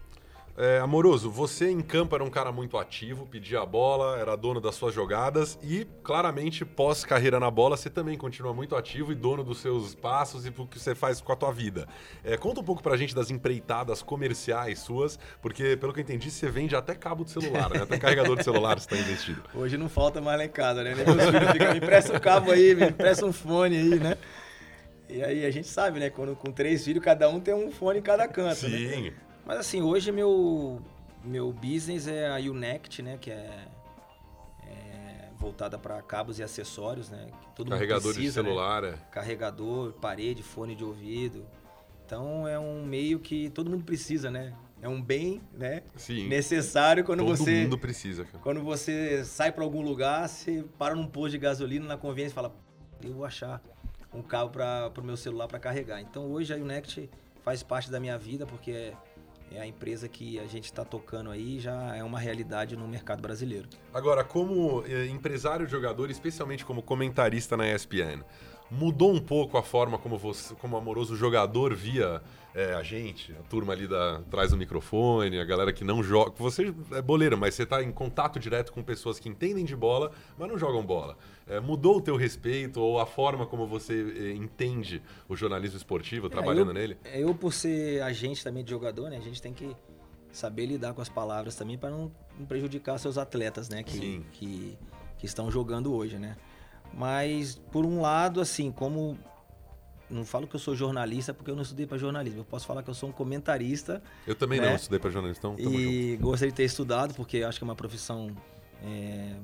É, 0.55 0.79
amoroso, 0.81 1.31
você 1.31 1.71
em 1.71 1.81
campo 1.81 2.15
era 2.15 2.23
um 2.23 2.29
cara 2.29 2.53
muito 2.53 2.77
ativo, 2.77 3.27
pedia 3.27 3.61
a 3.61 3.67
bola, 3.67 4.19
era 4.19 4.37
dono 4.37 4.61
das 4.61 4.75
suas 4.75 4.95
jogadas 4.95 5.59
e, 5.63 5.87
claramente, 6.03 6.63
pós-carreira 6.63 7.41
na 7.41 7.51
bola, 7.51 7.75
você 7.75 7.89
também 7.89 8.19
continua 8.19 8.53
muito 8.53 8.77
ativo 8.77 9.13
e 9.13 9.15
dono 9.15 9.43
dos 9.43 9.61
seus 9.61 9.95
passos 9.95 10.45
e 10.45 10.51
do 10.51 10.67
que 10.67 10.79
você 10.79 10.95
faz 10.95 11.23
com 11.23 11.33
a 11.33 11.37
tua 11.37 11.51
vida. 11.51 11.89
É, 12.23 12.37
conta 12.37 12.61
um 12.61 12.65
pouco 12.65 12.83
pra 12.83 12.99
gente 12.99 13.15
das 13.15 13.31
empreitadas 13.31 14.03
comerciais 14.03 14.81
suas, 14.81 15.19
porque, 15.41 15.75
pelo 15.79 15.91
que 15.91 16.01
eu 16.01 16.03
entendi, 16.03 16.31
você 16.31 16.51
vende 16.51 16.77
até 16.77 16.95
cabo 16.95 17.25
de 17.25 17.31
celular, 17.31 17.71
né? 17.71 17.83
Até 17.83 17.99
carregador 17.99 18.37
de 18.37 18.45
celular 18.45 18.79
você 18.79 18.89
tá 18.89 18.97
investido. 18.97 19.43
Hoje 19.55 19.79
não 19.79 19.89
falta 19.89 20.21
mais 20.21 20.37
lá 20.37 20.45
em 20.45 20.51
casa, 20.51 20.85
né? 20.85 20.95
Meus 20.95 21.31
filhos 21.31 21.51
ficam, 21.51 21.71
me 21.71 21.79
empresta 21.79 22.15
um 22.15 22.21
cabo 22.21 22.51
aí, 22.51 22.75
me 22.75 22.89
empresta 22.91 23.25
um 23.25 23.33
fone 23.33 23.77
aí, 23.77 23.99
né? 23.99 24.19
E 25.09 25.23
aí 25.23 25.47
a 25.47 25.51
gente 25.51 25.69
sabe, 25.69 25.99
né? 25.99 26.11
Quando 26.11 26.37
com 26.37 26.53
três 26.53 26.85
filhos, 26.85 27.03
cada 27.03 27.27
um 27.29 27.41
tem 27.41 27.55
um 27.55 27.71
fone 27.71 28.01
em 28.01 28.03
cada 28.03 28.29
canto, 28.29 28.69
né? 28.69 28.77
Sim. 28.79 29.13
Mas 29.45 29.59
assim, 29.59 29.83
hoje 29.83 30.13
meu, 30.13 30.81
meu 31.25 31.53
business 31.53 32.07
é 32.07 32.29
a 32.29 32.37
Unect, 32.37 33.03
né? 33.03 33.19
Que 33.21 33.31
é, 33.31 33.69
é 34.67 35.31
voltada 35.39 35.79
para 35.79 36.01
cabos 36.03 36.39
e 36.39 36.43
acessórios, 36.43 37.11
né? 37.11 37.29
Todo 37.55 37.67
mundo 37.67 37.75
Carregador 37.75 38.13
de 38.13 38.19
precisa, 38.19 38.43
né? 38.43 38.49
celular, 38.49 38.85
é. 38.85 38.93
Carregador, 39.11 39.93
parede, 39.95 40.43
fone 40.43 40.75
de 40.75 40.85
ouvido. 40.85 41.45
Então 42.07 42.47
é 42.47 42.59
um 42.59 42.85
meio 42.85 43.19
que 43.19 43.51
todo 43.51 43.71
mundo 43.71 43.85
precisa, 43.85 44.31
né? 44.31 44.55
É 44.81 44.89
um 44.89 45.01
bem, 45.01 45.41
né? 45.53 45.83
Sim. 45.95 46.29
Necessário 46.29 47.05
quando 47.05 47.21
Todo 47.21 47.37
você 47.37 47.63
mundo 47.63 47.79
precisa, 47.79 48.25
cara. 48.25 48.39
quando 48.43 48.61
você 48.63 49.25
sai 49.25 49.53
para 49.53 49.63
algum 49.63 49.81
lugar, 49.81 50.29
você 50.29 50.65
para 50.77 50.95
num 50.97 51.07
posto 51.07 51.31
de 51.33 51.39
gasolina 51.39 51.87
na 51.87 51.97
conveniência 51.97 52.33
e 52.33 52.35
fala, 52.35 52.53
eu 53.01 53.13
vou 53.13 53.25
achar 53.25 53.63
um 54.13 54.21
cabo 54.23 54.51
para 54.51 54.93
o 54.99 55.05
meu 55.05 55.17
celular 55.17 55.47
para 55.47 55.61
carregar. 55.61 56.01
Então 56.01 56.31
hoje 56.31 56.53
a 56.53 56.57
Unect 56.57 57.09
faz 57.43 57.63
parte 57.63 57.91
da 57.91 58.01
minha 58.01 58.19
vida 58.19 58.45
porque 58.45 58.93
é, 59.55 59.61
a 59.61 59.67
empresa 59.67 60.09
que 60.09 60.39
a 60.39 60.47
gente 60.47 60.65
está 60.65 60.85
tocando 60.85 61.31
aí 61.31 61.59
já 61.59 61.95
é 61.95 62.03
uma 62.03 62.19
realidade 62.19 62.77
no 62.77 62.87
mercado 62.87 63.21
brasileiro. 63.21 63.69
Agora, 63.93 64.25
como 64.25 64.85
eh, 64.87 65.07
empresário 65.07 65.67
jogador, 65.67 66.11
especialmente 66.11 66.65
como 66.65 66.83
comentarista 66.83 67.57
na 67.57 67.71
ESPN, 67.73 68.25
mudou 68.73 69.13
um 69.13 69.21
pouco 69.21 69.59
a 69.59 69.63
forma 69.63 69.99
como 69.99 70.17
você, 70.17 70.55
como 70.55 70.79
amoroso 70.79 71.15
jogador 71.15 71.75
via 71.75 72.23
eh, 72.55 72.73
a 72.73 72.83
gente, 72.83 73.31
a 73.33 73.43
turma 73.43 73.75
ali 73.75 73.87
da, 73.87 74.17
atrás 74.17 74.51
do 74.51 74.57
microfone, 74.57 75.39
a 75.39 75.45
galera 75.45 75.73
que 75.75 75.85
não 75.85 76.03
joga. 76.03 76.33
Você 76.39 76.75
é 76.93 77.03
boleiro, 77.03 77.37
mas 77.37 77.55
você 77.55 77.65
está 77.65 77.83
em 77.83 77.93
contato 77.93 78.41
direto 78.41 78.73
com 78.73 78.83
pessoas 78.83 79.19
que 79.19 79.29
entendem 79.29 79.67
de 79.67 79.77
bola, 79.77 80.11
mas 80.39 80.49
não 80.49 80.57
jogam 80.57 80.83
bola. 80.85 81.19
Eh, 81.47 81.61
mudou 81.61 81.99
o 81.99 82.01
teu 82.01 82.17
respeito 82.17 82.81
ou 82.81 82.99
a 82.99 83.05
forma 83.05 83.45
como 83.45 83.67
você 83.67 84.15
eh, 84.17 84.33
entende 84.33 85.03
o 85.29 85.37
jornalismo 85.37 85.77
esportivo, 85.77 86.31
trabalhando 86.31 86.71
eu, 86.71 86.75
nele? 86.75 86.97
Eu, 87.13 87.35
por 87.35 87.53
ser 87.53 88.03
agente 88.03 88.43
também 88.43 88.65
de 88.65 88.71
jogador, 88.71 89.11
né? 89.11 89.19
A 89.19 89.23
gente 89.23 89.43
tem 89.43 89.53
que 89.53 89.77
saber 90.33 90.65
lidar 90.65 90.95
com 90.95 91.03
as 91.03 91.11
palavras 91.11 91.55
também 91.55 91.77
para 91.77 91.91
não, 91.91 92.11
não 92.39 92.47
prejudicar 92.47 92.99
seus 92.99 93.19
atletas, 93.19 93.69
né? 93.69 93.83
Que, 93.83 94.25
que, 94.33 94.79
que 95.19 95.27
estão 95.27 95.51
jogando 95.51 95.93
hoje, 95.93 96.19
né? 96.19 96.39
Mas, 96.95 97.57
por 97.71 97.85
um 97.85 98.01
lado, 98.01 98.41
assim, 98.41 98.71
como. 98.71 99.19
Não 100.11 100.27
falo 100.27 100.47
que 100.47 100.55
eu 100.55 100.61
sou 100.61 100.75
jornalista 100.77 101.33
porque 101.33 101.51
eu 101.51 101.55
não 101.57 101.63
estudei 101.63 101.87
para 101.87 101.97
jornalismo. 101.97 102.41
Eu 102.41 102.45
posso 102.45 102.67
falar 102.67 102.83
que 102.83 102.91
eu 102.91 102.95
sou 102.95 103.09
um 103.09 103.13
comentarista 103.13 104.03
Eu 104.27 104.35
também 104.35 104.61
né? 104.61 104.69
não 104.69 104.77
estudei 104.77 104.99
para 104.99 105.09
jornalista, 105.11 105.41
então 105.41 105.57
tamo 105.57 105.71
junto. 105.71 105.81
e 105.83 106.17
gostaria 106.19 106.51
de 106.51 106.57
ter 106.57 106.65
estudado 106.65 107.15
porque 107.15 107.43
acho 107.43 107.59
que 107.59 107.65
é 107.65 107.67
uma 107.67 107.75
profissão 107.75 108.31
é, 108.85 109.35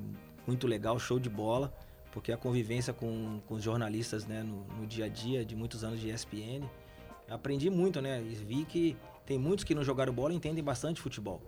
muito 0.45 0.67
legal, 0.67 0.99
show 0.99 1.19
de 1.19 1.29
bola. 1.29 1.73
Porque 2.11 2.31
a 2.31 2.37
convivência 2.37 2.93
com, 2.93 3.39
com 3.47 3.55
os 3.55 3.63
jornalistas 3.63 4.27
né, 4.27 4.43
no, 4.43 4.63
no 4.79 4.85
dia 4.85 5.05
a 5.05 5.07
dia 5.07 5.43
de 5.43 5.55
muitos 5.55 5.83
anos 5.83 5.99
de 5.99 6.09
ESPN, 6.09 6.63
aprendi 7.27 7.69
muito, 7.69 8.01
né? 8.01 8.21
E 8.21 8.35
vi 8.35 8.65
que 8.65 8.97
tem 9.25 9.37
muitos 9.37 9.63
que 9.63 9.73
não 9.73 9.83
jogaram 9.83 10.13
bola 10.13 10.33
e 10.33 10.35
entendem 10.35 10.63
bastante 10.63 11.01
futebol. 11.01 11.41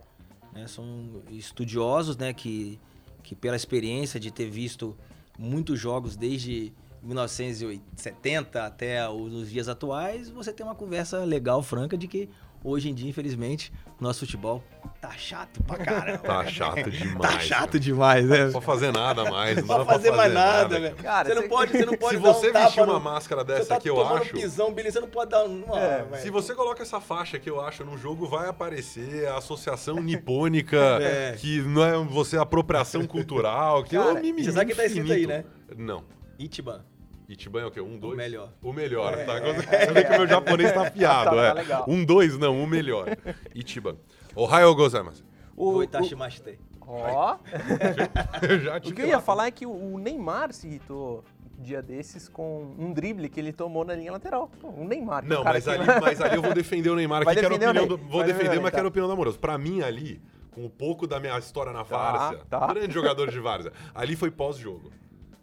né? 0.52 0.66
São 0.66 1.22
estudiosos, 1.30 2.16
né? 2.16 2.32
Que, 2.32 2.78
que 3.22 3.34
pela 3.34 3.56
experiência 3.56 4.18
de 4.18 4.30
ter 4.30 4.48
visto 4.48 4.96
muitos 5.38 5.78
jogos 5.78 6.16
desde 6.16 6.72
1970 7.02 8.64
até 8.64 9.08
os 9.08 9.50
dias 9.50 9.68
atuais, 9.68 10.30
você 10.30 10.52
tem 10.52 10.64
uma 10.64 10.74
conversa 10.74 11.24
legal, 11.24 11.62
franca, 11.62 11.96
de 11.96 12.06
que 12.06 12.28
hoje 12.64 12.88
em 12.90 12.94
dia, 12.94 13.08
infelizmente, 13.08 13.72
nosso 14.00 14.20
futebol 14.20 14.62
tá 15.00 15.10
chato 15.12 15.62
pra 15.64 15.76
caramba. 15.78 16.18
Tá 16.18 16.46
chato 16.46 16.90
demais. 16.90 17.20
Tá 17.34 17.40
chato 17.40 17.66
cara. 17.72 17.80
demais, 17.80 18.24
né? 18.28 18.44
Não 18.46 18.52
pode 18.52 18.64
fazer 18.66 18.92
nada 18.92 19.30
mais. 19.30 19.56
Não 19.56 19.62
Não 19.62 19.68
dá 19.68 19.74
pode 19.84 19.88
fazer 19.88 20.10
mais 20.12 20.32
nada, 20.32 20.80
velho. 20.80 20.96
Cara, 20.96 21.28
você 21.28 21.34
não 21.34 21.42
você- 21.42 21.48
pode, 21.48 21.72
você 21.72 21.84
não 21.86 21.94
pode 21.98 22.16
Se 22.16 22.22
dar 22.22 22.32
você 22.32 22.48
um 22.48 22.52
tapa 22.52 22.64
vestir 22.66 22.82
uma 22.82 22.92
no- 22.94 23.00
máscara 23.00 23.44
dessa 23.44 23.74
tá 23.74 23.80
que 23.80 23.88
eu 23.90 24.04
acho. 24.06 24.32
pisão, 24.32 24.72
Billy, 24.72 24.90
você 24.92 25.00
não 25.00 25.08
pode 25.08 25.30
dar 25.30 25.44
um... 25.44 25.64
É. 25.76 26.18
Se 26.18 26.30
você 26.30 26.54
coloca 26.54 26.82
essa 26.82 27.00
faixa 27.00 27.38
que 27.38 27.48
eu 27.50 27.60
acho 27.60 27.84
no 27.84 27.96
jogo, 27.96 28.26
vai 28.26 28.48
aparecer 28.48 29.26
a 29.28 29.36
Associação 29.38 29.96
Nipônica, 30.02 30.76
É. 31.00 31.36
que 31.38 31.60
não 31.62 31.84
é 31.84 31.96
você 32.04 32.36
apropriação 32.36 33.06
cultural, 33.06 33.84
que 33.84 33.96
Cara, 33.96 34.10
é 34.10 34.12
um 34.12 34.14
mimimi 34.16 34.44
você 34.44 34.52
sabe 34.52 34.70
que 34.72 34.76
tá 34.76 34.84
escrito 34.86 35.12
aí, 35.12 35.24
infinito. 35.24 35.48
Não. 35.76 36.04
Ichiban. 36.38 36.84
Ichiban 37.32 37.62
é 37.62 37.66
o 37.66 37.70
quê? 37.70 37.80
Um, 37.80 37.98
dois? 37.98 38.16
melhor. 38.16 38.50
O 38.62 38.72
melhor, 38.72 39.14
É. 39.14 39.24
tá? 39.24 39.34
Você 39.40 39.92
vê 39.92 40.04
que 40.04 40.12
o 40.12 40.18
meu 40.18 40.26
japonês 40.26 40.72
tá 40.72 40.82
afiado, 40.88 41.30
Tá- 41.30 41.36
tá 41.36 41.42
é. 41.48 41.52
legal. 41.54 41.84
Um, 41.88 42.04
dois, 42.04 42.38
não, 42.38 42.62
o 42.62 42.66
melhor. 42.66 43.06
Ichiban. 43.54 43.96
Ohayou 44.34 44.74
gozaimasu. 44.74 45.24
O, 45.56 45.66
o, 45.70 45.74
Oitashimashite. 45.76 46.58
ó, 46.86 47.36
te 48.82 48.90
o 48.90 48.94
que 48.94 49.02
eu 49.02 49.06
ia 49.06 49.20
falar 49.20 49.46
é 49.46 49.50
que 49.50 49.66
o, 49.66 49.70
o 49.94 49.98
Neymar 49.98 50.52
se 50.52 50.66
irritou 50.66 51.24
um 51.58 51.62
dia 51.62 51.80
desses 51.82 52.28
com 52.28 52.74
um 52.78 52.92
drible 52.92 53.28
que 53.28 53.38
ele 53.38 53.52
tomou 53.52 53.84
na 53.84 53.94
linha 53.94 54.10
lateral. 54.12 54.50
Pô, 54.60 54.68
O 54.68 54.84
Neymar. 54.84 55.24
é 55.24 55.28
Não, 55.28 55.40
o 55.40 55.44
cara 55.44 55.54
mas 55.54 55.68
ali, 55.68 55.86
mas 56.00 56.20
ali 56.20 56.36
eu 56.36 56.42
vou 56.42 56.52
defender 56.54 56.90
o 56.90 56.96
Neymar 56.96 57.22
aqui, 57.22 57.32
que 57.32 57.38
era 57.38 57.46
a 57.46 57.50
defender 57.50 57.66
o 57.66 57.70
opinião 57.70 57.86
do. 57.86 57.98
Vou 57.98 58.18
Vai 58.20 58.26
defender, 58.26 58.42
defender 58.44 58.58
o 58.58 58.62
mas 58.62 58.70
quero 58.72 58.82
tá. 58.84 58.88
opinião 58.88 59.06
do 59.06 59.12
Amoroso. 59.12 59.38
Pra 59.38 59.56
mim, 59.58 59.80
ali, 59.82 60.20
com 60.50 60.64
um 60.64 60.68
pouco 60.70 61.06
da 61.06 61.20
minha 61.20 61.38
história 61.38 61.72
na 61.72 61.84
Tá, 61.84 61.96
Várzea, 62.12 62.40
tá. 62.48 62.66
grande 62.72 62.92
jogador 62.94 63.30
de 63.30 63.38
Várzea, 63.38 63.72
ali 63.94 64.16
foi 64.16 64.30
pós-jogo. 64.30 64.90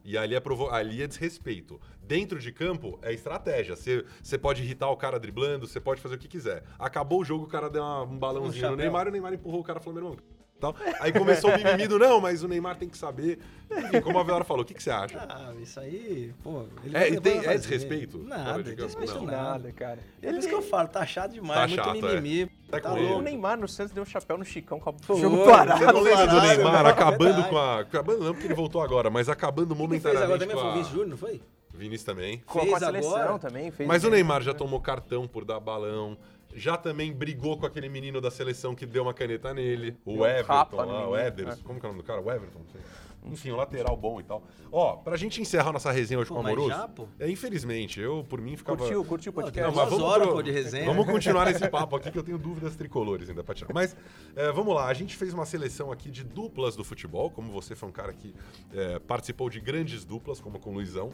E 0.03 0.17
ali 0.17 0.35
é, 0.35 0.39
provo... 0.39 0.69
ali 0.69 1.01
é 1.01 1.07
desrespeito. 1.07 1.79
Dentro 2.01 2.39
de 2.39 2.51
campo 2.51 2.97
é 3.01 3.13
estratégia. 3.13 3.75
Você 3.75 4.37
pode 4.37 4.63
irritar 4.63 4.89
o 4.89 4.97
cara 4.97 5.19
driblando, 5.19 5.67
você 5.67 5.79
pode 5.79 6.01
fazer 6.01 6.15
o 6.15 6.17
que 6.17 6.27
quiser. 6.27 6.63
Acabou 6.77 7.21
o 7.21 7.25
jogo, 7.25 7.45
o 7.45 7.47
cara 7.47 7.69
deu 7.69 7.83
um 7.83 8.17
balãozinho 8.17 8.53
no 8.53 8.59
chapéu. 8.59 8.77
Neymar 8.77 9.05
e 9.05 9.09
o 9.09 9.11
Neymar 9.11 9.33
empurrou 9.33 9.61
o 9.61 9.63
cara 9.63 9.79
falou, 9.79 10.01
meu 10.01 10.11
irmão. 10.11 10.38
Tal. 10.59 10.75
Aí 10.99 11.11
começou 11.13 11.51
o 11.51 11.57
mimimi 11.57 11.87
do 11.87 11.97
não, 11.97 12.19
mas 12.19 12.43
o 12.43 12.47
Neymar 12.47 12.75
tem 12.75 12.89
que 12.89 12.97
saber. 12.97 13.39
Enfim, 13.71 14.01
como 14.01 14.19
a 14.19 14.23
Velara 14.23 14.43
falou, 14.43 14.63
o 14.63 14.65
que, 14.65 14.73
que 14.73 14.83
você 14.83 14.89
acha? 14.89 15.25
Ah, 15.29 15.53
isso 15.61 15.79
aí, 15.79 16.33
pô. 16.43 16.63
Ele 16.83 16.97
É, 16.97 17.19
tem- 17.21 17.45
é 17.45 17.57
desrespeito? 17.57 18.17
Nada, 18.17 18.59
é 18.59 18.63
desrespeito 18.63 19.13
não. 19.15 19.25
nada. 19.25 19.71
Cara. 19.71 19.99
É 20.21 20.31
isso 20.31 20.47
que 20.49 20.53
eu 20.55 20.61
falo, 20.61 20.87
tá 20.89 21.05
chato 21.05 21.31
demais, 21.31 21.59
Tá 21.59 21.67
muito 21.67 22.03
chato, 22.03 22.13
é. 22.13 22.19
mimimi. 22.21 22.45
Tá 22.69 22.79
Tá 22.81 22.89
com 22.89 22.95
louco. 22.99 23.19
O 23.19 23.21
Neymar 23.21 23.57
no 23.57 23.67
Santos 23.67 23.93
deu 23.93 24.03
um 24.03 24.05
chapéu 24.05 24.37
no 24.37 24.43
Chicão, 24.45 24.79
com 24.79 24.93
Foi, 25.01 25.15
o 25.15 25.19
jogo 25.19 25.45
parado. 25.45 25.79
Você 25.79 25.91
não 25.93 26.01
lembra 26.01 26.27
do 26.27 26.41
Neymar 26.41 26.83
não, 26.83 26.89
acabando 26.89 27.19
verdade. 27.35 27.49
com 27.49 27.57
a. 27.57 27.79
Acabando 27.79 28.23
não, 28.25 28.33
porque 28.33 28.47
ele 28.47 28.53
voltou 28.55 28.81
agora, 28.81 29.09
mas 29.09 29.29
acabando 29.29 29.75
Quem 29.75 29.87
fez 29.99 30.05
agora 30.05 30.37
momentaneamente 30.37 30.39
também 30.39 30.55
com 30.55 30.61
foi 30.61 30.67
o 30.67 30.69
a. 30.69 30.73
Vinícius 30.73 30.91
Júnior, 30.93 31.09
não 31.09 31.17
foi? 31.17 31.41
Vinícius 31.73 32.03
também. 32.03 32.39
Com, 32.45 32.53
com 32.53 32.59
a 32.59 32.63
Fez 32.63 32.79
seleção 32.79 33.15
agora. 33.15 33.39
também. 33.39 33.71
Fez 33.71 33.87
Mas 33.87 34.03
o 34.03 34.09
Neymar 34.09 34.41
já 34.41 34.53
tomou 34.53 34.81
cartão 34.81 35.25
por 35.27 35.45
dar 35.45 35.59
balão. 35.61 36.17
Já 36.59 36.77
também 36.77 37.13
brigou 37.13 37.57
com 37.57 37.65
aquele 37.65 37.89
menino 37.89 38.19
da 38.19 38.29
seleção 38.29 38.75
que 38.75 38.85
deu 38.85 39.03
uma 39.03 39.13
caneta 39.13 39.53
nele. 39.53 39.97
O 40.05 40.19
um 40.19 40.25
Everton 40.25 40.75
lá, 40.75 40.83
o 40.83 40.87
menino, 40.87 41.15
Ederson. 41.17 41.59
é. 41.59 41.63
Como 41.63 41.79
que 41.79 41.85
é 41.85 41.89
o 41.89 41.91
nome 41.93 42.03
do 42.03 42.05
cara? 42.05 42.21
O 42.21 42.31
Everton? 42.31 42.59
Não 42.59 42.67
sei. 42.67 42.81
Enfim, 43.25 43.51
um 43.51 43.55
lateral 43.55 43.95
bom 43.97 44.19
e 44.19 44.23
tal. 44.23 44.43
Ó, 44.71 44.95
pra 44.97 45.17
gente 45.17 45.41
encerrar 45.41 45.71
nossa 45.71 45.91
resenha 45.91 46.19
hoje 46.19 46.29
Pô, 46.29 46.35
com 46.35 46.41
o 46.41 46.45
Amoroso. 46.45 46.69
já? 46.69 46.89
É, 47.19 47.29
infelizmente, 47.29 47.99
eu 47.99 48.25
por 48.27 48.39
mim 48.41 48.55
ficava. 48.55 48.77
Curtiu, 48.77 49.03
curtiu 49.03 49.29
o 49.31 49.35
podcast? 49.35 49.69
Não, 49.69 49.75
mas 49.75 49.89
duas 49.89 50.01
horas, 50.01 50.27
pô, 50.27 50.41
de 50.41 50.51
resenha. 50.51 50.85
Vamos 50.85 51.05
continuar 51.05 51.45
nesse 51.45 51.67
papo 51.69 51.95
aqui 51.95 52.11
que 52.11 52.17
eu 52.17 52.23
tenho 52.23 52.37
dúvidas 52.37 52.75
tricolores 52.75 53.29
ainda 53.29 53.43
pra 53.43 53.53
tirar. 53.53 53.73
Mas 53.73 53.95
é, 54.35 54.51
vamos 54.51 54.73
lá, 54.73 54.87
a 54.87 54.93
gente 54.93 55.15
fez 55.15 55.33
uma 55.33 55.45
seleção 55.45 55.91
aqui 55.91 56.09
de 56.09 56.23
duplas 56.23 56.75
do 56.75 56.83
futebol, 56.83 57.29
como 57.29 57.51
você 57.51 57.75
foi 57.75 57.89
um 57.89 57.91
cara 57.91 58.13
que 58.13 58.33
é, 58.73 58.99
participou 58.99 59.49
de 59.49 59.59
grandes 59.59 60.05
duplas, 60.05 60.39
como 60.39 60.59
com 60.59 60.71
o 60.71 60.73
Luizão. 60.73 61.11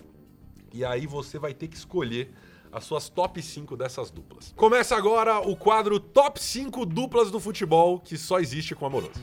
E 0.74 0.84
aí 0.84 1.08
você 1.08 1.40
vai 1.40 1.54
ter 1.54 1.68
que 1.68 1.76
escolher 1.76 2.32
as 2.76 2.84
suas 2.84 3.08
top 3.08 3.42
5 3.42 3.78
dessas 3.78 4.12
duplas. 4.12 4.54
Começa 4.54 4.98
agora 4.98 5.40
o 5.40 5.56
quadro 5.56 5.98
Top 5.98 6.38
5 6.38 6.86
duplas 6.86 7.32
do 7.32 7.40
futebol 7.40 8.02
que 8.02 8.18
só 8.18 8.38
existe 8.38 8.76
com 8.76 8.86
Amoroso. 8.86 9.14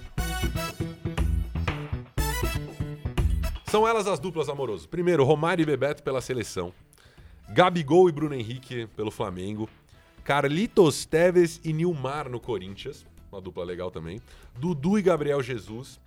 São 3.66 3.86
elas 3.86 4.07
as 4.07 4.18
duplas 4.18 4.48
amoroso. 4.48 4.88
Primeiro, 4.88 5.22
Romário 5.22 5.62
e 5.62 5.66
Bebeto 5.66 6.03
pela 6.03 6.22
seleção. 6.22 6.72
Gabigol 7.50 8.09
e 8.09 8.12
Bruno 8.12 8.34
Henrique 8.34 8.86
pelo 8.96 9.11
Flamengo. 9.11 9.68
Carlitos 10.24 11.05
Teves 11.05 11.61
e 11.62 11.74
Nilmar 11.74 12.30
no 12.30 12.40
Corinthians. 12.40 13.05
Uma 13.30 13.40
dupla 13.40 13.64
legal 13.64 13.90
também. 13.90 14.20
Dudu 14.59 14.98
e 14.98 15.03
Gabriel 15.03 15.42
Jesus. 15.42 16.00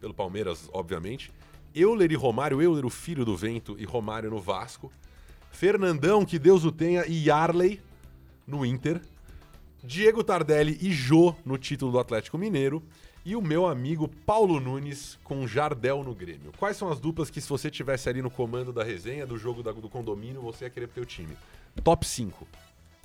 Pelo 0.00 0.14
Palmeiras, 0.14 0.68
obviamente. 0.72 1.32
Euler 1.74 2.12
e 2.12 2.16
Romário. 2.16 2.62
Euler, 2.62 2.86
o 2.86 2.90
filho 2.90 3.24
do 3.24 3.36
vento, 3.36 3.76
e 3.78 3.84
Romário 3.84 4.30
no 4.30 4.40
Vasco. 4.40 4.92
Fernandão, 5.50 6.24
que 6.24 6.38
Deus 6.38 6.64
o 6.64 6.72
tenha, 6.72 7.04
e 7.06 7.26
Yarley 7.26 7.80
no 8.46 8.64
Inter. 8.64 9.00
Diego 9.82 10.22
Tardelli 10.24 10.76
e 10.80 10.92
Jô 10.92 11.34
no 11.44 11.56
título 11.56 11.92
do 11.92 11.98
Atlético 11.98 12.36
Mineiro. 12.38 12.82
E 13.24 13.36
o 13.36 13.42
meu 13.42 13.66
amigo 13.66 14.08
Paulo 14.24 14.58
Nunes 14.58 15.18
com 15.22 15.46
Jardel 15.46 16.02
no 16.02 16.14
Grêmio. 16.14 16.50
Quais 16.56 16.76
são 16.76 16.90
as 16.90 16.98
duplas 16.98 17.28
que, 17.28 17.40
se 17.40 17.48
você 17.48 17.70
tivesse 17.70 18.08
ali 18.08 18.22
no 18.22 18.30
comando 18.30 18.72
da 18.72 18.82
resenha, 18.82 19.26
do 19.26 19.36
jogo 19.36 19.62
da- 19.62 19.72
do 19.72 19.88
condomínio, 19.88 20.40
você 20.40 20.64
ia 20.64 20.70
querer 20.70 20.86
pro 20.86 20.94
teu 20.94 21.04
time? 21.04 21.36
Top 21.84 22.06
5. 22.06 22.46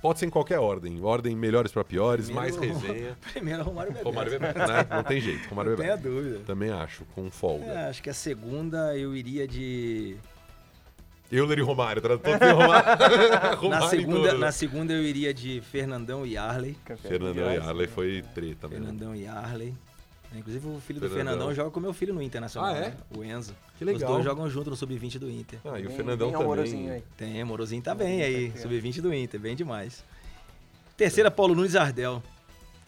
Pode 0.01 0.19
ser 0.19 0.25
em 0.25 0.29
qualquer 0.29 0.59
ordem. 0.59 1.01
Ordem 1.03 1.35
melhores 1.35 1.71
pra 1.71 1.83
piores, 1.83 2.29
mais 2.29 2.55
Primeiro- 2.55 2.79
resenha. 2.87 3.17
Primeiro, 3.33 3.63
Romário 3.63 3.91
Bebeto. 3.91 4.09
Romário 4.09 4.31
Bebeto, 4.31 4.59
né? 4.59 4.87
Não 4.89 5.03
tem 5.03 5.19
jeito. 5.21 5.47
Romário 5.49 5.73
e 5.73 5.75
Não 5.77 5.83
Bebeto. 5.83 6.03
dúvida. 6.03 6.39
Também 6.45 6.69
acho, 6.69 7.03
com 7.15 7.29
folga. 7.29 7.65
É, 7.65 7.89
acho 7.89 8.01
que 8.03 8.09
a 8.09 8.13
segunda 8.13 8.97
eu 8.97 9.15
iria 9.15 9.47
de. 9.47 10.15
Euler 11.35 11.57
e 11.59 11.61
Romário. 11.61 12.01
Tra- 12.01 12.17
todo 12.17 12.39
tem 12.39 12.51
Romário. 12.53 12.99
Na 12.99 13.53
Romário 13.55 13.85
em 13.85 13.89
segunda, 13.89 14.33
na 14.37 14.51
segunda 14.51 14.93
eu 14.93 15.03
iria 15.03 15.33
de 15.33 15.61
Fernandão 15.61 16.25
e 16.25 16.37
Arley. 16.37 16.75
Campeão 16.85 17.09
Fernandão 17.11 17.53
e. 17.53 17.57
Arley 17.57 17.87
foi 17.87 18.23
treta 18.33 18.67
mesmo. 18.67 18.85
Fernandão 18.85 19.15
e 19.15 19.27
Arley. 19.27 19.73
Inclusive 20.35 20.67
o 20.67 20.79
filho 20.79 20.99
do 20.99 21.07
Fernandão. 21.09 21.33
Fernandão 21.33 21.53
joga 21.53 21.69
com 21.69 21.79
meu 21.79 21.93
filho 21.93 22.11
no 22.13 22.21
Internacional. 22.21 22.73
Ah, 22.73 22.77
é? 22.77 22.89
né? 22.89 22.97
O 23.15 23.23
Enzo. 23.23 23.53
Que 23.77 23.85
legal. 23.85 24.09
Os 24.09 24.15
dois 24.15 24.25
jogam 24.25 24.49
junto 24.49 24.69
no 24.71 24.75
Sub-20 24.75 25.19
do 25.19 25.29
Inter. 25.29 25.59
Ah, 25.63 25.79
e 25.79 25.83
o 25.85 25.87
Bem- 25.89 25.95
Fernandão 25.95 26.27
bem 26.29 26.33
também. 26.33 26.45
amorosinho 26.53 26.91
aí. 26.93 27.03
Tem, 27.15 27.41
Amorosinho 27.41 27.81
tá 27.83 27.93
bem 27.93 28.23
aí. 28.23 28.49
Tá 28.51 28.59
Sub-20 28.59 28.99
do 29.01 29.13
Inter, 29.13 29.39
bem 29.39 29.55
demais. 29.55 30.03
Terceira, 30.97 31.29
Paulo 31.29 31.53
Nunes 31.53 31.71
e 31.71 31.73
Jardel. 31.73 32.21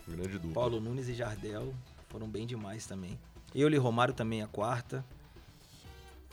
Grande 0.07 0.33
dupla. 0.39 0.53
Paulo 0.53 0.79
Nunes 0.79 1.07
e 1.07 1.13
Jardel 1.13 1.71
foram 2.09 2.27
bem 2.27 2.47
demais 2.47 2.85
também. 2.87 3.17
Eu 3.53 3.69
e 3.69 3.77
Romário 3.77 4.13
também 4.13 4.41
a 4.41 4.47
quarta. 4.47 5.05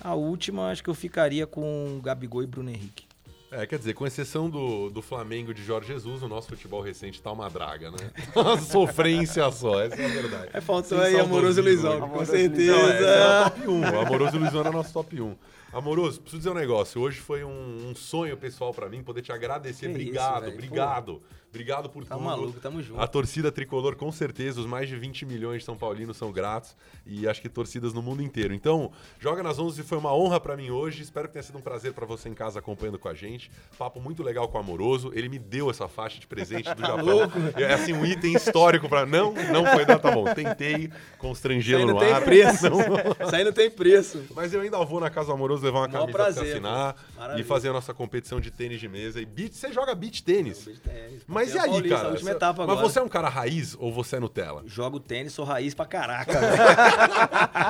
A 0.03 0.14
última, 0.14 0.70
acho 0.70 0.82
que 0.82 0.90
eu 0.90 0.94
ficaria 0.94 1.46
com 1.46 2.00
Gabigol 2.03 2.42
e 2.42 2.46
Bruno 2.46 2.70
Henrique. 2.70 3.05
É, 3.53 3.66
quer 3.66 3.78
dizer, 3.78 3.92
com 3.92 4.07
exceção 4.07 4.48
do, 4.48 4.88
do 4.88 5.03
Flamengo 5.03 5.53
de 5.53 5.62
Jorge 5.62 5.92
Jesus, 5.92 6.22
o 6.22 6.28
nosso 6.28 6.48
futebol 6.48 6.80
recente 6.80 7.20
tá 7.20 7.30
uma 7.30 7.50
draga, 7.50 7.90
né? 7.90 7.98
Uma 8.34 8.57
sofrência 8.57 9.50
só, 9.53 9.82
essa 9.82 10.00
é 10.00 10.07
a 10.07 10.09
verdade. 10.09 10.48
É, 10.55 10.61
faltou 10.62 10.98
Sem 10.98 11.09
aí 11.09 11.20
Amoroso 11.20 11.61
e 11.61 11.62
Luizão, 11.62 11.98
com 11.98 12.05
Amoroso 12.07 12.30
certeza. 12.30 12.72
Não, 12.72 12.88
esse 12.88 13.05
é 13.05 13.40
o 13.40 13.44
top 13.44 13.68
1. 13.68 13.80
O 13.80 14.00
Amoroso 14.00 14.36
e 14.36 14.38
Luizão 14.38 14.61
era 14.61 14.72
nosso 14.72 14.92
top 14.94 15.20
1. 15.20 15.36
Amoroso, 15.70 16.20
preciso 16.22 16.38
dizer 16.38 16.50
um 16.50 16.55
negócio. 16.55 16.98
Hoje 16.98 17.20
foi 17.20 17.44
um, 17.44 17.90
um 17.90 17.94
sonho 17.94 18.38
pessoal 18.38 18.72
pra 18.72 18.88
mim 18.88 19.03
poder 19.03 19.20
te 19.20 19.32
agradecer. 19.32 19.92
Que 19.92 20.03
isso, 20.03 20.18
obrigado, 20.55 21.12
velho. 21.12 21.22
Obrigado. 21.53 21.88
Por 21.90 22.05
Tá 22.05 22.14
tudo. 22.16 22.24
maluco, 22.24 22.59
tamo 22.61 22.82
junto. 22.82 23.00
A 23.00 23.07
torcida 23.07 23.53
tricolor, 23.53 23.94
com 23.96 24.11
certeza, 24.11 24.61
os 24.61 24.66
mais 24.66 24.88
de 24.88 24.96
20 24.96 25.24
milhões 25.26 25.59
de 25.61 25.64
São 25.64 25.76
Paulinos 25.76 26.16
são 26.16 26.32
gratos 26.32 26.74
e 27.07 27.28
acho 27.28 27.40
que 27.40 27.48
torcidas 27.48 27.92
no 27.92 28.03
mundo 28.03 28.22
inteiro. 28.22 28.55
Então, 28.55 28.90
Joga 29.18 29.42
nas 29.42 29.59
11 29.59 29.82
foi 29.82 29.98
uma 29.98 30.14
honra 30.14 30.40
pra 30.40 30.57
mim 30.57 30.70
hoje. 30.70 31.03
Espero 31.03 31.28
que 31.28 31.34
tenha 31.34 31.42
sido 31.42 31.59
um 31.59 31.61
prazer 31.61 31.92
pra 31.92 32.05
você 32.07 32.28
em 32.28 32.34
casa 32.34 32.59
acompanhando 32.59 32.98
com 32.98 33.09
a 33.09 33.14
gente. 33.14 33.50
Papo 33.78 34.00
muito 34.00 34.22
legal 34.22 34.48
com 34.48 34.57
o 34.59 34.61
Amoroso. 34.61 35.12
Ele 35.14 35.28
me 35.28 35.38
deu 35.38 35.70
essa 35.70 35.86
faixa 35.88 36.18
de 36.18 36.26
presente 36.26 36.72
do 36.74 36.80
Japão. 36.82 37.30
É 37.57 37.72
assim 37.74 37.92
um 37.92 38.05
item 38.05 38.34
histórico 38.34 38.88
pra 38.88 39.05
não, 39.07 39.32
não 39.53 39.64
foi 39.66 39.84
dar, 39.84 39.98
tá 39.98 40.11
bom. 40.11 40.24
Tentei 40.34 40.90
constrangê-lo 41.18 41.86
no 41.86 41.92
não 41.94 42.00
tem 42.00 42.12
ar. 42.12 42.22
preço. 42.22 42.62
Não. 42.72 43.26
Isso 43.26 43.36
aí 43.36 43.44
não 43.44 43.53
tem 43.53 43.70
preço. 43.70 44.24
Mas 44.34 44.53
eu 44.53 44.61
ainda 44.61 44.82
vou 44.84 44.98
na 45.00 45.11
casa 45.11 45.28
do 45.28 45.32
Amoroso 45.34 45.64
levar 45.64 45.80
uma 45.80 45.88
Maior 45.88 46.00
camisa 46.07 46.12
pra 46.16 46.24
prazer, 46.24 46.44
você 46.44 46.53
assinar 46.53 46.96
e 47.38 47.42
fazer 47.42 47.68
a 47.68 47.72
nossa 47.72 47.92
competição 47.94 48.40
de 48.40 48.50
tênis 48.50 48.80
de 48.80 48.88
mesa 48.88 49.20
e 49.20 49.26
beat. 49.26 49.53
Você 49.55 49.72
joga 49.72 49.94
beat 49.94 50.22
tênis? 50.22 50.68
Mas 51.26 51.41
e 51.51 51.53
Campeão 51.53 51.64
aí, 51.64 51.70
paulista, 51.70 51.97
cara? 51.97 52.09
última 52.11 52.30
Você- 52.30 52.36
etapa 52.36 52.62
Mas 52.66 52.70
agora. 52.70 52.88
você 52.88 52.99
é 52.99 53.03
um 53.03 53.09
cara 53.09 53.28
raiz 53.28 53.76
ou 53.78 53.93
você 53.93 54.16
é 54.16 54.20
Nutella? 54.20 54.62
Jogo 54.66 55.01
tênis, 55.01 55.32
sou 55.32 55.45
raiz 55.45 55.74
pra 55.74 55.84
caraca. 55.86 56.32
velho. 56.38 56.53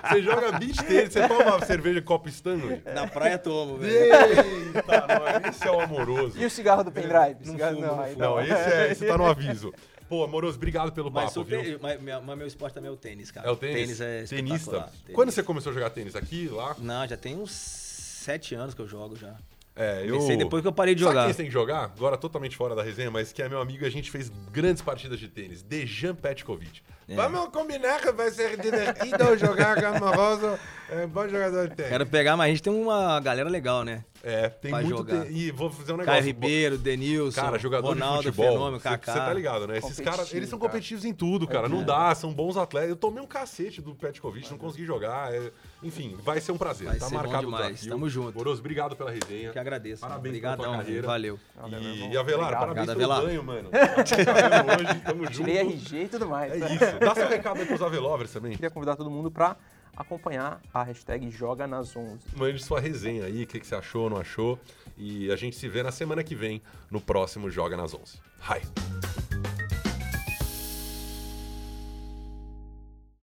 Você 0.08 0.22
joga 0.22 0.52
beat 0.58 0.76
tênis, 0.86 1.12
você 1.12 1.26
toma 1.28 1.64
cerveja 1.64 2.02
copo 2.02 2.28
Stanley? 2.28 2.82
Na 2.94 3.06
praia 3.06 3.38
tomo, 3.38 3.78
velho. 3.78 3.92
Eita, 3.94 5.06
nós, 5.42 5.54
esse 5.54 5.66
é 5.66 5.70
o 5.70 5.80
amoroso. 5.80 6.38
E 6.38 6.44
o 6.44 6.50
cigarro 6.50 6.84
do 6.84 6.92
pendrive? 6.92 7.36
Não 7.44 7.52
Cigarro- 7.52 7.74
fumo, 7.76 7.86
não 7.86 8.00
aí 8.00 8.16
Não, 8.16 8.40
esse, 8.40 8.52
é, 8.52 8.92
esse 8.92 9.06
tá 9.06 9.16
no 9.18 9.26
aviso. 9.30 9.72
Pô, 10.08 10.24
amoroso, 10.24 10.56
obrigado 10.58 10.92
pelo 10.92 11.10
Mas, 11.10 11.30
papo, 11.32 11.42
viu? 11.44 11.62
te- 11.62 11.78
mas, 11.80 11.98
mas 12.22 12.36
meu 12.38 12.46
esporte 12.46 12.74
também 12.74 12.90
é 12.90 12.92
o 12.92 12.96
tênis, 12.96 13.30
cara. 13.30 13.48
É 13.48 13.50
o 13.50 13.56
tênis? 13.56 13.98
Tênis 13.98 14.00
é 14.00 14.24
Tenista. 14.24 14.70
Tênis. 14.72 15.14
Quando 15.14 15.30
você 15.30 15.42
começou 15.42 15.70
a 15.70 15.74
jogar 15.74 15.88
tênis? 15.90 16.14
Aqui, 16.14 16.48
lá? 16.48 16.76
Não, 16.78 17.06
já 17.08 17.16
tem 17.16 17.36
uns 17.38 17.50
sete 17.52 18.54
anos 18.54 18.74
que 18.74 18.80
eu 18.82 18.86
jogo 18.88 19.16
já. 19.16 19.34
É, 19.74 20.02
eu... 20.04 20.16
Comecei 20.16 20.36
depois 20.36 20.60
que 20.60 20.68
eu 20.68 20.72
parei 20.72 20.94
de 20.94 21.02
Sabe 21.02 21.12
jogar. 21.14 21.24
quem 21.24 21.32
você 21.32 21.36
tem 21.38 21.46
que 21.46 21.52
jogar? 21.52 21.84
Agora 21.96 22.16
totalmente 22.18 22.56
fora 22.56 22.74
da 22.74 22.82
resenha, 22.82 23.10
mas 23.10 23.32
que 23.32 23.42
é 23.42 23.48
meu 23.48 23.60
amigo 23.60 23.84
e 23.84 23.86
a 23.86 23.90
gente 23.90 24.10
fez 24.10 24.28
grandes 24.50 24.82
partidas 24.82 25.18
de 25.18 25.28
tênis. 25.28 25.62
Dejan 25.62 26.14
Petkovic. 26.14 26.82
É. 27.08 27.16
Vamos 27.16 27.48
combinar 27.48 28.00
que 28.00 28.12
vai 28.12 28.30
ser 28.30 28.56
divertido 28.60 29.36
jogar 29.38 29.80
com 29.80 29.86
amoroso. 29.86 30.58
É 30.90 31.06
bom 31.06 31.26
jogador 31.26 31.68
de 31.68 31.74
tênis. 31.74 31.90
Quero 31.90 32.06
pegar, 32.06 32.36
mas 32.36 32.46
a 32.46 32.50
gente 32.50 32.62
tem 32.62 32.72
uma 32.72 33.18
galera 33.20 33.48
legal, 33.48 33.82
né? 33.82 34.04
É, 34.22 34.48
tem 34.50 34.70
pra 34.70 34.82
muito... 34.82 34.96
jogar. 34.98 35.24
te- 35.24 35.32
E 35.32 35.50
vou 35.50 35.70
fazer 35.70 35.92
um 35.94 35.96
negócio. 35.96 36.12
Caio 36.20 36.24
Ribeiro, 36.24 36.76
Denilson, 36.78 37.40
Cara, 37.40 37.58
jogador 37.58 37.88
Ronaldo, 37.88 38.22
de 38.22 38.28
futebol, 38.28 38.52
Fenômeno, 38.52 38.78
você 38.78 38.88
Kaká. 38.90 39.14
tá 39.14 39.32
ligado, 39.32 39.66
né? 39.66 39.78
Esses 39.78 39.98
caras, 39.98 40.32
eles 40.34 40.48
são 40.48 40.58
cara. 40.58 40.70
competitivos 40.70 41.04
em 41.04 41.12
tudo, 41.14 41.46
cara. 41.48 41.68
Não 41.68 41.80
É. 41.80 41.84
dá, 41.84 42.14
são 42.14 42.32
bons 42.32 42.56
atletas. 42.58 42.90
Eu 42.90 42.96
tomei 42.96 43.22
um 43.22 43.26
cacete 43.26 43.80
do 43.80 43.94
Petkovic, 43.94 44.50
não 44.50 44.58
consegui 44.58 44.84
jogar. 44.84 45.34
é- 45.34 45.50
Enfim, 45.82 46.16
vai 46.22 46.40
ser 46.40 46.52
um 46.52 46.58
prazer. 46.58 46.88
Vai 46.88 46.98
tá 46.98 47.06
ser 47.06 47.14
bom 47.14 47.22
marcado 47.22 47.48
o 47.48 47.50
demais. 47.50 47.86
Tamo 47.86 48.08
junto. 48.08 48.36
Moroso, 48.36 48.60
obrigado 48.60 48.94
pela 48.96 49.10
resenha. 49.10 49.50
Que 49.50 49.58
agradeço. 49.58 50.00
Parabéns 50.00 50.38
pela 50.38 50.56
tua 50.56 50.64
Obrigadão, 50.66 50.84
carreira. 50.84 51.06
valeu. 51.06 51.38
E, 51.80 52.08
e 52.12 52.16
Avelar, 52.16 52.20
Obrigado. 52.20 52.60
parabéns 52.60 52.88
Obrigado, 52.88 52.96
pelo 52.96 53.12
Avelar. 53.12 53.22
banho, 53.22 53.44
mano. 53.44 53.70
Hoje, 53.72 55.00
tamo 55.00 55.24
junto. 55.24 55.36
Tirei 55.36 55.58
RG 55.58 56.02
e 56.04 56.08
tudo 56.08 56.26
mais. 56.28 56.52
É 56.52 56.56
isso. 56.74 56.98
Dá 57.00 57.14
seu 57.14 57.28
recado 57.28 57.60
aí 57.60 57.66
pros 57.66 57.82
Avelovers 57.82 58.32
também. 58.32 58.52
Queria 58.52 58.70
convidar 58.70 58.96
todo 58.96 59.10
mundo 59.10 59.30
para 59.30 59.56
acompanhar 59.96 60.60
a 60.72 60.82
hashtag 60.82 61.30
Joga 61.30 61.66
nas 61.66 61.94
11. 61.94 62.18
Mande 62.36 62.62
sua 62.62 62.80
resenha 62.80 63.24
aí, 63.24 63.42
o 63.42 63.46
que, 63.46 63.60
que 63.60 63.66
você 63.66 63.74
achou, 63.74 64.08
não 64.08 64.16
achou. 64.18 64.58
E 64.96 65.30
a 65.30 65.36
gente 65.36 65.56
se 65.56 65.68
vê 65.68 65.82
na 65.82 65.90
semana 65.90 66.22
que 66.22 66.34
vem 66.34 66.62
no 66.90 67.00
próximo 67.00 67.50
Joga 67.50 67.76
nas 67.76 67.92
11. 67.94 68.18
Hi. 68.48 69.31